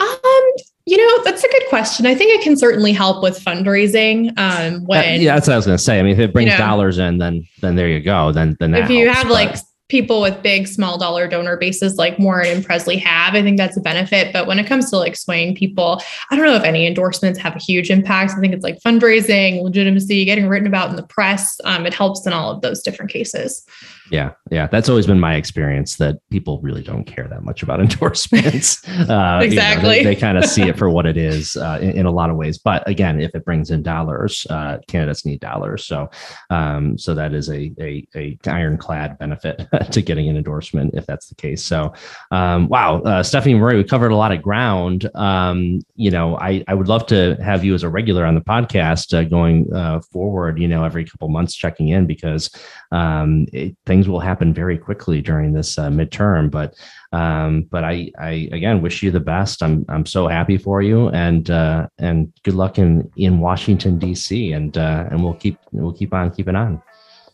Um, 0.00 0.52
you 0.86 0.96
know, 0.96 1.22
that's 1.22 1.44
a 1.44 1.48
good 1.48 1.64
question. 1.68 2.06
I 2.06 2.14
think 2.14 2.34
it 2.34 2.42
can 2.42 2.56
certainly 2.56 2.92
help 2.92 3.22
with 3.22 3.38
fundraising. 3.44 4.32
Um, 4.38 4.86
when 4.86 5.20
yeah, 5.20 5.34
that's 5.34 5.46
what 5.46 5.52
I 5.52 5.56
was 5.56 5.66
going 5.66 5.76
to 5.76 5.84
say. 5.84 6.00
I 6.00 6.02
mean, 6.02 6.12
if 6.12 6.18
it 6.18 6.32
brings 6.32 6.50
you 6.50 6.58
know, 6.58 6.64
dollars 6.64 6.96
in, 6.96 7.18
then 7.18 7.46
then 7.60 7.76
there 7.76 7.88
you 7.88 8.00
go. 8.00 8.32
Then 8.32 8.56
then 8.58 8.74
if 8.74 8.88
you 8.88 9.04
helps, 9.04 9.18
have 9.18 9.28
but... 9.28 9.34
like 9.34 9.56
people 9.88 10.20
with 10.20 10.42
big 10.42 10.68
small 10.68 10.98
dollar 10.98 11.26
donor 11.26 11.56
bases 11.56 11.96
like 11.96 12.18
Warren 12.18 12.48
and 12.48 12.64
Pressley 12.64 12.98
have. 12.98 13.34
I 13.34 13.42
think 13.42 13.56
that's 13.56 13.76
a 13.76 13.80
benefit. 13.80 14.32
But 14.32 14.46
when 14.46 14.58
it 14.58 14.66
comes 14.66 14.90
to 14.90 14.98
like 14.98 15.16
swaying 15.16 15.54
people, 15.54 16.02
I 16.30 16.36
don't 16.36 16.44
know 16.44 16.56
if 16.56 16.62
any 16.62 16.86
endorsements 16.86 17.38
have 17.38 17.56
a 17.56 17.58
huge 17.58 17.90
impact. 17.90 18.32
I 18.36 18.40
think 18.40 18.52
it's 18.52 18.64
like 18.64 18.80
fundraising, 18.80 19.62
legitimacy, 19.62 20.26
getting 20.26 20.46
written 20.46 20.68
about 20.68 20.90
in 20.90 20.96
the 20.96 21.06
press. 21.06 21.58
Um, 21.64 21.86
it 21.86 21.94
helps 21.94 22.26
in 22.26 22.32
all 22.34 22.50
of 22.50 22.60
those 22.60 22.82
different 22.82 23.10
cases. 23.10 23.64
Yeah, 24.10 24.32
yeah, 24.50 24.66
that's 24.66 24.88
always 24.88 25.06
been 25.06 25.20
my 25.20 25.34
experience 25.34 25.96
that 25.96 26.16
people 26.30 26.60
really 26.60 26.82
don't 26.82 27.04
care 27.04 27.28
that 27.28 27.42
much 27.42 27.62
about 27.62 27.80
endorsements. 27.88 28.86
Uh, 28.88 29.40
exactly, 29.42 29.98
you 29.98 30.04
know, 30.04 30.08
they, 30.10 30.14
they 30.14 30.16
kind 30.16 30.38
of 30.38 30.44
see 30.44 30.62
it 30.62 30.78
for 30.78 30.88
what 30.88 31.06
it 31.06 31.16
is 31.16 31.56
uh, 31.56 31.78
in, 31.80 31.90
in, 31.90 32.06
a 32.06 32.10
lot 32.10 32.30
of 32.30 32.36
ways. 32.36 32.58
But 32.58 32.88
again, 32.88 33.20
if 33.20 33.34
it 33.34 33.44
brings 33.44 33.70
in 33.70 33.82
dollars, 33.82 34.46
uh, 34.50 34.78
candidates 34.88 35.26
need 35.26 35.40
dollars. 35.40 35.84
So, 35.84 36.10
um, 36.50 36.96
so 36.96 37.14
that 37.14 37.34
is 37.34 37.50
a 37.50 37.72
a, 37.80 38.06
a 38.14 38.38
ironclad 38.46 39.18
benefit 39.18 39.66
to 39.90 40.02
getting 40.02 40.28
an 40.28 40.36
endorsement 40.36 40.94
if 40.94 41.06
that's 41.06 41.28
the 41.28 41.34
case. 41.34 41.64
So, 41.64 41.92
um, 42.30 42.68
wow, 42.68 43.02
uh, 43.02 43.22
Stephanie 43.22 43.54
Murray, 43.54 43.76
we 43.76 43.84
covered 43.84 44.12
a 44.12 44.16
lot 44.16 44.32
of 44.32 44.42
ground. 44.42 45.10
Um, 45.14 45.80
you 45.96 46.10
know, 46.10 46.38
I 46.38 46.64
I 46.68 46.74
would 46.74 46.88
love 46.88 47.06
to 47.06 47.36
have 47.42 47.64
you 47.64 47.74
as 47.74 47.82
a 47.82 47.88
regular 47.88 48.24
on 48.24 48.34
the 48.34 48.40
podcast 48.40 49.12
uh, 49.12 49.24
going 49.24 49.72
uh, 49.74 50.00
forward. 50.00 50.58
You 50.58 50.68
know, 50.68 50.84
every 50.84 51.04
couple 51.04 51.28
months 51.28 51.54
checking 51.54 51.88
in 51.88 52.06
because 52.06 52.50
um, 52.90 53.46
it, 53.52 53.76
things 53.86 54.08
will 54.08 54.20
happen 54.20 54.54
very 54.54 54.78
quickly 54.78 55.20
during 55.20 55.52
this 55.52 55.78
uh, 55.78 55.88
midterm. 55.88 56.50
But 56.50 56.74
um, 57.12 57.62
but 57.70 57.84
I, 57.84 58.10
I 58.18 58.48
again 58.52 58.82
wish 58.82 59.02
you 59.02 59.10
the 59.10 59.20
best. 59.20 59.62
I'm 59.62 59.84
I'm 59.88 60.06
so 60.06 60.28
happy 60.28 60.58
for 60.58 60.82
you, 60.82 61.08
and 61.10 61.50
uh, 61.50 61.88
and 61.98 62.32
good 62.44 62.54
luck 62.54 62.78
in 62.78 63.10
in 63.16 63.40
Washington 63.40 63.98
D.C. 63.98 64.52
and 64.52 64.76
uh, 64.76 65.06
and 65.10 65.22
we'll 65.22 65.34
keep 65.34 65.58
we'll 65.72 65.92
keep 65.92 66.14
on 66.14 66.30
keeping 66.30 66.56
on. 66.56 66.82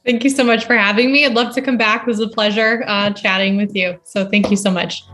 Thank 0.04 0.22
you 0.22 0.30
so 0.30 0.44
much 0.44 0.66
for 0.66 0.76
having 0.76 1.12
me. 1.12 1.24
I'd 1.24 1.32
love 1.32 1.54
to 1.54 1.62
come 1.62 1.78
back. 1.78 2.02
It 2.02 2.08
was 2.08 2.20
a 2.20 2.28
pleasure 2.28 2.84
uh, 2.86 3.10
chatting 3.10 3.56
with 3.56 3.74
you. 3.74 3.98
So 4.04 4.28
thank 4.28 4.50
you 4.50 4.56
so 4.56 4.70
much. 4.70 5.04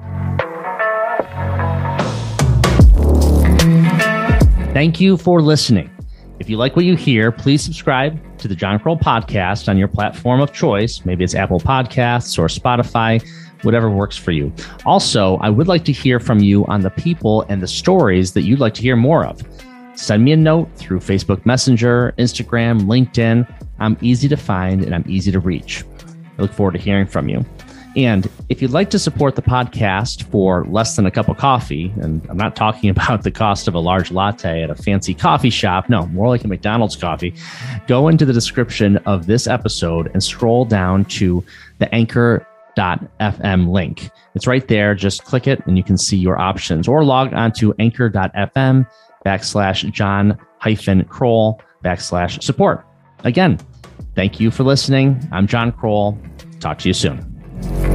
Thank 4.72 5.01
you 5.01 5.16
for 5.16 5.43
listening. 5.43 5.91
If 6.41 6.49
you 6.49 6.57
like 6.57 6.74
what 6.74 6.86
you 6.86 6.97
hear, 6.97 7.30
please 7.30 7.61
subscribe 7.62 8.18
to 8.38 8.49
the 8.49 8.57
John 8.57 8.78
Krol 8.78 8.99
podcast 8.99 9.68
on 9.68 9.76
your 9.76 9.88
platform 9.88 10.41
of 10.41 10.55
choice. 10.55 11.05
Maybe 11.05 11.22
it's 11.22 11.34
Apple 11.34 11.61
Podcasts 11.61 12.38
or 12.38 12.47
Spotify, 12.47 13.22
whatever 13.62 13.91
works 13.91 14.16
for 14.16 14.32
you. 14.32 14.51
Also, 14.86 15.36
I 15.36 15.51
would 15.51 15.68
like 15.68 15.84
to 15.84 15.93
hear 15.93 16.18
from 16.18 16.38
you 16.38 16.64
on 16.64 16.80
the 16.80 16.88
people 16.88 17.43
and 17.51 17.62
the 17.62 17.68
stories 17.68 18.32
that 18.32 18.43
you'd 18.43 18.59
like 18.59 18.72
to 18.74 18.80
hear 18.80 18.97
more 18.97 19.26
of. 19.26 19.43
Send 19.95 20.24
me 20.24 20.32
a 20.32 20.36
note 20.36 20.74
through 20.76 21.01
Facebook 21.01 21.45
Messenger, 21.45 22.14
Instagram, 22.16 22.86
LinkedIn. 22.86 23.47
I'm 23.78 23.99
easy 24.01 24.26
to 24.28 24.36
find 24.38 24.82
and 24.82 24.95
I'm 24.95 25.05
easy 25.07 25.30
to 25.30 25.41
reach. 25.41 25.84
I 26.38 26.43
look 26.43 26.55
forward 26.55 26.72
to 26.72 26.78
hearing 26.78 27.07
from 27.07 27.28
you. 27.28 27.45
And 27.97 28.30
if 28.49 28.62
you'd 28.62 28.70
like 28.70 28.91
to 28.91 28.99
support 28.99 29.34
the 29.34 29.43
podcast 29.43 30.22
for 30.30 30.64
less 30.66 30.97
than 30.97 31.07
a 31.07 31.11
cup 31.11 31.28
of 31.28 31.38
coffee, 31.38 31.93
and 32.01 32.24
I'm 32.28 32.36
not 32.36 32.55
talking 32.55 32.91
about 32.91 33.22
the 33.22 33.30
cost 33.30 33.68
of 33.68 33.74
a 33.74 33.80
large 33.80 34.11
latte 34.11 34.62
at 34.62 34.70
a 34.70 34.74
fancy 34.74 35.14
coffee 35.14 35.51
shop, 35.51 35.88
no, 35.88 36.07
more 36.07 36.28
like 36.28 36.45
a 36.45 36.49
McDonald's 36.49 36.97
coffee, 36.97 37.34
go 37.86 38.09
into 38.09 38.24
the 38.24 38.32
description 38.32 38.97
of 38.99 39.26
this 39.26 39.47
episode 39.47 40.11
and 40.12 40.22
scroll 40.22 40.64
down 40.64 41.05
to 41.07 41.45
the 41.78 41.93
anchor.fm 41.95 43.68
link. 43.68 44.11
It's 44.34 44.47
right 44.47 44.66
there. 44.68 44.95
Just 44.95 45.24
click 45.24 45.49
it 45.49 45.64
and 45.66 45.76
you 45.76 45.84
can 45.84 45.99
see 45.99 46.16
your 46.16 46.38
options 46.38 46.86
or 46.86 47.05
log 47.05 47.34
on 47.34 47.53
to 47.53 47.74
anchor.fm 47.78 48.86
backslash 49.26 49.91
John 49.93 50.38
hyphen 50.59 51.05
Krol 51.05 51.61
backslash 51.84 52.43
support. 52.43 52.86
Again, 53.24 53.59
thank 54.14 54.38
you 54.38 54.51
for 54.51 54.62
listening. 54.62 55.28
I'm 55.32 55.47
John 55.47 55.72
Krol. 55.72 56.18
Talk 56.61 56.78
to 56.78 56.88
you 56.88 56.95
soon. 56.95 57.29
Bye. 57.62 57.89